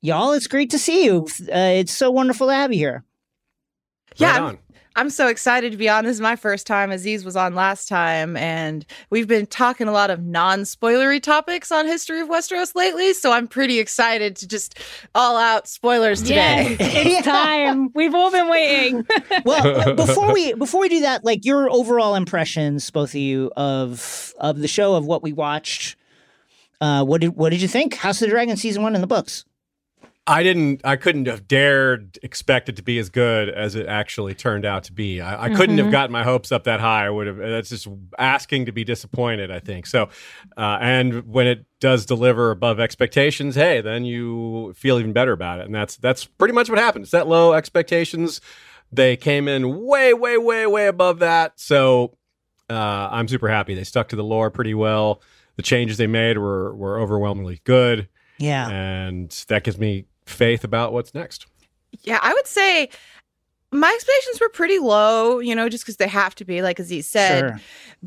[0.00, 1.26] Y'all, it's great to see you.
[1.42, 3.04] Uh, it's so wonderful to have you here.
[4.16, 4.58] Yeah, right
[4.96, 6.04] I'm so excited to be on.
[6.04, 6.92] This is my first time.
[6.92, 11.86] Aziz was on last time, and we've been talking a lot of non-spoilery topics on
[11.86, 13.12] History of Westeros lately.
[13.12, 14.78] So I'm pretty excited to just
[15.12, 16.76] all out spoilers today.
[16.78, 17.90] Yes, it's time.
[17.94, 19.04] We've all been waiting.
[19.44, 24.32] well, before we before we do that, like your overall impressions, both of you, of
[24.38, 25.96] of the show, of what we watched.
[26.84, 27.94] Uh, what did what did you think?
[27.94, 29.46] House of the Dragon season one in the books?
[30.26, 30.82] I didn't.
[30.84, 34.84] I couldn't have dared expect it to be as good as it actually turned out
[34.84, 35.22] to be.
[35.22, 35.56] I, I mm-hmm.
[35.56, 35.92] couldn't have mm-hmm.
[35.92, 37.06] gotten my hopes up that high.
[37.06, 37.38] I would have.
[37.38, 37.88] That's just
[38.18, 39.50] asking to be disappointed.
[39.50, 40.10] I think so.
[40.58, 45.60] Uh, and when it does deliver above expectations, hey, then you feel even better about
[45.60, 45.64] it.
[45.64, 47.08] And that's that's pretty much what happened.
[47.08, 48.42] Set low expectations.
[48.92, 51.58] They came in way, way, way, way above that.
[51.58, 52.18] So
[52.68, 53.74] uh, I'm super happy.
[53.74, 55.22] They stuck to the lore pretty well.
[55.56, 58.08] The changes they made were were overwhelmingly good,
[58.38, 58.68] Yeah.
[58.68, 61.46] and that gives me faith about what's next.
[62.02, 62.88] Yeah, I would say
[63.70, 67.08] my expectations were pretty low, you know, just because they have to be, like Aziz
[67.08, 67.40] said.
[67.40, 67.60] Sure.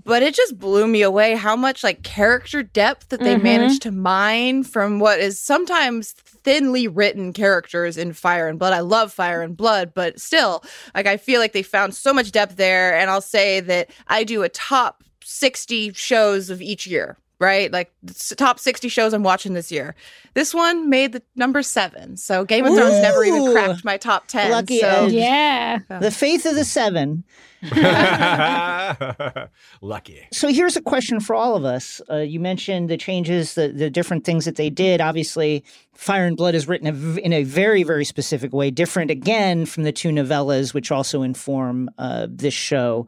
[0.06, 3.44] But it just blew me away how much like character depth that they Mhm.
[3.44, 8.72] managed to mine from what is sometimes thinly written characters in Fire and Blood.
[8.72, 10.64] I love Fire and Blood, but still,
[10.96, 12.98] like I feel like they found so much depth there.
[12.98, 17.18] And I'll say that I do a top 60 shows of each year.
[17.40, 17.94] Right, like
[18.36, 19.96] top sixty shows I'm watching this year.
[20.34, 24.28] This one made the number seven, so Game of Thrones never even cracked my top
[24.28, 24.50] ten.
[24.50, 25.12] Lucky so Edge.
[25.12, 25.80] Yeah.
[26.00, 27.24] The faith of the seven.
[29.82, 30.28] Lucky.
[30.32, 32.02] So here's a question for all of us.
[32.10, 35.02] Uh, you mentioned the changes, the, the different things that they did.
[35.02, 39.84] Obviously, Fire and Blood is written in a very, very specific way, different again from
[39.84, 43.08] the two novellas, which also inform uh, this show.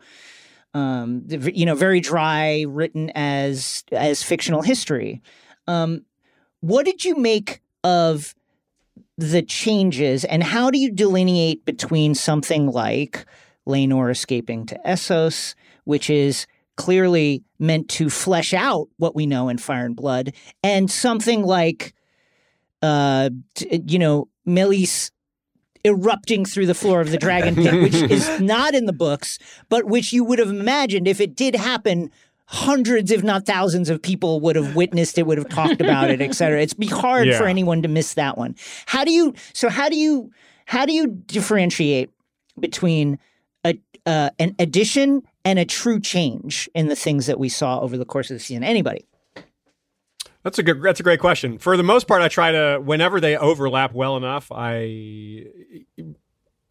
[0.73, 5.21] Um, you know, very dry, written as as fictional history.
[5.67, 6.05] Um,
[6.61, 8.35] what did you make of
[9.17, 13.25] the changes, and how do you delineate between something like
[13.67, 15.55] Laenor escaping to Essos,
[15.85, 16.45] which is
[16.77, 20.33] clearly meant to flesh out what we know in Fire and Blood,
[20.63, 21.93] and something like,
[22.81, 23.29] uh,
[23.85, 25.11] you know, Meleys
[25.83, 29.39] erupting through the floor of the dragon pit, which is not in the books,
[29.69, 32.11] but which you would have imagined if it did happen.
[32.45, 36.19] Hundreds, if not thousands, of people would have witnessed it, would have talked about it,
[36.19, 36.59] et cetera.
[36.59, 38.55] It's be hard for anyone to miss that one.
[38.87, 39.35] How do you?
[39.53, 40.31] So how do you?
[40.65, 42.09] How do you differentiate
[42.59, 43.19] between
[43.63, 43.77] a
[44.07, 48.05] uh, an addition and a true change in the things that we saw over the
[48.05, 48.63] course of the season?
[48.63, 49.05] Anybody?
[50.43, 50.81] That's a good.
[50.81, 51.57] That's a great question.
[51.57, 55.45] For the most part, I try to whenever they overlap well enough, I,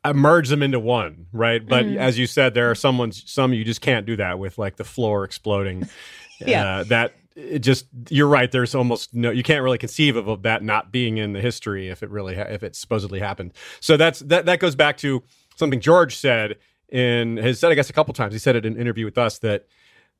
[0.02, 1.26] I merge them into one.
[1.32, 4.38] Right, but as you said, there are some ones, some you just can't do that
[4.38, 5.88] with, like the floor exploding.
[6.40, 6.64] Yeah.
[6.64, 8.48] uh, that it just you're right.
[8.48, 9.32] There's almost no.
[9.32, 12.36] You can't really conceive of, of that not being in the history if it really
[12.36, 13.54] ha- if it supposedly happened.
[13.80, 14.46] So that's that.
[14.46, 15.24] That goes back to
[15.56, 16.58] something George said
[16.90, 18.32] in has said I guess a couple times.
[18.34, 19.66] He said it in an interview with us that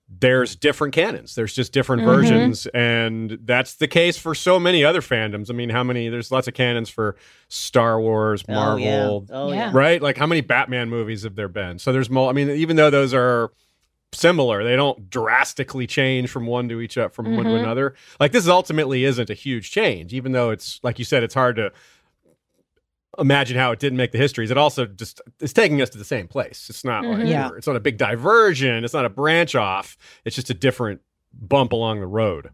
[0.08, 1.34] there's different canons.
[1.34, 2.10] There's just different Mm-hmm.
[2.10, 5.50] versions, and that's the case for so many other fandoms.
[5.50, 6.08] I mean, how many?
[6.08, 7.16] There's lots of canons for
[7.48, 9.36] Star Wars, Marvel, Oh yeah.
[9.36, 9.54] Oh Yeah.
[9.66, 9.70] yeah.
[9.74, 10.00] right?
[10.00, 11.78] Like how many Batman movies have there been?
[11.78, 12.30] So there's more.
[12.30, 13.52] I mean, even though those are
[14.12, 17.60] similar, they don't drastically change from one to each up from one to Mhm.
[17.62, 17.94] another.
[18.18, 21.56] Like this ultimately isn't a huge change, even though it's like you said, it's hard
[21.56, 21.70] to
[23.18, 24.50] imagine how it didn't make the histories.
[24.50, 26.66] It also just it's taking us to the same place.
[26.70, 27.28] It's not like Mhm.
[27.28, 27.50] Yeah.
[27.56, 28.84] it's not a big diversion.
[28.84, 29.96] It's not a branch off.
[30.24, 31.00] It's just a different
[31.32, 32.50] bump along the road.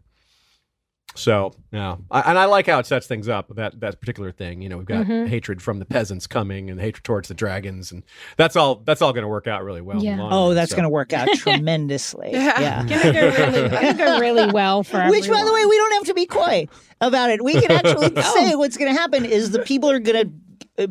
[1.17, 3.55] So yeah, I, and I like how it sets things up.
[3.55, 5.29] That that particular thing, you know, we've got Mhm.
[5.29, 8.03] hatred from the peasants coming and hatred towards the dragons, and
[8.35, 8.81] that's all.
[8.85, 10.03] That's all going to work out really well.
[10.03, 10.17] Yeah.
[10.21, 10.75] Oh, run, that's so.
[10.75, 12.31] going to work out tremendously.
[12.33, 12.59] Yeah.
[12.59, 12.85] yeah.
[12.85, 16.03] Gonna go really, gonna go really well for Which, by the way, we don't have
[16.05, 16.67] to be coy
[16.99, 17.41] about it.
[17.41, 20.33] We can actually say what's going to happen is the people are going to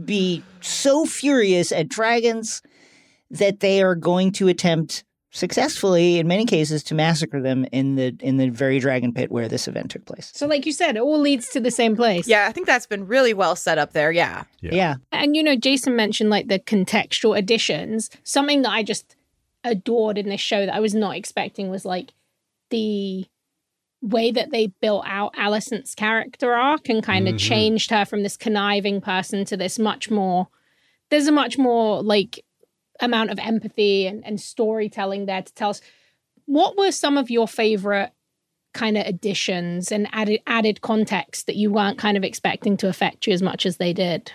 [0.05, 2.63] be so furious at dragons
[3.31, 8.17] that they are going to attempt successfully, in many cases, to massacre them in the
[8.21, 10.31] in the very dragon pit where this event took place.
[10.35, 12.29] So, like you said, it all leads to the same place.
[12.29, 14.13] yeah, I think that's been really well set up there.
[14.13, 14.45] Yeah.
[14.61, 14.75] Yeah.
[14.75, 18.11] Yeah, And you know, Jason mentioned like the contextual additions.
[18.23, 19.17] Something that I just
[19.65, 22.13] adored in this show that I was not expecting was like
[22.71, 23.27] the
[24.07, 27.39] way that they built out Alicent's character arc and kind of Mhm.
[27.41, 30.49] changed her from this conniving person to this much more
[31.11, 32.45] there's a much more like
[33.01, 35.81] amount of empathy and, and storytelling there to tell us
[36.47, 38.11] what were some of your favorite
[38.75, 43.27] kind of additions and added added context that you weren't kind of expecting to affect
[43.27, 44.33] you as much as they did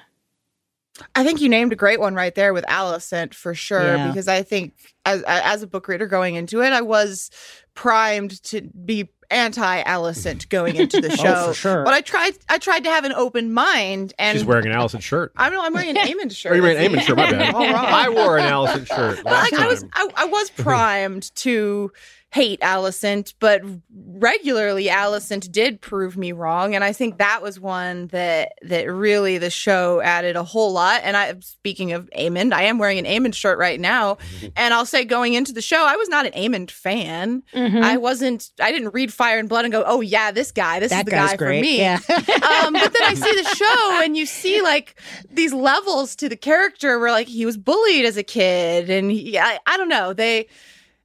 [1.16, 3.96] I think you named a great one right there with Alicent for sure.
[3.96, 4.08] Yeah.
[4.10, 4.74] Because I think
[5.06, 7.30] as as a book reader going into it, I was
[7.74, 11.24] primed to be anti Alicent going into the show.
[11.36, 11.84] oh for sure.
[11.84, 15.02] But I tried I tried to have an open mind and She's wearing an Alicent
[15.02, 15.32] shirt.
[15.36, 16.52] I'm I'm wearing an Aemond shirt.
[16.52, 17.18] Oh, you're wearing an Aemond shirt.
[17.18, 17.54] My bad.
[17.54, 17.86] All wrong.
[17.86, 19.86] I wore an Alicent shirt Well, last like I was.
[19.94, 21.92] I, I was primed to
[22.32, 23.62] hate Alicent, but
[23.92, 29.40] regularly Alicent did prove me wrong, and I think that was one that that really
[29.40, 31.02] the show added a whole lot.
[31.04, 34.20] And I, speaking of Aemond, I am wearing an Aemond shirt right now,
[34.56, 37.42] and I'll say going into the show, I was not an Aemond fan.
[37.56, 37.82] Mhm.
[37.82, 38.52] I wasn't.
[38.62, 41.06] I didn't read Fire and Blood and go, "Oh yeah, this guy, this that is
[41.06, 41.60] the guy great.
[41.60, 42.00] for me." Yeah.
[42.10, 45.02] um, but then I see the show and you see like
[45.32, 49.40] these levels to the character where like he was bullied as a kid and he,
[49.40, 50.48] I, I don't know they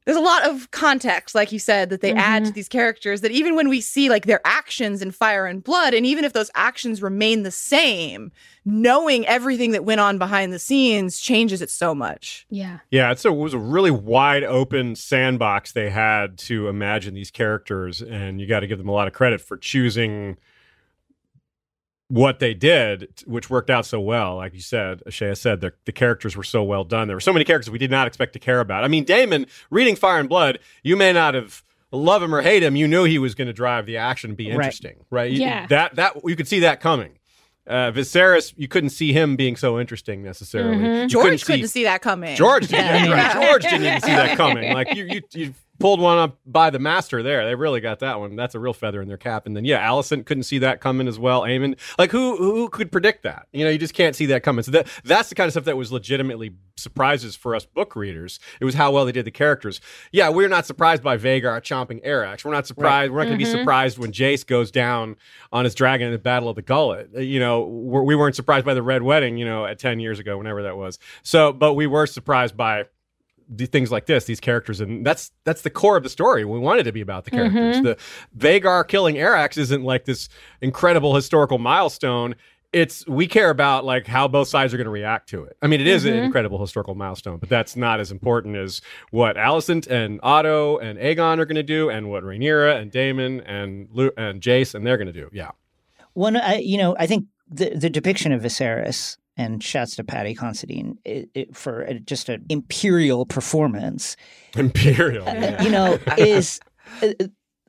[0.04, 2.18] there's a lot of context, like you said, that they mm-hmm.
[2.18, 2.54] add to mm-hmm.
[2.54, 6.04] these characters that even when we see like their actions in Fire and Blood, and
[6.04, 8.30] even if those actions remain the same,
[8.66, 12.46] knowing everything that went on behind the scenes changes it so much.
[12.50, 12.80] Yeah.
[12.90, 13.10] Yeah.
[13.12, 18.02] It's a, it was a really wide open sandbox they had to imagine these characters.
[18.02, 20.36] And you got to give them a lot of credit for choosing
[22.08, 25.92] what they did, which worked out so well, like you said, Ashaya said, the, the
[25.92, 27.08] characters were so well done.
[27.08, 28.84] There were so many characters we did not expect to care about.
[28.84, 31.62] I mean, Daemon, reading Fire and Blood, you may not have
[31.94, 34.36] love him or hate him, you knew he was going to drive the action and
[34.36, 35.30] be interesting, right?
[35.30, 35.32] right?
[35.32, 35.66] Yeah.
[35.68, 37.18] that that you could see that coming.
[37.66, 40.76] Uh, Viserys, you couldn't see him being so interesting necessarily.
[40.76, 41.06] Mm-hmm.
[41.06, 42.36] George couldn't see, couldn't see, that coming.
[42.36, 43.32] George, yeah, right.
[43.32, 44.74] George didn't even see that coming.
[44.74, 47.44] Like you, you, you pulled one up by the master there.
[47.44, 48.36] They really got that one.
[48.36, 49.46] That's a real feather in their cap.
[49.46, 51.42] And then yeah, Alicent couldn't see that coming as well.
[51.42, 53.48] Aemond, like who who could predict that?
[53.52, 54.62] You know, you just can't see that coming.
[54.62, 58.40] So that that's the kind of stuff that was legitimately surprises for us book readers.
[58.60, 59.80] It was how well they did the characters.
[60.12, 62.44] Yeah, we're not surprised by Vhagar chomping Arrax.
[62.44, 63.10] We're not surprised.
[63.10, 63.12] Right.
[63.12, 63.54] We're not going to mm-hmm.
[63.54, 65.16] be surprised when Jace goes down
[65.52, 67.10] on his dragon in the Battle of the Gullet.
[67.16, 69.36] Uh, you know, we're, we were not surprised by the Red Wedding.
[69.38, 70.98] You know, at ten years ago, whenever that was.
[71.22, 72.84] So, but we were surprised by
[73.48, 76.44] the things like this, these characters, and that's that's the core of the story.
[76.44, 77.76] We wanted to be about the characters.
[77.76, 77.84] Mm-hmm.
[77.84, 77.96] The
[78.36, 80.28] Vhagar killing Arrax isn't like this
[80.60, 82.34] incredible historical milestone.
[82.72, 85.56] It's we care about like how both sides are going to react to it.
[85.62, 86.16] I mean, it is mm-hmm.
[86.16, 88.80] an incredible historical milestone, but that's not as important as
[89.10, 93.40] what Alicent and Otto and Aegon are going to do, and what Rhaenyra and Daemon
[93.42, 95.28] and Lu- and Jace and they're going to do.
[95.32, 95.50] Yeah.
[96.14, 100.34] One, uh, you know, I think the the depiction of Viserys and shouts to Paddy
[100.34, 104.16] Considine it, it, for just an imperial performance.
[104.56, 105.62] Imperial, yeah.
[105.62, 106.60] you know, is
[107.02, 107.12] uh,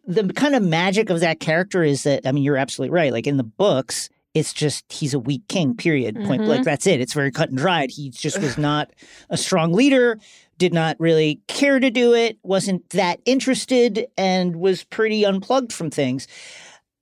[0.06, 3.12] the kind of magic of that character is that I mean, you're absolutely right.
[3.12, 5.76] Like in the books, it's just he's a weak king.
[5.76, 6.16] Period.
[6.16, 6.46] Point mm-hmm.
[6.46, 6.66] blank.
[6.66, 7.02] That's it.
[7.02, 7.90] It's very cut and dried.
[7.90, 8.92] He just was not
[9.30, 10.20] a strong leader.
[10.58, 12.38] Did not really care to do it.
[12.44, 16.28] Wasn't that interested, and was pretty unplugged from things.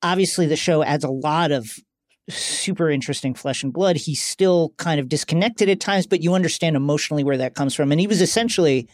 [0.01, 1.79] Obviously, the show adds a lot of
[2.29, 3.97] super interesting flesh and blood.
[3.97, 7.91] He's still kind of disconnected at times, but you understand emotionally where that comes from.
[7.91, 8.87] And he was essentially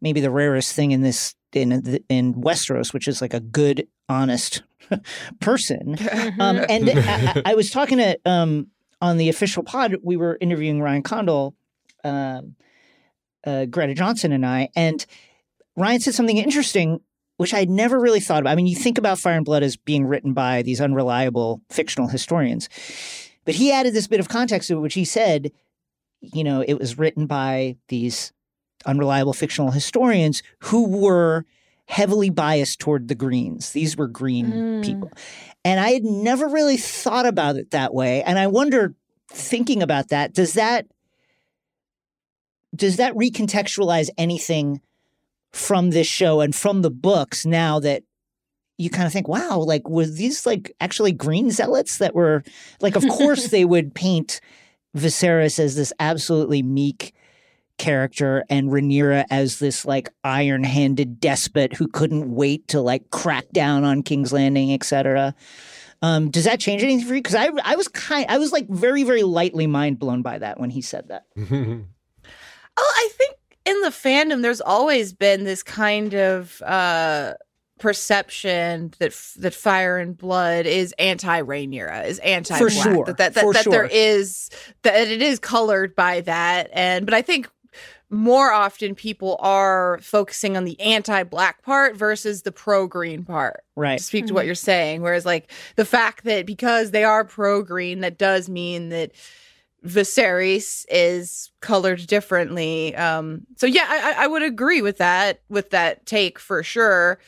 [0.00, 4.62] maybe the rarest thing in this in in Westeros, which is like a good, honest
[5.40, 5.96] person.
[6.38, 8.68] Um, and I, I, was talking to um,
[9.00, 9.96] on the official pod.
[10.02, 11.54] We were interviewing Ryan Condal,
[12.04, 12.56] um,
[13.46, 15.04] uh, Greta Johnson, and I, and
[15.76, 17.00] Ryan said something interesting
[17.36, 18.50] which I'd never really thought about.
[18.50, 22.08] I mean, you think about Fire and Blood as being written by these unreliable fictional
[22.08, 22.68] historians,
[23.44, 25.50] but he added this bit of context to it, which he said,
[26.20, 28.32] you know, it was written by these
[28.86, 31.44] unreliable fictional historians who were
[31.86, 33.72] heavily biased toward the Greens.
[33.72, 34.84] These were Green mm.
[34.84, 35.10] people.
[35.64, 38.22] And I had never really thought about it that way.
[38.22, 38.94] And I wonder,
[39.28, 40.86] thinking about that, does that
[42.74, 44.80] does that recontextualize anything
[45.52, 48.02] from this show and from the books now that
[48.78, 52.42] you kind of think, wow, like were these like actually green zealots that were
[52.80, 54.40] like of course they would paint
[54.96, 57.14] Viserys as this absolutely meek
[57.78, 63.84] character and Rhaenyra as this like iron-handed despot who couldn't wait to like crack down
[63.84, 65.34] on King's Landing, etc.
[66.02, 67.22] Um, does that change anything for you?
[67.22, 70.58] Because I I was kind I was like very very lightly mind blown by that
[70.58, 71.26] when he said that.
[71.38, 71.84] oh,
[72.76, 77.34] I think in the fandom, there's always been this kind of uh,
[77.78, 83.34] perception that that Fire and Blood is anti Rhaenyra, is anti for sure that that,
[83.34, 83.72] that, that sure.
[83.72, 84.50] there is
[84.82, 87.48] that it is colored by that, and but I think
[88.12, 93.64] more often people are focusing on the anti-black part versus the pro-green part.
[93.74, 93.98] Right.
[93.98, 94.28] To speak mm-hmm.
[94.28, 94.46] to what mm-hmm.
[94.48, 99.12] you're saying, whereas like the fact that because they are pro-green, that does mean that
[99.84, 102.94] Viserys is colored differently.
[102.94, 107.18] Um, so yeah, I, I would agree with that with that take for sure.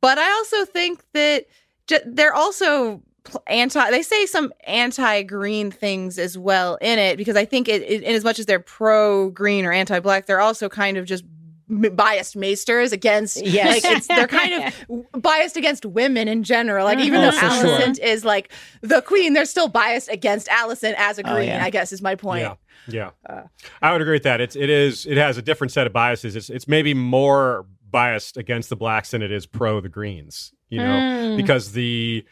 [0.00, 1.46] But I also think that
[1.86, 3.02] j- they're also
[3.46, 3.90] anti.
[3.90, 8.14] They say some anti-green things as well in it because I think it, it in
[8.14, 11.24] as much as they're pro-green or anti-black, they're also kind of just
[11.70, 13.84] biased maesters against yes.
[13.84, 17.36] like it's they're kind of biased against women in general like even mm-hmm.
[17.36, 18.04] though Alicent sure.
[18.04, 21.64] is like the queen they're still biased against Alicent as a oh, queen oh, yeah.
[21.64, 22.54] I guess is my point yeah
[22.88, 23.42] yeah uh,
[23.80, 26.34] I would agree with that it's it is it has a different set of biases
[26.34, 30.78] it's it's maybe more biased against the blacks than it is pro the greens you
[30.78, 31.36] know mm.
[31.36, 32.24] because the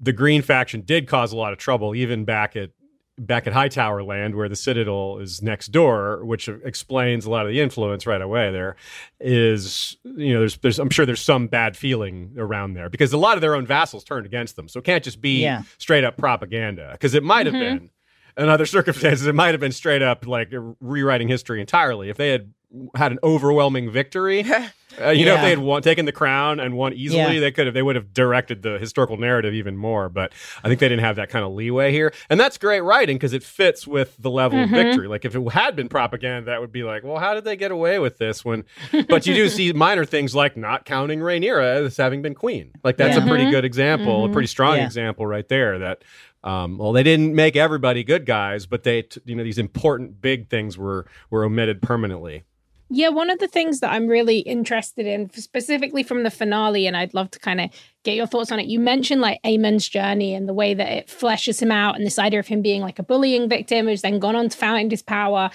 [0.00, 2.70] the green faction did cause a lot of trouble even back at
[3.18, 7.52] back at Hightower Land, where the Citadel is next door, which explains a lot of
[7.52, 8.50] the influence right away.
[8.50, 8.76] There
[9.20, 13.18] is, you know, there's, there's, I'm sure there's some bad feeling around there because a
[13.18, 14.68] lot of their own vassals turned against them.
[14.68, 15.62] So it can't just be yeah.
[15.78, 17.78] straight up propaganda because it might have mm-hmm.
[17.78, 17.90] been.
[18.36, 20.48] In other circumstances, it might have been straight up like
[20.80, 22.10] rewriting history entirely.
[22.10, 22.52] If they had
[22.94, 24.44] had an overwhelming victory.
[25.00, 25.32] Uh, you yeah.
[25.32, 27.40] know, if they had won, taken the crown and won easily, yeah.
[27.40, 27.74] they could have.
[27.74, 30.08] They would have directed the historical narrative even more.
[30.08, 30.32] But
[30.62, 33.32] I think they didn't have that kind of leeway here, and that's great writing because
[33.32, 34.72] it fits with the level mm-hmm.
[34.72, 35.08] of victory.
[35.08, 37.72] Like if it had been propaganda, that would be like, well, how did they get
[37.72, 38.44] away with this?
[38.44, 38.64] When,
[39.08, 42.70] but you do see minor things like not counting Rhaenyra as having been queen.
[42.84, 43.24] Like that's yeah.
[43.24, 43.50] a pretty mm-hmm.
[43.50, 44.30] good example, mm-hmm.
[44.30, 45.80] a pretty strong example right there.
[45.80, 46.04] That
[46.44, 50.20] um, well, they didn't make everybody good guys, but they, t- you know, these important
[50.20, 52.44] big things were were omitted permanently.
[52.90, 56.96] Yeah, one of the things that I'm really interested in, specifically from the finale, and
[56.96, 57.70] I'd love to kind of
[58.04, 58.66] get your thoughts on it.
[58.66, 62.18] You mentioned like Aemond's journey and the way that it fleshes him out, and this
[62.18, 65.02] idea of him being like a bullying victim who's then gone on to find his
[65.02, 65.50] power.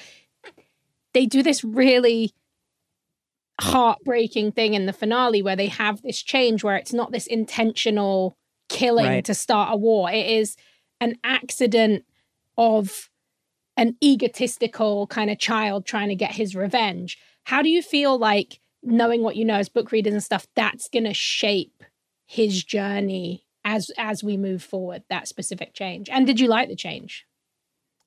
[1.14, 2.34] They do this really
[3.62, 8.38] heartbreaking thing in the finale where they have this change where it's not this intentional
[8.70, 9.26] killing right.
[9.26, 10.10] to start a war.
[10.12, 10.56] It is
[11.02, 12.06] an accident
[12.58, 13.10] of
[13.78, 17.18] an egotistical kind of child trying to get his revenge.
[17.46, 20.90] How do you feel like knowing what you know as book readers and stuff that's
[20.90, 21.84] going to shape
[22.26, 26.10] his journey as as we move forward that specific change?
[26.10, 27.26] And did you like the change?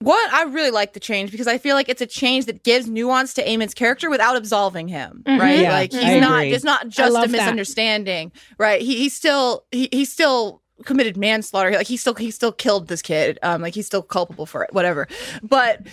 [0.01, 2.89] What I really like the change because I feel like it's a change that gives
[2.89, 5.41] nuance to Aemond's character without absolving him, mm-hmm.
[5.41, 5.61] right?
[5.61, 8.41] Yeah, like he's not it's not just a misunderstanding, that.
[8.59, 8.83] right?
[8.83, 11.71] He, he's still he, he's still committed manslaughter.
[11.71, 13.39] Like he still he still killed this kid.
[13.43, 14.73] Um, like he's still culpable for it.
[14.73, 15.09] Whatever.
[15.43, 15.87] But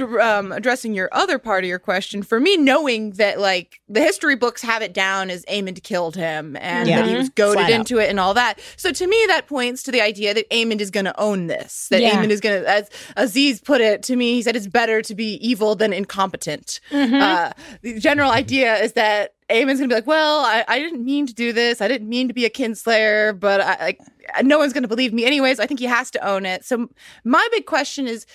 [0.00, 4.36] um, addressing your other part of your question, for me, knowing that like the history
[4.36, 7.02] books have it down as Aemond killed him and yeah.
[7.02, 7.34] that he was mm-hmm.
[7.34, 8.60] goaded into it and all that.
[8.76, 11.88] So to me, that points to the idea that Aemond is going to own this.
[11.88, 12.22] That yeah.
[12.22, 15.34] Is going to, as Aziz put it to me, he said it's better to be
[15.46, 16.80] evil than incompetent.
[16.90, 17.14] Mm-hmm.
[17.14, 17.50] Uh,
[17.82, 21.34] the general idea is that Aemond's gonna be like, well, I, I didn't mean to
[21.34, 21.80] do this.
[21.80, 24.00] I didn't mean to be a kinslayer, but I, like
[24.42, 25.60] no one's gonna believe me anyways.
[25.60, 26.64] I think he has to own it.
[26.64, 26.88] So
[27.24, 28.26] my big question is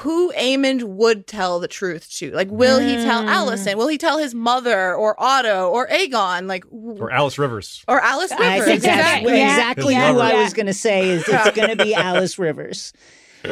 [0.00, 2.30] who Aemond would tell the truth to.
[2.32, 2.86] Like, will mm.
[2.86, 3.76] he tell Alicent?
[3.76, 6.46] Will he tell his mother or Otto or Aegon?
[6.46, 7.82] Like, or Alice Rivers.
[7.88, 8.46] Or Alice Rivers.
[8.46, 9.56] I think exactly, yeah.
[9.56, 10.12] exactly yeah.
[10.12, 12.92] who I was going to say is it's going to be Alice Rivers.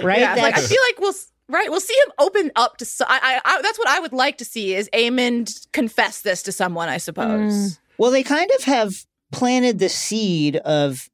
[0.03, 0.19] Right?
[0.19, 1.15] Yeah, like, I feel like we'll
[1.49, 2.87] right we'll see him open up to.
[3.09, 6.53] I, I, I, that's what I would like to see is Aemond confess this to
[6.53, 6.89] someone.
[6.89, 7.53] I suppose.
[7.53, 7.79] Mm.
[7.99, 11.09] Well, they kind of have planted the seed of,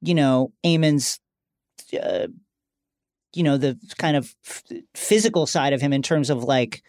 [0.00, 1.18] you know, Aemond's,
[2.00, 2.28] uh,
[3.34, 4.62] you know the kind of f-
[4.94, 6.82] physical side of him in terms of like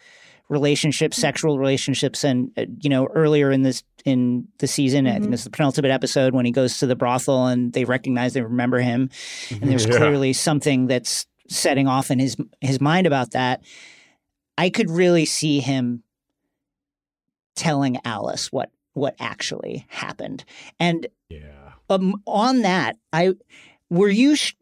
[0.48, 1.22] relationships, mm-hmm.
[1.22, 5.08] sexual relationships, and uh, you know earlier in this in the season, mm-hmm.
[5.08, 5.30] I think mm-hmm.
[5.32, 8.42] this is the penultimate episode when he goes to the brothel and they recognize they
[8.42, 9.10] remember him,
[9.50, 9.96] and there's yeah.
[9.96, 13.62] clearly something that's setting off in his his mind about that.
[14.58, 16.02] I could really see him
[17.54, 20.44] telling Alice what what actually happened,
[20.80, 23.34] and yeah, um, on that, I
[23.90, 24.36] were you.
[24.36, 24.54] Sh-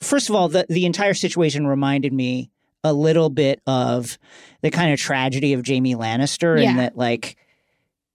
[0.00, 2.50] first of all, the the entire situation reminded me
[2.82, 4.18] a little bit of
[4.62, 6.70] the kind of tragedy of Jaime Lannister, yeah.
[6.70, 7.36] and that like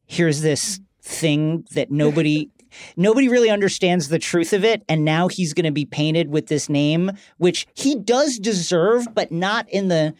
[0.06, 2.50] here's this thing that nobody
[2.96, 6.48] nobody really understands the truth of it and now he's going to be painted with
[6.48, 10.14] this name which he does deserve but not in the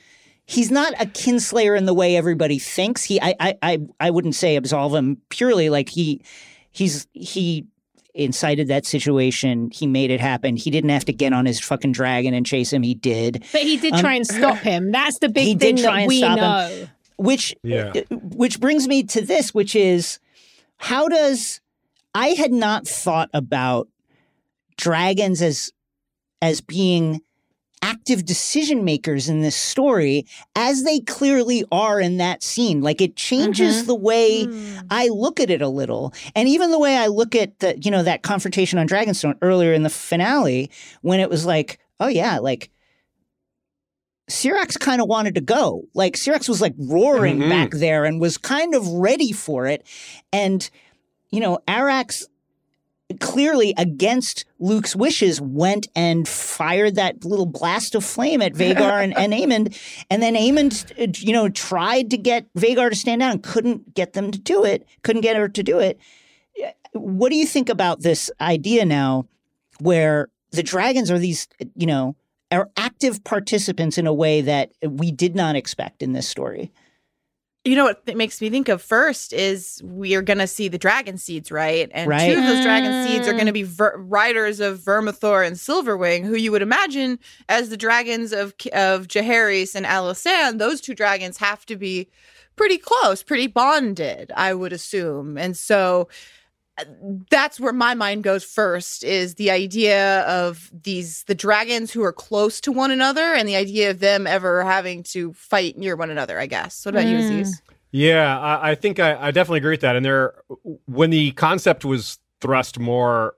[0.46, 4.36] he's not a kinslayer in the way everybody thinks he i i i, I wouldn't
[4.36, 6.22] say absolve him purely like he
[6.72, 7.66] he's he
[8.16, 9.70] incited that situation.
[9.72, 10.56] He made it happen.
[10.56, 12.82] He didn't have to get on his fucking dragon and chase him.
[12.82, 13.44] He did.
[13.52, 14.92] But he did um, try and stop him.
[14.92, 16.68] That's the big thing that we know.
[16.70, 17.94] Him, which yeah.
[18.10, 20.20] Which brings me to this, which is
[20.78, 21.62] how does
[22.16, 23.90] I had not thought about
[24.78, 25.72] dragons as
[26.42, 27.22] as being
[27.82, 30.26] active decision makers in this story
[30.56, 32.82] as they clearly are in that scene.
[32.82, 33.88] Like it changes mm-hmm.
[33.88, 34.86] the way mm.
[34.90, 36.14] I look at it a little.
[36.36, 39.74] And even the way I look at the, you know, that confrontation on Dragonstone earlier
[39.74, 40.72] in the finale
[41.02, 42.72] when it was like, oh yeah, like
[44.30, 45.84] Syrax kind of wanted to go.
[45.94, 47.50] Like Syrax was like roaring mm-hmm.
[47.50, 49.86] back there and was kind of ready for it.
[50.34, 50.68] And,
[51.36, 52.24] you know, Arrax
[53.20, 59.16] clearly against Luke's wishes went and fired that little blast of flame at Vhagar and,
[59.18, 59.76] and.
[60.10, 64.32] And then Aemond, you know, tried to get Vhagar to stand down, couldn't get them
[64.32, 66.00] to do it, couldn't get her to do it.
[66.94, 69.26] What do you think about this idea now
[69.80, 72.16] where the dragons are these, you know,
[72.52, 76.72] are active participants in a way that we did not expect in this story?
[77.66, 80.68] You know what it makes me think of first is we are going to see
[80.68, 81.90] the dragon seeds, right?
[81.94, 82.32] And right.
[82.32, 86.24] two of those dragon seeds are going to be ver- riders of Vermithor and Silverwing,
[86.24, 87.18] who you would imagine
[87.50, 90.60] as the dragons of of Jaehaerys and Alysanne.
[90.60, 92.08] Those two dragons have to be
[92.56, 95.38] pretty close, pretty bonded, I would assume.
[95.38, 96.08] And so
[97.30, 102.12] that's where my mind goes first is the idea of these the dragons who are
[102.12, 106.10] close to one another and the idea of them ever having to fight near one
[106.10, 106.86] another i guess.
[106.86, 107.12] What about mm.
[107.12, 107.62] you aziz?
[107.92, 109.96] Yeah i, I think I, I, definitely agree with that.
[109.96, 110.34] And there
[110.86, 113.36] when the concept was thrust more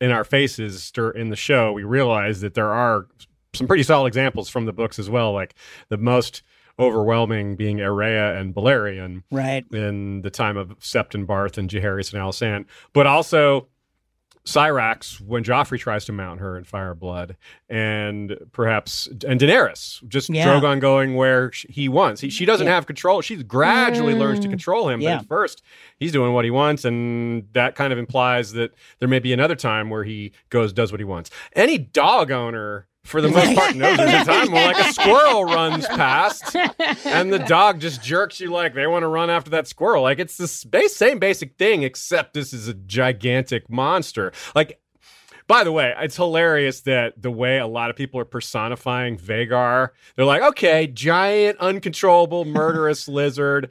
[0.00, 3.06] in our faces in the show we realized that there are
[3.54, 5.54] some pretty solid examples from the books as well like
[5.90, 6.42] the most
[6.78, 9.22] overwhelming being Aerea and Balerion.
[9.30, 9.64] Right.
[9.72, 12.66] In the time of Septon Barth and Jaehaerys and Alysanne.
[12.92, 13.68] But also
[14.46, 17.36] Syrax when Joffrey tries to mount her in Fire Blood,
[17.68, 20.46] and perhaps and Daenerys, just yeah.
[20.46, 22.20] Drogon going where he wants.
[22.20, 22.74] He, she doesn't yeah.
[22.74, 23.20] have control.
[23.20, 24.18] She gradually mm.
[24.18, 24.52] learns to mm.
[24.52, 25.16] control him, yeah.
[25.16, 25.62] but at first
[25.98, 29.56] he's doing what he wants, and that kind of implies that there may be another
[29.56, 31.30] time where he goes does what he wants.
[31.52, 35.44] Any dog owner for the most part knows there's a time when like a squirrel
[35.44, 36.54] runs past
[37.06, 40.18] and the dog just jerks you like they want to run after that squirrel like
[40.18, 44.78] it's the same basic thing except this is a gigantic monster like
[45.50, 49.88] by the way, it's hilarious that the way a lot of people are personifying Vhagar,
[50.14, 53.68] they're like, okay, giant, uncontrollable, murderous lizard.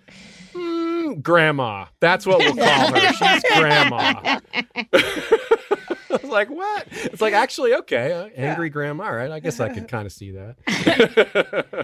[0.52, 1.86] Mm, grandma.
[2.02, 3.14] That's what we'll call her.
[3.14, 4.42] She's grandma.
[6.12, 6.88] I was like, what?
[6.92, 8.72] It's like, actually, okay, uh, angry yeah.
[8.72, 9.30] grandma, right?
[9.30, 10.56] I guess I could kind of see that.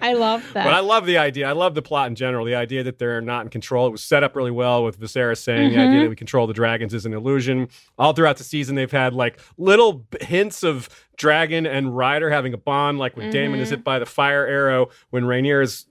[0.02, 0.65] I love that.
[0.65, 1.47] But I love the idea.
[1.47, 2.43] I love the plot in general.
[2.43, 3.88] The idea that they're not in control.
[3.88, 5.76] It was set up really well with Viserys saying mm-hmm.
[5.76, 6.03] the idea mm-hmm.
[6.03, 7.68] that we control the dragons is an illusion.
[7.99, 12.57] All throughout the season, they've had like little hints of dragon and rider having a
[12.57, 13.34] bond, like when mm-hmm.
[13.34, 15.85] Daemon is hit by the fire arrow, when Rhaenyra is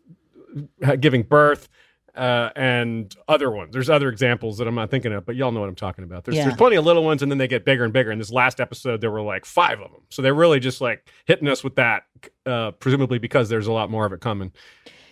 [1.00, 1.68] giving birth
[2.14, 3.72] uh, and other ones.
[3.72, 6.24] There's other examples that I'm not thinking of, but y'all know what I'm talking about.
[6.24, 6.44] There's, yeah.
[6.44, 8.12] there's plenty of little ones, and then they get bigger and bigger.
[8.12, 10.02] In this last episode, there were like five of them.
[10.10, 12.04] So they're really just like hitting us with that,
[12.46, 14.52] uh, presumably because there's a lot more of it coming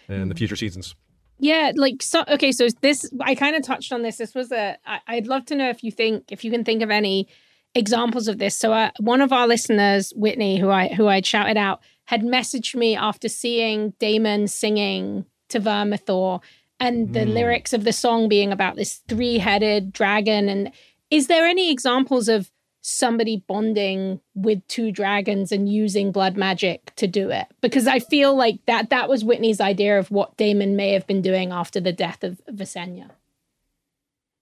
[0.08, 0.94] in the future seasons.
[1.38, 2.24] Yeah, like so.
[2.28, 4.16] Okay, so this I kind of touched on this.
[4.16, 4.76] This was a.
[4.86, 7.28] I, I'd love to know if you think if you can think of any
[7.74, 8.56] examples of this.
[8.56, 12.76] So uh, one of our listeners, Whitney, who I who I shouted out, had messaged
[12.76, 16.40] me after seeing Daemon singing to Vermithor
[16.82, 17.32] and the mm.
[17.32, 20.48] lyrics of the song being about this three-headed dragon.
[20.48, 20.72] And
[21.12, 22.50] is there any examples of
[22.80, 27.46] somebody bonding with two dragons and using blood magic to do it?
[27.60, 31.22] Because i feel like that that was whitney's idea of what daemon may have been
[31.22, 33.10] doing after the death of visenya.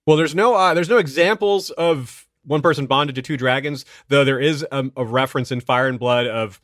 [0.07, 4.25] Well there's no uh, there's no examples of one person bonded to two dragons though
[4.25, 6.59] there is a, a reference in fire and blood of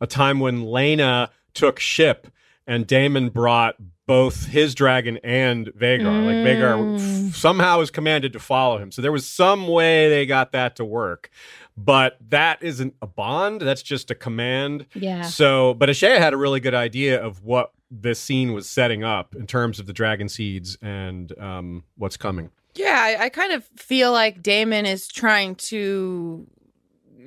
[0.00, 2.28] a time when laena took ship
[2.64, 3.74] and daemon brought
[4.06, 6.02] both his dragon and Vhagar.
[6.02, 6.26] Mm.
[6.26, 8.92] Like Vhagar f- somehow is commanded to follow him.
[8.92, 11.30] So there was some way they got that to work.
[11.76, 13.60] But that isn't a bond.
[13.60, 14.86] That's just a command.
[14.94, 15.22] Yeah.
[15.22, 19.34] So, but Ashaya had a really good idea of what this scene was setting up
[19.34, 22.50] in terms of the dragon seeds and um, what's coming.
[22.74, 26.46] Yeah, I, I kind of feel like Daemon is trying to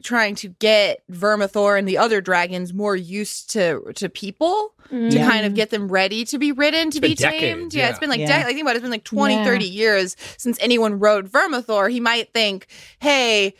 [0.03, 5.11] trying to get Vermithor and the other dragons more used to to people mm.
[5.11, 7.33] to kind of get them ready to be ridden, to it's be tamed.
[7.33, 7.83] Decades, yeah.
[7.83, 7.89] yeah.
[7.89, 8.43] it's been like, yeah.
[8.43, 9.43] de- I think about it, it's been like 20, yeah.
[9.43, 11.91] 30 years since anyone rode Vermithor.
[11.91, 12.67] He might think,
[12.99, 13.55] hey,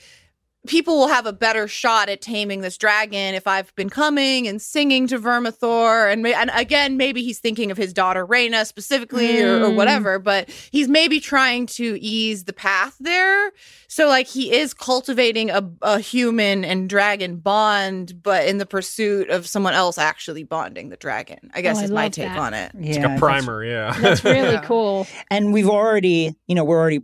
[0.68, 4.62] people will have a better shot at taming this dragon if I've been coming and
[4.62, 6.12] singing to Vermithor.
[6.12, 9.44] And, and again, maybe he's thinking of his daughter Rhaena specifically mm.
[9.44, 9.76] or, or, mm.
[9.76, 13.52] whatever, but he's maybe trying to ease the path there.
[13.88, 19.30] So, like, he is cultivating a, a human and dragon bond, but in the pursuit
[19.30, 22.38] of someone else actually bonding the dragon, I guess oh, is I my take that.
[22.38, 22.72] on it.
[22.78, 23.94] Yeah, it's like a primer, yeah.
[23.98, 24.62] That's really yeah.
[24.62, 25.08] cool.
[25.32, 27.02] And we've already, you know, we're already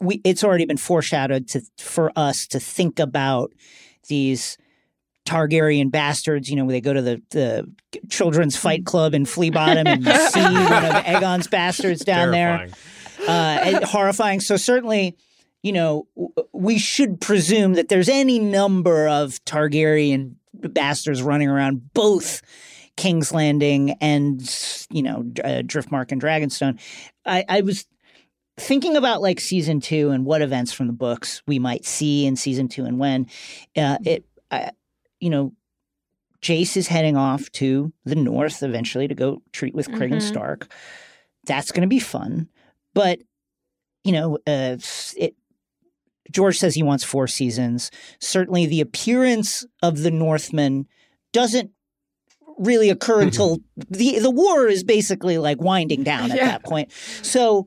[0.00, 3.52] we it's already been foreshadowed to for us to think about
[4.08, 4.58] these
[5.24, 7.70] Targaryen bastards, you know, when they go to the, the
[8.10, 12.72] children's fight club in Flea Bottom and you see one of Aegon's bastards down Terrifying.
[13.26, 13.28] there.
[13.28, 14.40] Uh, horrifying.
[14.40, 15.16] So certainly,
[15.62, 16.08] you know,
[16.52, 22.42] we should presume that there's any number of Targaryen bastards running around both
[22.96, 24.40] King's Landing and,
[24.90, 26.80] you know, uh, Driftmark and Dragonstone.
[27.24, 27.86] I, I was
[28.58, 32.36] thinking about like season two and what events from the books we might see in
[32.36, 33.26] season two and when
[33.76, 34.70] uh, it uh,
[35.20, 35.52] you know
[36.42, 40.20] jace is heading off to the north eventually to go treat with craig mm-hmm.
[40.20, 40.72] stark
[41.46, 42.48] that's going to be fun
[42.94, 43.20] but
[44.04, 44.76] you know uh,
[45.16, 45.34] it
[46.30, 50.86] george says he wants four seasons certainly the appearance of the northmen
[51.32, 51.70] doesn't
[52.58, 53.28] really occur mm-hmm.
[53.28, 53.58] until
[53.88, 56.46] the the war is basically like winding down at yeah.
[56.46, 56.92] that point
[57.22, 57.66] so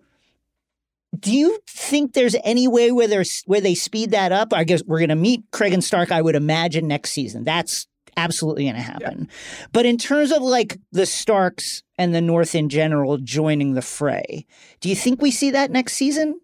[1.20, 4.54] do you think there's any way where there's where they speed that up?
[4.54, 6.12] I guess we're going to meet Cregan Stark.
[6.12, 7.44] I would imagine next season.
[7.44, 7.88] That's
[8.18, 9.28] absolutely going to happen.
[9.30, 9.68] Yeah.
[9.72, 14.46] But in terms of like the Starks and the North in general joining the fray,
[14.80, 16.40] do you think we see that next season?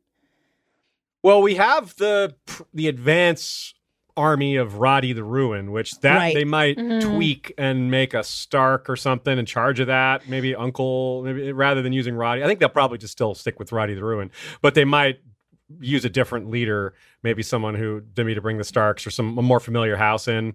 [1.23, 2.35] Well, we have the
[2.73, 3.73] the advance
[4.17, 6.33] army of Roddy the Ruin, which that Right.
[6.33, 7.01] they might Mhm.
[7.01, 10.27] tweak and make a Stark or something in charge of that.
[10.29, 12.43] Maybe Uncle, maybe rather than using Roddy.
[12.43, 14.31] I think they'll probably just still stick with Roddy the Ruin,
[14.61, 15.19] but they might
[15.79, 16.93] use a different leader,
[17.23, 20.53] maybe someone who maybe to bring the Starks or some a more familiar house in.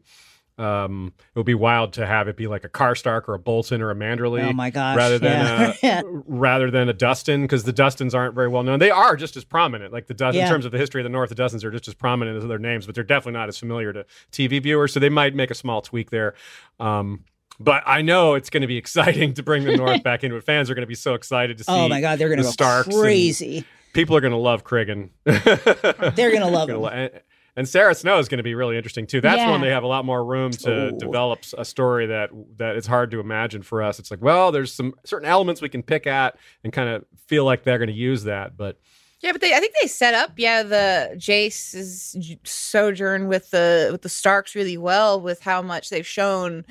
[0.59, 3.83] Um, it would be wild to have it be like a Karstark or a Bolton
[3.83, 4.97] or a Manderley Oh my gosh.
[4.97, 5.75] rather than yeah.
[5.83, 6.03] Yeah.
[6.27, 8.79] rather than a Dustin because the Dustins aren't very well known.
[8.79, 10.45] They are just as prominent, like the Dust Yeah.
[10.45, 11.29] in terms of the history of the North.
[11.29, 13.93] The Dustins are just as prominent as their names, but they're definitely not as familiar
[13.93, 14.95] to TV viewers.
[14.95, 16.35] So they might make a small tweak there.
[16.81, 17.25] Um,
[17.61, 20.45] but I know it's going to be exciting to bring the North back into it.
[20.45, 21.73] Fans are going to be so excited to see.
[21.73, 23.65] Oh my god, they're gonna the go Starks crazy.
[23.93, 25.09] People are going to love Cregan.
[25.25, 27.11] They're gonna love Gonna him.
[27.15, 27.21] and,
[27.57, 29.21] and Sara Snow is going to be really interesting too.
[29.21, 29.51] That's Yeah.
[29.51, 30.99] when they have a lot more room to Ooh.
[30.99, 33.99] develop a story that that it's hard to imagine for us.
[33.99, 37.45] It's like, well, there's some certain elements we can pick at and kind of feel
[37.45, 38.79] like they're going to use that, but
[39.21, 42.15] Yeah, but they I think they set up yeah the Jace's
[42.45, 46.65] sojourn with the with the Starks really well with how much they've shown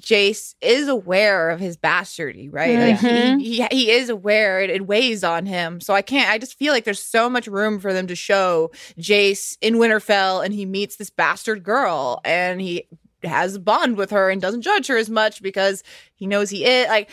[0.00, 2.78] Jace is aware of his bastardy, right?
[2.78, 3.40] Like Mhm.
[3.40, 5.80] he, he he is aware it, it weighs on him.
[5.80, 8.70] So I can't I just feel like there's so much room for them to show
[8.98, 12.86] Jace in Winterfell and he meets this bastard girl and he
[13.24, 15.82] has a bond with her and doesn't judge her as much because
[16.14, 17.10] he knows he is like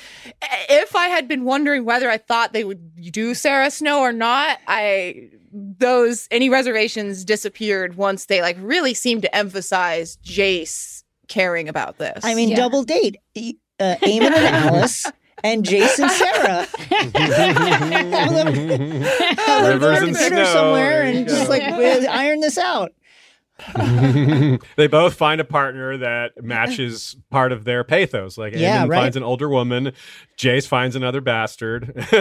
[0.70, 4.60] if I had been wondering whether I thought they would do Sara Snow or not,
[4.68, 10.95] I those any reservations disappeared once they like really seemed to emphasize Jace
[11.28, 12.24] caring about this.
[12.24, 12.56] I mean, Yeah.
[12.58, 13.18] double date.
[13.36, 13.42] Uh,
[14.02, 15.06] Aemond and Alice
[15.44, 16.66] and Jason Sara.
[16.90, 17.54] Have them-
[18.14, 22.92] have them Rivers and dinner snow, somewhere there you and just like iron this out.
[24.76, 28.38] they both find a partner that matches part of their pathos.
[28.38, 28.98] Like Yeah, Aemond right.
[29.02, 29.94] finds an older woman,
[30.38, 31.94] Jace finds another bastard,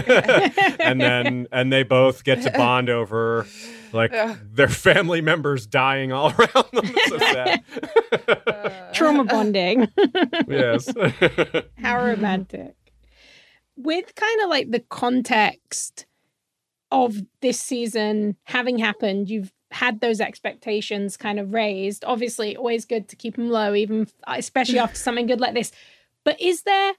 [0.81, 3.47] and then and they both get to bond over
[3.95, 4.13] like
[4.53, 6.85] their family members dying all around them.
[6.85, 7.65] It's so sad.
[8.47, 9.89] Uh, Trauma bonding.
[10.49, 10.93] yes.
[11.79, 12.75] How romantic.
[13.77, 16.07] With kind of like the context
[16.91, 22.05] of this season having happened, you've had those expectations kind of raised.
[22.05, 25.73] Obviously, always good to keep them low, even especially after something good like this.
[26.25, 26.95] But is there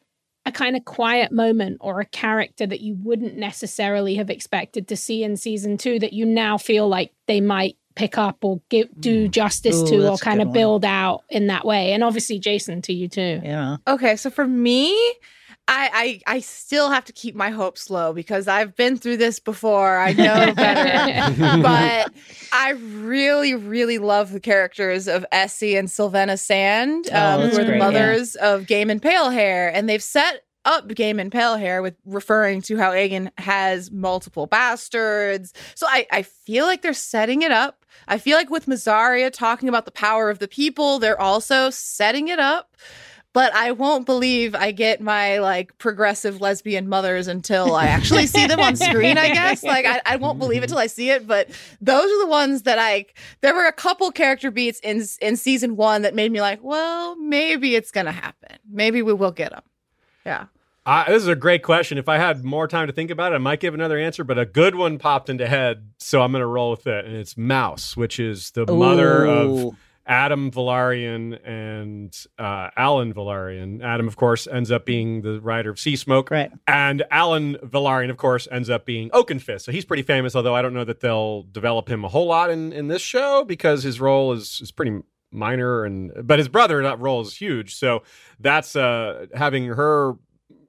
[0.45, 4.95] a kind of quiet moment or a character that you wouldn't necessarily have expected to
[4.95, 8.89] see in season two that you now feel like they might pick up or give,
[8.99, 9.31] do mm.
[9.31, 10.53] justice Ooh, to or kind good of one.
[10.53, 11.93] build out in that way?
[11.93, 13.41] And obviously, Jason, to you too.
[13.43, 13.77] Yeah.
[13.87, 14.95] Okay, so for me,
[15.67, 19.39] I, I I still have to keep my hopes low because I've been through this
[19.39, 19.97] before.
[19.97, 21.61] I know better.
[21.61, 22.13] but
[22.51, 27.49] I really, really love the characters of Essie and Sylvenna Sand, Oh, um, who are
[27.49, 27.77] the great, yeah.
[27.79, 33.29] mothers of Gaemon Palehair, and they've set up Gaemon Palehair with referring to how Aegon
[33.37, 35.53] has multiple bastards.
[35.75, 37.85] So I, I feel like they're setting it up.
[38.07, 42.27] I feel like with Mysaria talking about the power of the people, they're also setting
[42.27, 42.75] it up.
[43.35, 48.47] But I won't believe I get my like progressive lesbian mothers until I actually see
[48.47, 49.61] them on screen, I guess.
[49.61, 51.27] Like I, I won't believe it till I see it.
[51.27, 51.49] But
[51.81, 53.07] those are the ones that I
[53.41, 57.17] there were a couple character beats in in season one that made me like, well,
[57.17, 58.57] maybe it's gonna happen.
[58.71, 59.63] Maybe we will get them.
[60.25, 60.45] Yeah.
[60.85, 61.97] Uh, this is a great question.
[61.97, 64.39] If I had more time to think about it, I might give another answer, but
[64.39, 67.05] a good one popped into head, so I'm going to roll with it.
[67.05, 69.75] And it's Mouse, which is the mother of Ooh.
[70.07, 73.79] Addam Velaryon and uh, Alyn Velaryon.
[73.79, 76.29] Addam, of course, ends up being the writer of Sea Smoke.
[76.29, 76.51] Right.
[76.67, 79.61] And Alyn Velaryon, of course, ends up being Oakenfist.
[79.61, 82.51] So he's pretty famous, although I don't know that they'll develop him a whole lot
[82.51, 85.01] in, in this show because his role is, is pretty
[85.31, 87.75] minor and but his brother that role is huge.
[87.75, 88.03] So
[88.39, 90.13] that's uh having her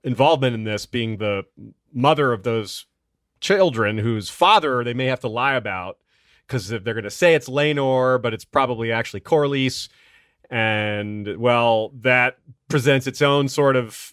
[0.03, 1.45] involvement in this being the
[1.93, 2.87] mother of those
[3.41, 5.99] children whose father they may have to lie about
[6.47, 9.89] because they're going to say it's Laenor, but it's probably actually Corlys.
[10.49, 14.13] And well, that presents its own sort of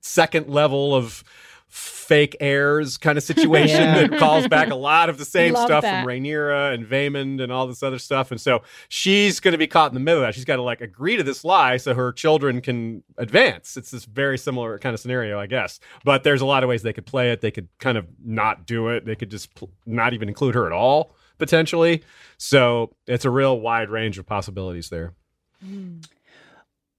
[0.00, 1.22] second level of
[1.66, 4.06] fake heirs kind of situation Yeah.
[4.06, 6.00] that calls back a lot of the same Love stuff that.
[6.02, 8.30] from Rhaenyra and Vaymond and all this other stuff.
[8.30, 10.34] And so she's going to be caught in the middle of that.
[10.34, 13.76] She's got to like agree to this lie so her children can advance.
[13.76, 15.78] It's this very similar kind of scenario, I guess.
[16.04, 17.42] But there's a lot of ways they could play it.
[17.42, 19.04] They could kind of not do it.
[19.04, 22.02] They could just pl- not even include her at all potentially.
[22.36, 25.14] So it's a real wide range of possibilities there.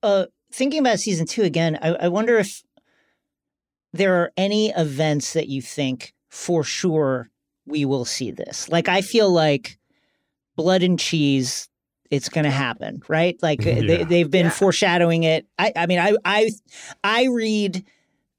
[0.04, 2.64] uh, thinking about season two again, I, I wonder if
[3.94, 7.30] there are any events that you think for sure
[7.66, 8.70] we will see this.
[8.70, 9.78] Like, I feel like
[10.56, 11.70] blood and cheese,
[12.12, 13.38] it's going to happen, right?
[13.42, 14.04] Like uh, they, Yeah.
[14.06, 14.52] they've been Yeah.
[14.52, 15.48] foreshadowing it.
[15.58, 16.52] I, I mean, I, I,
[17.04, 17.84] I read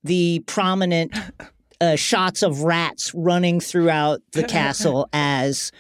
[0.05, 1.15] the prominent
[1.81, 5.73] uh, shots of rats running throughout the castle as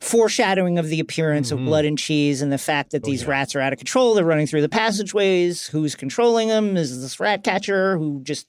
[0.00, 1.52] foreshadowing of the appearance Mhm.
[1.52, 3.30] of blood and cheese and the fact that Oh, these yeah.
[3.30, 4.14] rats are out of control.
[4.14, 5.66] They're running through the passageways.
[5.66, 6.76] Who's controlling them?
[6.76, 8.46] Is this rat catcher who just,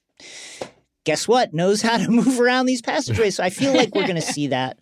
[1.04, 3.36] guess what, knows how to move around these passageways?
[3.36, 4.80] So I feel like we're going to see that.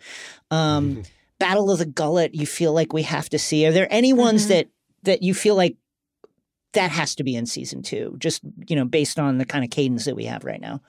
[0.52, 1.04] Um,
[1.40, 3.66] Battle of the Gullet, you feel like we have to see.
[3.66, 4.50] Are there any ones Mhm.
[4.50, 4.68] that
[5.04, 5.78] that you feel like
[6.74, 8.16] that has to be in season two?
[8.20, 10.82] Just you know, based on the kind of cadence that we have right now.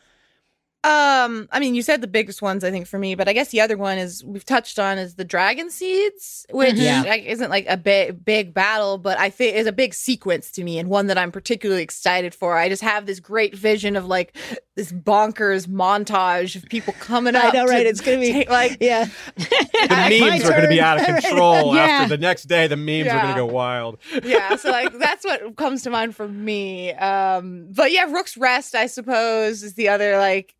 [0.82, 3.48] Um, I mean, you said the biggest ones, I think, for me, but I guess
[3.51, 7.02] the other one is we've touched on is the dragon seeds, which Yeah.
[7.02, 10.65] like, isn't like a big big battle, but I think is a big sequence to
[10.65, 12.57] me and one that I'm particularly excited for.
[12.57, 14.35] I just have this great vision of like
[14.74, 17.82] this bonkers montage of people coming I know, right?
[17.82, 19.05] to It's gonna be take, like yeah.
[19.36, 21.82] The My memes are going to be out of control Yeah.
[21.82, 22.66] after the next day.
[22.69, 23.98] The memes are gonna go wild.
[24.24, 26.93] yeah, so like that's what comes to mind for me.
[26.94, 30.55] Um, but yeah, Rook's Rest, I suppose, is the other like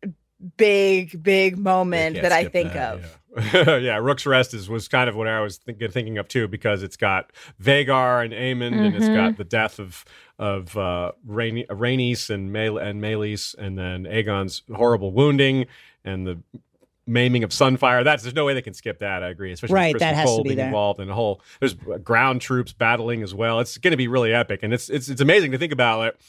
[0.57, 3.01] big, big moment that I think that, of.
[3.01, 3.07] Yeah.
[3.77, 6.83] yeah, Rook's Rest is was kind of what I was thinking thinking of too because
[6.83, 7.31] it's got
[7.63, 9.15] Vhagar and Aemond and it's Mm-hmm.
[9.15, 10.03] got the death of
[10.37, 15.67] of uh, Rhaenys and Mel- and Meleys and then Aegon's horrible wounding
[16.03, 16.39] and the
[17.07, 18.03] maiming of Sunfire.
[18.03, 19.23] That's there's no way they can skip that.
[19.23, 20.65] I agree, especially Right, with Criston Cole be being there.
[20.67, 21.41] involved in the whole.
[21.59, 23.59] There's ground troops battling as well.
[23.61, 26.19] It's going to be really epic, and it's it's it's amazing to think about it.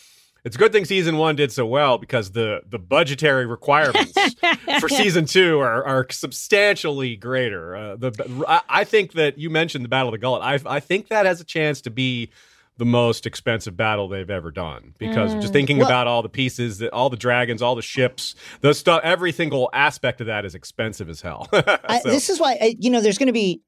[0.44, 4.12] It's a good thing season one did so well because the the budgetary requirements
[4.80, 7.76] for season two are, are substantially greater.
[7.76, 10.40] Uh, the I, I think that you mentioned the Battle of the Gullet.
[10.42, 12.30] I I think that has a chance to be
[12.78, 16.78] the most expensive battle they've ever done because just thinking Well- about all the pieces,
[16.78, 20.54] that all the dragons, all the ships, the stuff, every single aspect of that is
[20.54, 21.46] expensive as hell.
[21.52, 23.60] I, this is why I, you know there's going to be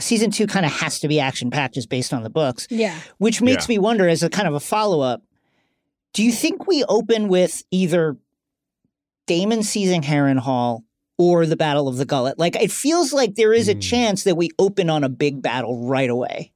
[0.00, 2.96] season two kind of has to be action packed just based on the books, Yeah.
[3.18, 3.74] which makes Yeah.
[3.74, 5.22] me wonder as a kind of a follow up.
[6.14, 8.16] Do you think we open with either
[9.26, 10.82] Daemon seizing Harrenhal
[11.18, 12.38] or the Battle of the Gullet?
[12.38, 13.80] Like it feels like there is a Hmm.
[13.80, 16.52] chance that we open on a big battle right away.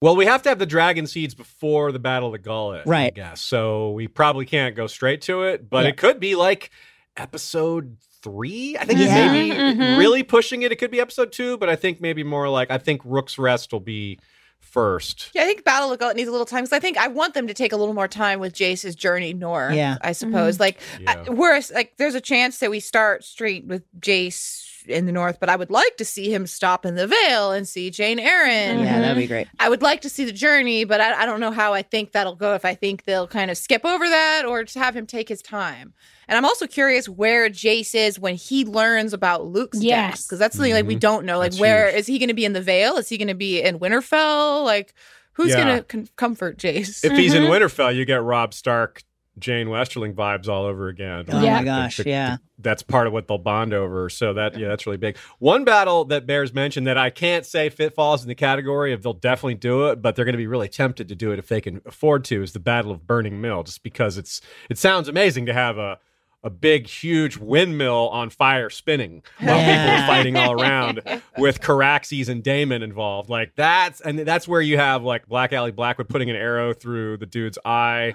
[0.00, 2.90] Well, we have to have the dragon seeds before the Battle of the Gullet, I
[2.90, 3.14] Right.
[3.14, 3.40] guess.
[3.40, 5.88] So we probably can't go straight to it, but Yeah.
[5.90, 6.70] it could be like
[7.16, 8.76] episode three.
[8.78, 9.32] I think Yeah.
[9.32, 9.98] maybe Mhm.
[9.98, 10.70] really pushing it.
[10.70, 13.72] It could be episode two, but I think maybe more like I think Rook's Rest
[13.72, 14.20] will be
[14.60, 15.30] first.
[15.34, 17.08] Yeah, I think Battle of the Gullet needs a little time because I think I
[17.08, 19.74] want them to take a little more time with Jace's journey north.
[19.74, 19.96] Yeah.
[20.02, 20.54] I suppose.
[20.54, 20.62] Mm-hmm.
[20.62, 21.24] Like, Yeah.
[21.26, 25.38] I, whereas, like, there's a chance that we start straight with Jace in the north,
[25.40, 28.78] but I would like to see him stop in the Vale and see Jeyne Arryn.
[28.84, 29.48] Yeah, that'd be great.
[29.58, 32.12] I would like to see the journey, but I, I don't know how I think
[32.12, 32.54] that'll go.
[32.54, 35.42] If I think they'll kind of skip over that or just have him take his
[35.42, 35.94] time.
[36.28, 40.12] And I'm also curious where Jace is when he learns about Luke's Yes.
[40.20, 41.00] death, because that's something like we Mhm.
[41.00, 41.38] don't know.
[41.38, 42.00] Like, That's where huge.
[42.00, 42.96] is he going to be in the Vale?
[42.98, 44.64] Is he going to be in Winterfell?
[44.64, 44.92] Like,
[45.32, 45.64] who's Yeah.
[45.64, 47.02] going to con- comfort Jace?
[47.04, 47.52] If he's in Mm-hmm.
[47.52, 49.02] Winterfell, you get Robb Stark,
[49.38, 51.24] Jeyne Westerling vibes all over again.
[51.28, 51.58] Oh Yeah.
[51.58, 52.36] my gosh, yeah.
[52.58, 54.08] that's part of what they'll bond over.
[54.08, 55.16] So that yeah, that's really big.
[55.38, 59.02] One battle that bears mention that I can't say fit falls in the category of
[59.02, 61.48] they'll definitely do it, but they're going to be really tempted to do it if
[61.48, 62.42] they can afford to.
[62.42, 65.98] Is the Battle of Burning Mill, just because it's it sounds amazing to have a
[66.44, 71.02] a big, huge windmill on fire spinning while people are fighting all around
[71.36, 73.28] with Caraxes and Daemon involved.
[73.28, 77.16] Like that's and that's where you have like Black Aly Blackwood putting an arrow through
[77.16, 78.14] the dude's eye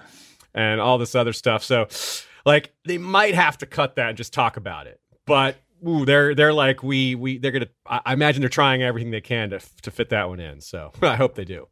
[0.54, 1.64] and all this other stuff.
[1.64, 1.88] So
[2.46, 5.00] like they might have to cut that and just talk about it.
[5.26, 5.58] But
[5.88, 7.70] ooh, they're they're like we we they're gonna.
[7.86, 10.62] I, I imagine they're trying everything they can to to fit that one in.
[10.62, 11.68] So I hope they do.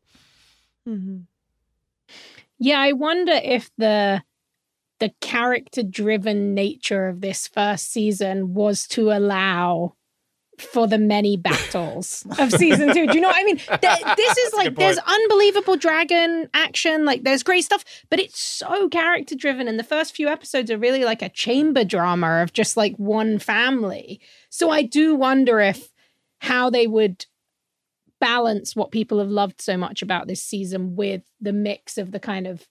[0.87, 1.19] Mm-hmm.
[2.59, 4.23] Yeah, I wonder if the
[4.99, 9.95] the character driven nature of this first season was to allow
[10.61, 13.07] for the many battles of season two.
[13.07, 13.57] Do you know what I mean?
[13.57, 18.89] Th- this is like there's unbelievable dragon action, like there's great stuff, but it's so
[18.89, 19.67] character driven.
[19.67, 23.39] And the first few episodes are really like a chamber drama of just like one
[23.39, 24.19] family.
[24.49, 25.91] So I do wonder if
[26.39, 27.25] how they would
[28.19, 32.19] balance what people have loved so much about this season with the mix of the
[32.19, 32.67] kind of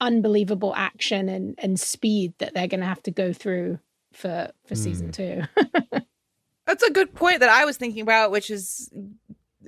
[0.00, 3.78] unbelievable action and, and speed that they're going to have to go through
[4.12, 5.42] for for season two.
[6.72, 8.90] That's a good point that I was thinking about, which is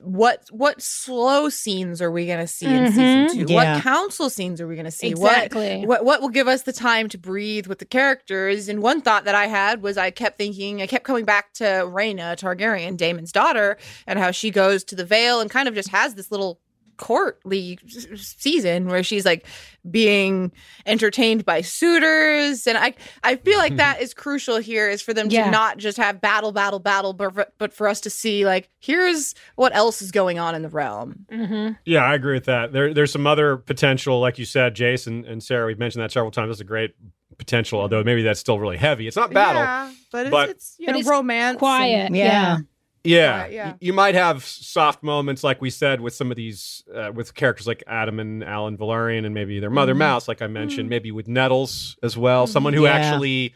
[0.03, 2.89] what what slow scenes are we going to see in Mhm.
[3.29, 3.53] season two?
[3.53, 3.75] Yeah.
[3.75, 5.09] What council scenes are we going to see?
[5.09, 5.81] Exactly.
[5.81, 8.69] What, what what will give us the time to breathe with the characters?
[8.69, 11.65] And one thought that I had was I kept thinking, I kept coming back to
[11.65, 13.77] Rhaena Targaryen, Daemon's daughter,
[14.07, 16.61] and how she goes to the Vale and kind of just has this little
[16.97, 17.79] courtly
[18.17, 19.47] season where she's like
[19.91, 20.51] being
[20.87, 25.29] entertained by suitors and i i feel like that is crucial here is for them
[25.31, 25.45] Yeah.
[25.47, 29.35] to not just have battle battle battle but but for us to see like here's
[29.57, 32.73] what else is going on in the realm hmm Yeah, I agree with that.
[32.73, 35.67] There, there's some other potential, like you said, Jason and Sara.
[35.67, 36.49] We've mentioned that several times.
[36.51, 36.95] That's a great
[37.39, 39.07] potential, although maybe that's still really heavy.
[39.07, 39.63] It's not battle.
[39.63, 42.15] yeah, but it's, but- it's you But know it's romance Quiet.
[42.15, 42.25] Yeah.
[42.25, 42.57] Yeah.
[43.05, 43.71] Yeah, Right, yeah.
[43.73, 47.35] Y- you might have soft moments, like we said, with some of these, uh, with
[47.35, 49.99] characters like Addam and Alyn Velaryon, and maybe their mother Mm-hmm.
[49.99, 52.47] Mouse, like I mentioned, maybe with Nettles as well.
[52.47, 52.93] Someone who Yeah.
[52.93, 53.55] actually,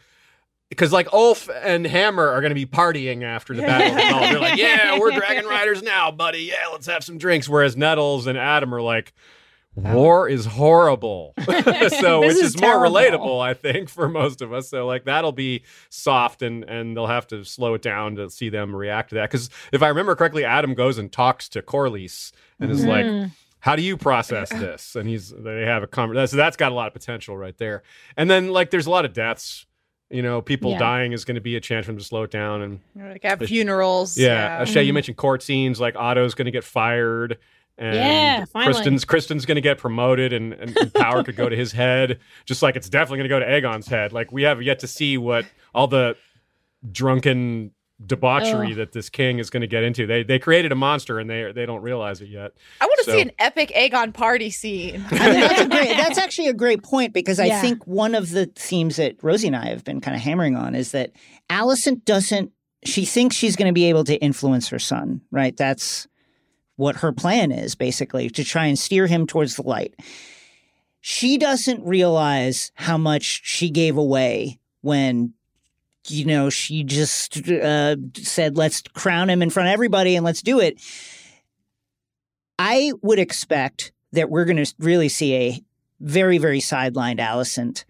[0.69, 3.95] because like Ulf and Hammer are going to be partying after the battle.
[4.29, 6.41] They're like, yeah, we're Dragon Riders now, buddy.
[6.43, 7.49] Yeah, let's have some drinks.
[7.49, 9.13] Whereas Nettles and Addam are like.
[9.75, 11.33] War is horrible.
[11.45, 14.69] so, which is is, more relatable, I think, for most of us.
[14.69, 18.49] So, like, that'll be soft and and they'll have to slow it down to see
[18.49, 19.29] them react to that.
[19.29, 23.05] Because if I remember correctly, Addam goes and talks to Corlys and is like,
[23.59, 26.27] "How do you process this?" And he's they have a conversation.
[26.27, 27.83] So that's got a lot of potential right there.
[28.17, 29.65] And then like, there's a lot of deaths.
[30.09, 30.79] You know, people Yeah.
[30.79, 32.63] dying is going to be a chance for them to slow it down.
[32.63, 34.17] And Like at funerals.
[34.17, 34.87] yeah, Shay, Mm-hmm.
[34.87, 35.79] you mentioned court scenes.
[35.79, 37.37] Like Otto's going to get fired.
[37.79, 38.73] And Yeah, finally.
[38.73, 42.19] Criston's Criston's going to get promoted, and, and, and power could go to his head,
[42.45, 44.11] just like it's definitely going to go to Aegon's head.
[44.13, 46.15] Like we have yet to see what all the
[46.91, 47.71] drunken
[48.05, 48.77] debauchery Ugh.
[48.77, 50.07] that this king is going to get into.
[50.07, 52.53] They they created a monster, and they they don't realize it yet.
[52.81, 55.05] I want to So- see an epic Aegon party scene.
[55.11, 55.89] I mean, that's a great.
[55.97, 57.61] That's actually a great point because I Yeah.
[57.61, 60.75] think one of the themes that Rosie and I have been kind of hammering on
[60.75, 61.11] is that
[61.49, 62.51] Alicent doesn't.
[62.85, 65.55] She thinks she's going to be able to influence her son, right?
[65.57, 66.07] That's
[66.79, 69.93] what her plan is, basically, to try and steer him towards the light.
[71.01, 75.33] She doesn't realize how much she gave away when,
[76.07, 80.41] you know, she just uh, said, "Let's crown him in front of everybody and let's
[80.41, 80.81] do it."
[82.57, 85.61] I would expect that we're going to really see a
[85.99, 87.83] very, very sidelined Alicent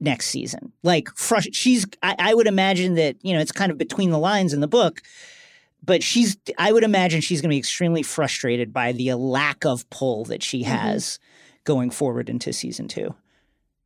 [0.00, 0.72] next season.
[0.84, 1.08] Like,
[1.52, 4.60] she's, I, I would imagine that, you know, it's kind of between the lines in
[4.60, 5.02] the book,
[5.84, 9.88] but she's, I would imagine she's going to be extremely frustrated by the lack of
[9.90, 11.18] pull that she has
[11.64, 13.14] going forward into season two.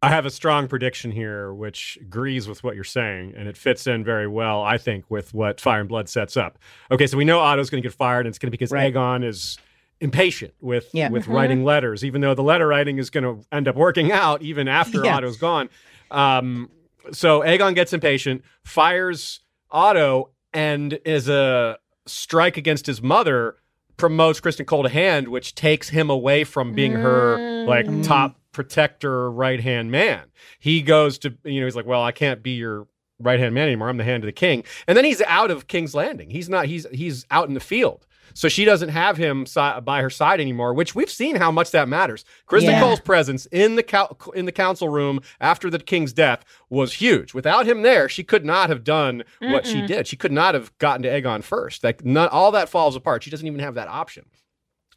[0.01, 3.87] I have a strong prediction here, which agrees with what you're saying, and it fits
[3.89, 6.57] in very well, I think, with what Fire and Blood sets up.
[6.93, 8.71] Okay, so we know Otto's going to get fired, and it's going to be because
[8.71, 8.95] Right.
[8.95, 9.59] Aegon is
[10.01, 11.09] impatient with Yeah.
[11.11, 14.41] with writing letters, even though the letter writing is going to end up working out
[14.43, 15.17] even after Yeah.
[15.17, 15.69] Otto's gone.
[16.13, 16.71] Um,
[17.11, 23.57] so Aegon gets impatient, fires Otto, and is a strike against his mother.
[23.97, 28.05] Promotes Criston Cole to hand, which takes him away from being her like Mm.
[28.07, 30.21] top protector, right hand man.
[30.61, 32.87] He goes to you know he's like, well, I can't be your
[33.21, 33.89] right hand man anymore.
[33.89, 36.31] I'm the hand of the king, and then he's out of King's Landing.
[36.31, 36.67] He's not.
[36.67, 38.07] He's he's out in the field.
[38.35, 41.71] So she doesn't have him si- by her side anymore, which we've seen how much
[41.73, 42.25] that matters.
[42.49, 42.81] Criston Yeah.
[42.81, 47.35] Cole's presence in the cou- in the council room after the king's death was huge.
[47.35, 50.07] Without him there, she could not have done what she did.
[50.07, 51.83] She could not have gotten to Aegon first.
[51.85, 53.23] Like not all that falls apart.
[53.23, 54.27] She doesn't even have that option.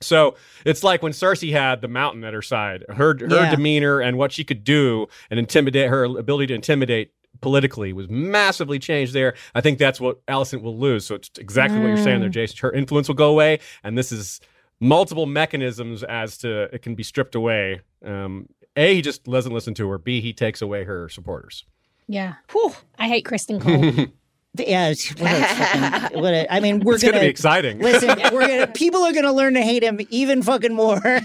[0.04, 0.36] So
[0.66, 3.52] it's like when Cersei had the mountain at her side, her her Yeah.
[3.56, 8.80] demeanor and what she could do and intimidate her ability to intimidate politically was massively
[8.80, 9.36] changed there.
[9.56, 11.06] I think that's what Alicent will lose.
[11.06, 12.58] So it's exactly what you're saying there, Jason.
[12.62, 14.42] Her influence will go away, and this is
[14.80, 17.82] multiple mechanisms as to it can be stripped away.
[18.06, 19.98] Um, a, he just doesn't listen to her.
[19.98, 21.66] B, he takes away her supporters.
[22.08, 22.36] Yeah.
[22.52, 22.74] Whew.
[23.00, 24.08] I hate Criston Cole.
[24.58, 27.30] Yeah, it's, what a fucking, what a, I mean, we're it's going to gonna be
[27.30, 27.80] exciting.
[27.80, 31.22] Listen, we're gonna people are gonna learn to hate him even fucking more uh,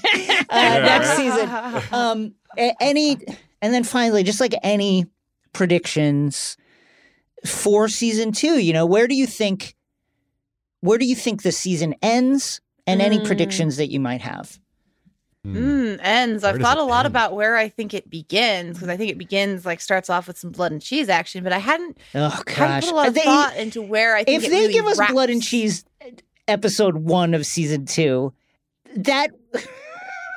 [0.48, 1.16] next right?
[1.16, 1.82] season.
[1.92, 2.34] Um,
[2.80, 3.18] any
[3.60, 5.06] and then finally, just like any
[5.56, 6.56] predictions
[7.44, 9.74] for season two, you know, where do you think
[10.80, 13.26] where do you think the season ends, and any Mm.
[13.26, 14.58] predictions that you might have?
[15.44, 16.42] Mm, ends.
[16.42, 17.12] Where I've thought a lot end?
[17.12, 20.36] about where I think it begins because I think it begins like starts off with
[20.38, 23.14] some blood and cheese action, but I hadn't, Oh hadn't gosh, put a lot of
[23.14, 25.84] They- thought into where I think if it they really give us blood and cheese
[26.48, 28.32] episode one of season two,
[28.96, 29.30] that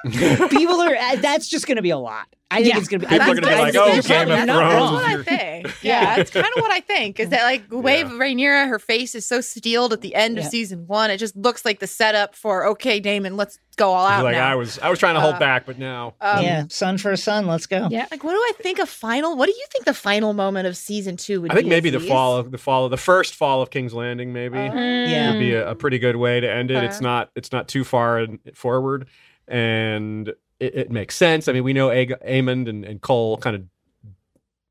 [0.50, 2.28] people are uh, that's just gonna be a lot.
[2.52, 2.78] I think Yeah.
[2.80, 3.06] it's gonna be.
[3.06, 4.72] People I are think gonna be like, that's- "Oh, there's Game probably of not That's
[4.72, 4.94] Thrones wrong.
[4.94, 5.76] what I think.
[5.84, 7.20] Yeah, it's kind of what I think.
[7.20, 8.10] Is that like the way Yeah.
[8.10, 11.64] Rhaenyra, her face is so steeled at the end of season one, it just looks
[11.64, 14.50] like the setup for okay, Daemon, let's go all out like now.
[14.52, 17.12] I was, I was trying to hold Uh, back, but now Um, yeah, son for
[17.12, 17.46] a son.
[17.46, 17.88] Let's go.
[17.92, 18.08] yeah.
[18.10, 19.38] Like, what do I think of final?
[19.38, 21.52] What do you think the final moment of season two would be?
[21.52, 21.70] I think be?
[21.70, 24.58] maybe the fall of the fall of the first fall of King's Landing, maybe.
[24.58, 25.32] Uh, Yeah.
[25.34, 26.84] would be a, a pretty good way to end it.
[26.84, 29.08] It's not it's not too far in, forward,
[29.50, 31.48] and it, it makes sense.
[31.48, 33.64] I mean, we know Ag- Aemond and, and Cole kind of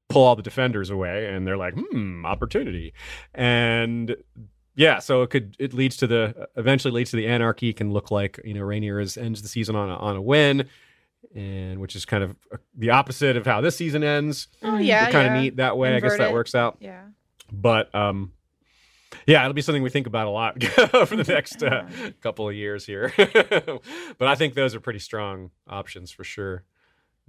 [0.08, 2.94] pull all the defenders away, and they're like, hmm, opportunity,
[3.34, 4.16] and
[4.74, 7.72] yeah, so it could it leads to the eventually leads to the anarchy.
[7.72, 10.68] Can look like you know Rainier is, ends the season on a, on a win.
[11.34, 14.46] And which is kind of uh, the opposite of how this season ends.
[14.62, 15.40] Oh yeah, kind of yeah.
[15.40, 15.94] neat that way.
[15.94, 16.32] I guess that it.
[16.32, 17.02] works out Yeah.
[17.52, 18.32] but um
[19.26, 20.62] yeah it'll be something we think about a lot
[21.06, 21.86] for the next uh,
[22.20, 26.64] couple of years here but i think those are pretty strong options for sure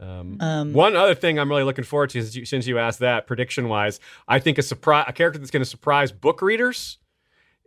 [0.01, 2.99] um, Um, one other thing I'm really looking forward to, since you, since you asked
[2.99, 3.99] that, prediction wise,
[4.29, 6.99] I think a surprise, a character that's going to surprise book readers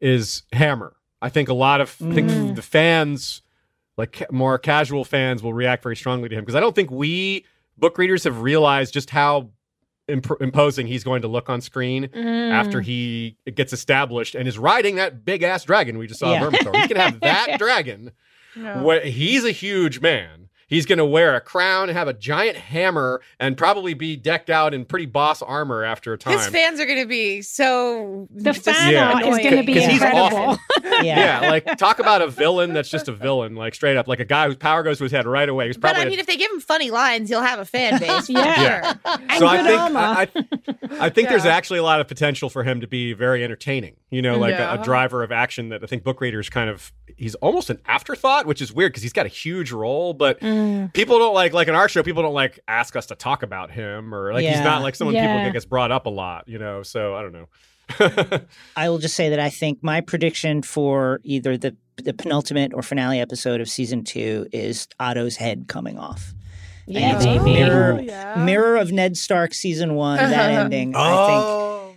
[0.00, 0.96] is Hammer.
[1.20, 2.54] I think a lot of I think Mm.
[2.56, 3.42] the fans,
[3.98, 7.44] like more casual fans, will react very strongly to him because I don't think we
[7.76, 9.50] book readers have realized just how
[10.08, 12.50] imp- imposing he's going to look on screen mm.
[12.52, 16.42] after he gets established and is riding that big ass dragon we just saw Yeah.
[16.42, 16.74] Vermithor.
[16.82, 18.12] He can have that dragon.
[18.54, 18.82] No.
[18.82, 20.41] Where he's a huge man.
[20.72, 24.48] He's going to wear a crown and have a giant hammer and probably be decked
[24.48, 26.38] out in pretty boss armor after a time.
[26.38, 28.26] His fans are going to be so.
[28.30, 29.18] The just fan Yeah.
[29.20, 30.58] is going to be 'Cause he's incredible.
[31.02, 31.40] Yeah.
[31.42, 34.24] yeah, like talk about a villain that's just a villain, like straight up, like a
[34.24, 35.66] guy whose power goes to his head right away.
[35.66, 37.64] He's But probably I a- mean, if they give him funny lines, he'll have a
[37.64, 38.26] fan base.
[38.26, 38.94] for Yeah.
[39.04, 39.98] And so I good think armor.
[40.00, 40.28] I,
[41.00, 43.96] I, I think there's actually a lot of potential for him to be very entertaining.
[44.10, 44.80] You know, like a, Yeah.
[44.80, 48.46] a driver of action that I think book readers kind of he's almost an afterthought,
[48.46, 50.61] which is weird because he's got a huge role, but Mm.
[50.62, 50.92] Mm.
[50.92, 53.70] people don't like like in our show, people don't like ask us to talk about
[53.70, 55.44] him or like he's not like someone people Yeah.
[55.44, 56.48] that gets brought up a lot.
[56.48, 57.48] You know, so I don't know.
[58.76, 62.82] I will just say that I think my prediction for either the the penultimate or
[62.82, 66.32] finale episode of season two is Otto's head coming off.
[66.86, 67.38] Yeah, it's maybe.
[67.38, 68.34] Oh, mirror, Oh, yeah.
[68.44, 70.16] mirror of Ned Stark season one.
[70.18, 71.26] That ending, I oh,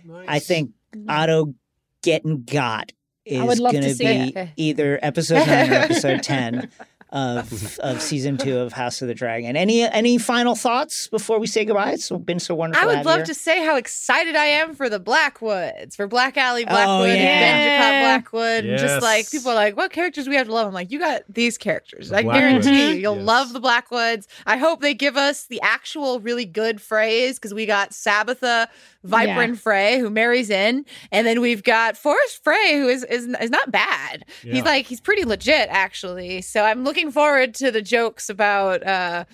[0.00, 0.12] think.
[0.14, 0.26] oh, nice.
[0.28, 0.70] I think
[1.08, 1.54] Otto
[2.02, 2.92] getting got
[3.24, 4.06] is going to to be
[4.38, 4.48] it.
[4.56, 6.70] either episode nine or episode ten
[7.16, 9.56] of of season two of House of the Dragon.
[9.56, 11.92] Any any final thoughts before we say goodbye?
[11.92, 12.88] It's been so wonderful.
[12.88, 16.36] I would love you to say how excited I am for the Blackwoods, for Black
[16.36, 17.14] Aly oh, Blackwood yeah.
[17.14, 18.64] and Benjicott Blackwood.
[18.66, 18.80] Yes.
[18.80, 20.66] just like people are like, what characters do we have to love?
[20.66, 22.10] I'm like, you got these characters.
[22.10, 22.66] The I Blackwoods.
[22.66, 23.24] guarantee you, you'll Yes.
[23.24, 24.28] love the Blackwoods.
[24.46, 28.68] I hope they give us the actual really good phrase because we got Sabitha
[29.04, 33.50] Vibrant Frey who marries in, and then we've got Forrest Frey who is is, is
[33.50, 34.24] not bad.
[34.42, 34.54] Yeah.
[34.54, 36.42] He's like he's pretty legit actually.
[36.42, 39.24] So I'm looking forward to the jokes about uh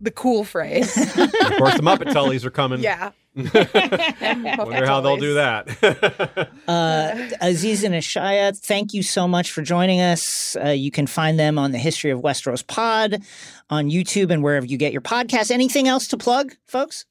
[0.00, 0.96] the cool phrase.
[1.18, 2.80] of course the Muppet Tullys are coming.
[2.80, 3.10] yeah.
[3.38, 6.48] Wonder how they'll do that.
[6.66, 10.56] Uh, Aziz and Ashaya, thank you so much for joining us.
[10.56, 13.22] Uh, you can find them on the History of Westeros pod
[13.70, 15.52] on YouTube and wherever you get your podcasts.
[15.52, 17.04] Anything else to plug, folks?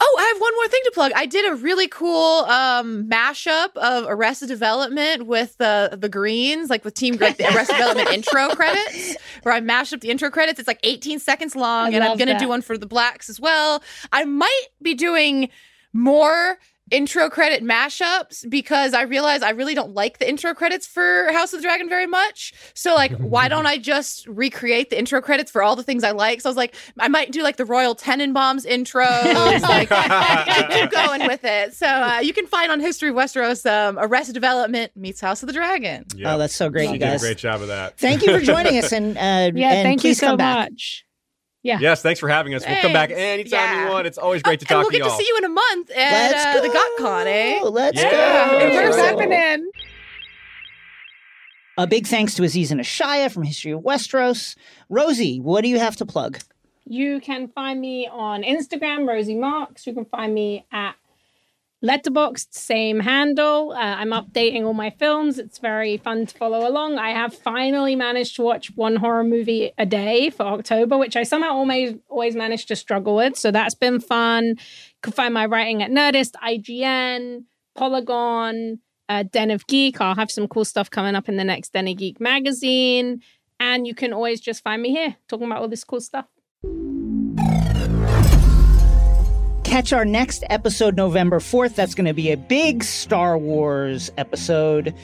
[0.00, 1.12] Oh, I have one more thing to plug.
[1.16, 6.84] I did a really cool um, mashup of Arrested Development with the the Greens, like
[6.84, 10.58] with Team Greg, the Arrested Development intro credits, where I mashed up the intro credits.
[10.60, 12.40] It's like 18 seconds long, I and I'm gonna that.
[12.40, 13.82] do one for the Blacks as well.
[14.12, 15.48] I might be doing
[15.92, 16.58] more
[16.92, 21.52] intro credit mashups because I realize I really don't like the intro credits for House
[21.52, 22.52] of the Dragon very much.
[22.74, 26.10] So like, why don't I just recreate the intro credits for all the things I
[26.10, 26.40] like?
[26.40, 29.88] So I was like, I might do like the Royal Tenenbaums intros, like
[30.70, 31.74] keep going with it.
[31.74, 35.46] So uh, you can find on History of Westeros, um, Arrested Development meets House of
[35.46, 36.04] the Dragon.
[36.14, 36.34] Yeah.
[36.34, 37.20] Oh, that's so great, She you did a guys.
[37.22, 37.98] great job of that.
[37.98, 40.38] Thank you for joining us, and uh, Yeah, and thank you so much.
[40.38, 40.70] back.
[41.64, 41.80] Much.
[41.80, 41.90] Yeah.
[41.90, 42.64] Yes, thanks for having us.
[42.66, 43.84] We'll come back anytime Yeah.
[43.86, 44.06] you want.
[44.06, 45.16] It's always great to and talk we'll to get y'all.
[45.16, 46.62] to see you in a month at Let's uh, go.
[46.62, 47.60] the GotCon, eh?
[47.62, 48.10] Let's Yeah.
[48.50, 48.58] go.
[48.58, 49.18] In Where's person.
[49.30, 49.70] happening?
[51.78, 54.56] A big thanks to Aziz and Ashaya from History of Westeros.
[54.90, 56.38] Rosie, what do you have to plug?
[56.84, 59.86] You can find me on Instagram, Rosie Marx.
[59.86, 60.96] You can find me at
[61.82, 63.72] Letterboxd, same handle.
[63.72, 65.38] Uh, I'm updating all my films.
[65.38, 66.98] It's very fun to follow along.
[66.98, 71.24] I have finally managed to watch one horror movie a day for October, which I
[71.24, 73.36] somehow always always managed to struggle with.
[73.36, 74.44] So that's been fun.
[74.46, 77.44] You can find my writing at Nerdist, IGN,
[77.74, 78.78] Polygon,
[79.08, 80.00] uh, Den of Geek.
[80.00, 83.22] I'll have some cool stuff coming up in the next Den of Geek magazine.
[83.58, 86.26] And you can always just find me here talking about all this cool stuff.
[89.72, 91.74] Catch our next episode November 4th.
[91.76, 94.94] That's going to be a big Star Wars episode,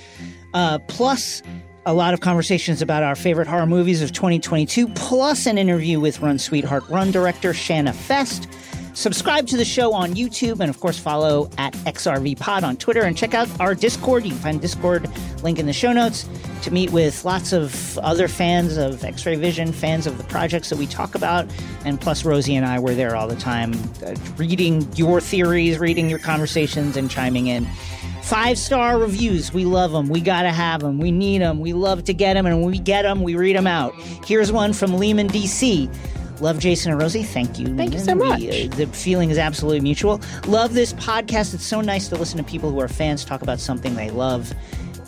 [0.53, 1.43] uh, plus
[1.86, 6.20] a lot of conversations about our favorite horror movies of 2022, plus an interview with
[6.20, 8.47] Run Sweetheart Run director Shana Feste.
[8.99, 13.03] Subscribe to the show on YouTube and, of course, follow at XRV Pod on Twitter
[13.03, 14.25] and check out our Discord.
[14.25, 15.09] You can find Discord
[15.45, 16.29] link in the show notes
[16.62, 20.69] to meet with lots of other fans of X Ray Vision, fans of the projects
[20.70, 21.47] that we talk about.
[21.85, 23.73] And plus, Rosie and I were there all the time,
[24.05, 27.66] uh, reading your theories, reading your conversations, and chiming in.
[28.25, 29.53] Five star reviews.
[29.53, 30.09] We love them.
[30.09, 30.99] We got to have them.
[30.99, 31.61] We need them.
[31.61, 32.47] We love to get them.
[32.47, 33.95] And when we get them, we read them out.
[34.27, 35.89] Here's one from Lehman, D.C.
[36.40, 37.23] Love Jason and Rosie.
[37.23, 37.74] Thank you.
[37.77, 38.43] Thank you so We, much.
[38.43, 40.20] uh, the feeling is absolutely mutual.
[40.47, 41.55] Love this podcast.
[41.55, 44.52] It's so nice to listen to people who are fans talk about something they love.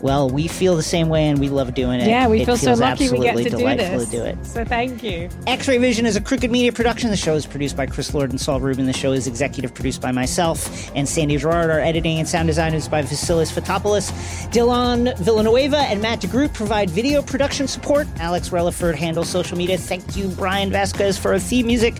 [0.02, 2.08] Well, we feel the same way and we love doing it.
[2.08, 4.10] Yeah, we It feel so feels lucky we get absolutely to do delightful this.
[4.10, 4.46] to do it.
[4.46, 5.28] So thank you.
[5.46, 7.10] X Ray Vision is a Crooked Media production.
[7.10, 8.86] The show is produced by Chris Lord and Saul Rubin.
[8.86, 11.70] The show is executive produced by myself and Sandy Girard.
[11.70, 14.10] Our editing and sound design is by Vasilis Fotopoulos.
[14.50, 18.06] Dylan Villanueva and Matt DeGroot provide video production support.
[18.18, 19.76] Alex Relaford handles social media.
[19.76, 21.96] Thank you, Brian Vasquez, for our theme music.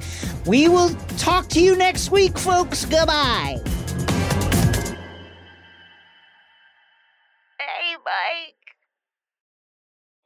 [0.47, 2.85] We will talk to you next week, folks.
[2.87, 3.59] Goodbye.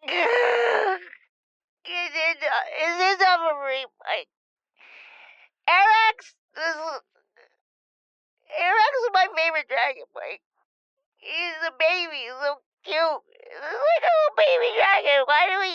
[1.84, 4.28] Is it, is this Mike?
[5.64, 6.18] Arrax,
[6.60, 6.76] is,
[8.52, 10.44] Arrax is my favorite dragon, Mike.
[11.16, 13.24] He's a baby, he's so cute.
[13.48, 15.24] He's like a little baby dragon.
[15.24, 15.72] Why do we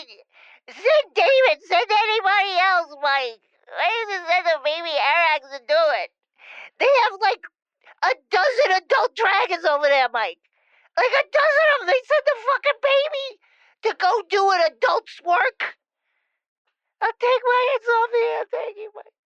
[0.78, 1.66] send David?
[1.66, 3.42] Send anybody else, Mike.
[3.66, 6.10] Why does it send a baby Arrax to do it?
[6.78, 7.42] They have like
[8.06, 10.38] a dozen adult dragons over there, Mike.
[10.94, 11.90] Like a dozen of them.
[11.90, 13.39] They sent the fucking baby
[13.84, 15.76] to go do an adult's work.
[17.02, 18.44] I'll take my hands off here.
[18.52, 19.19] Thank you, Mike.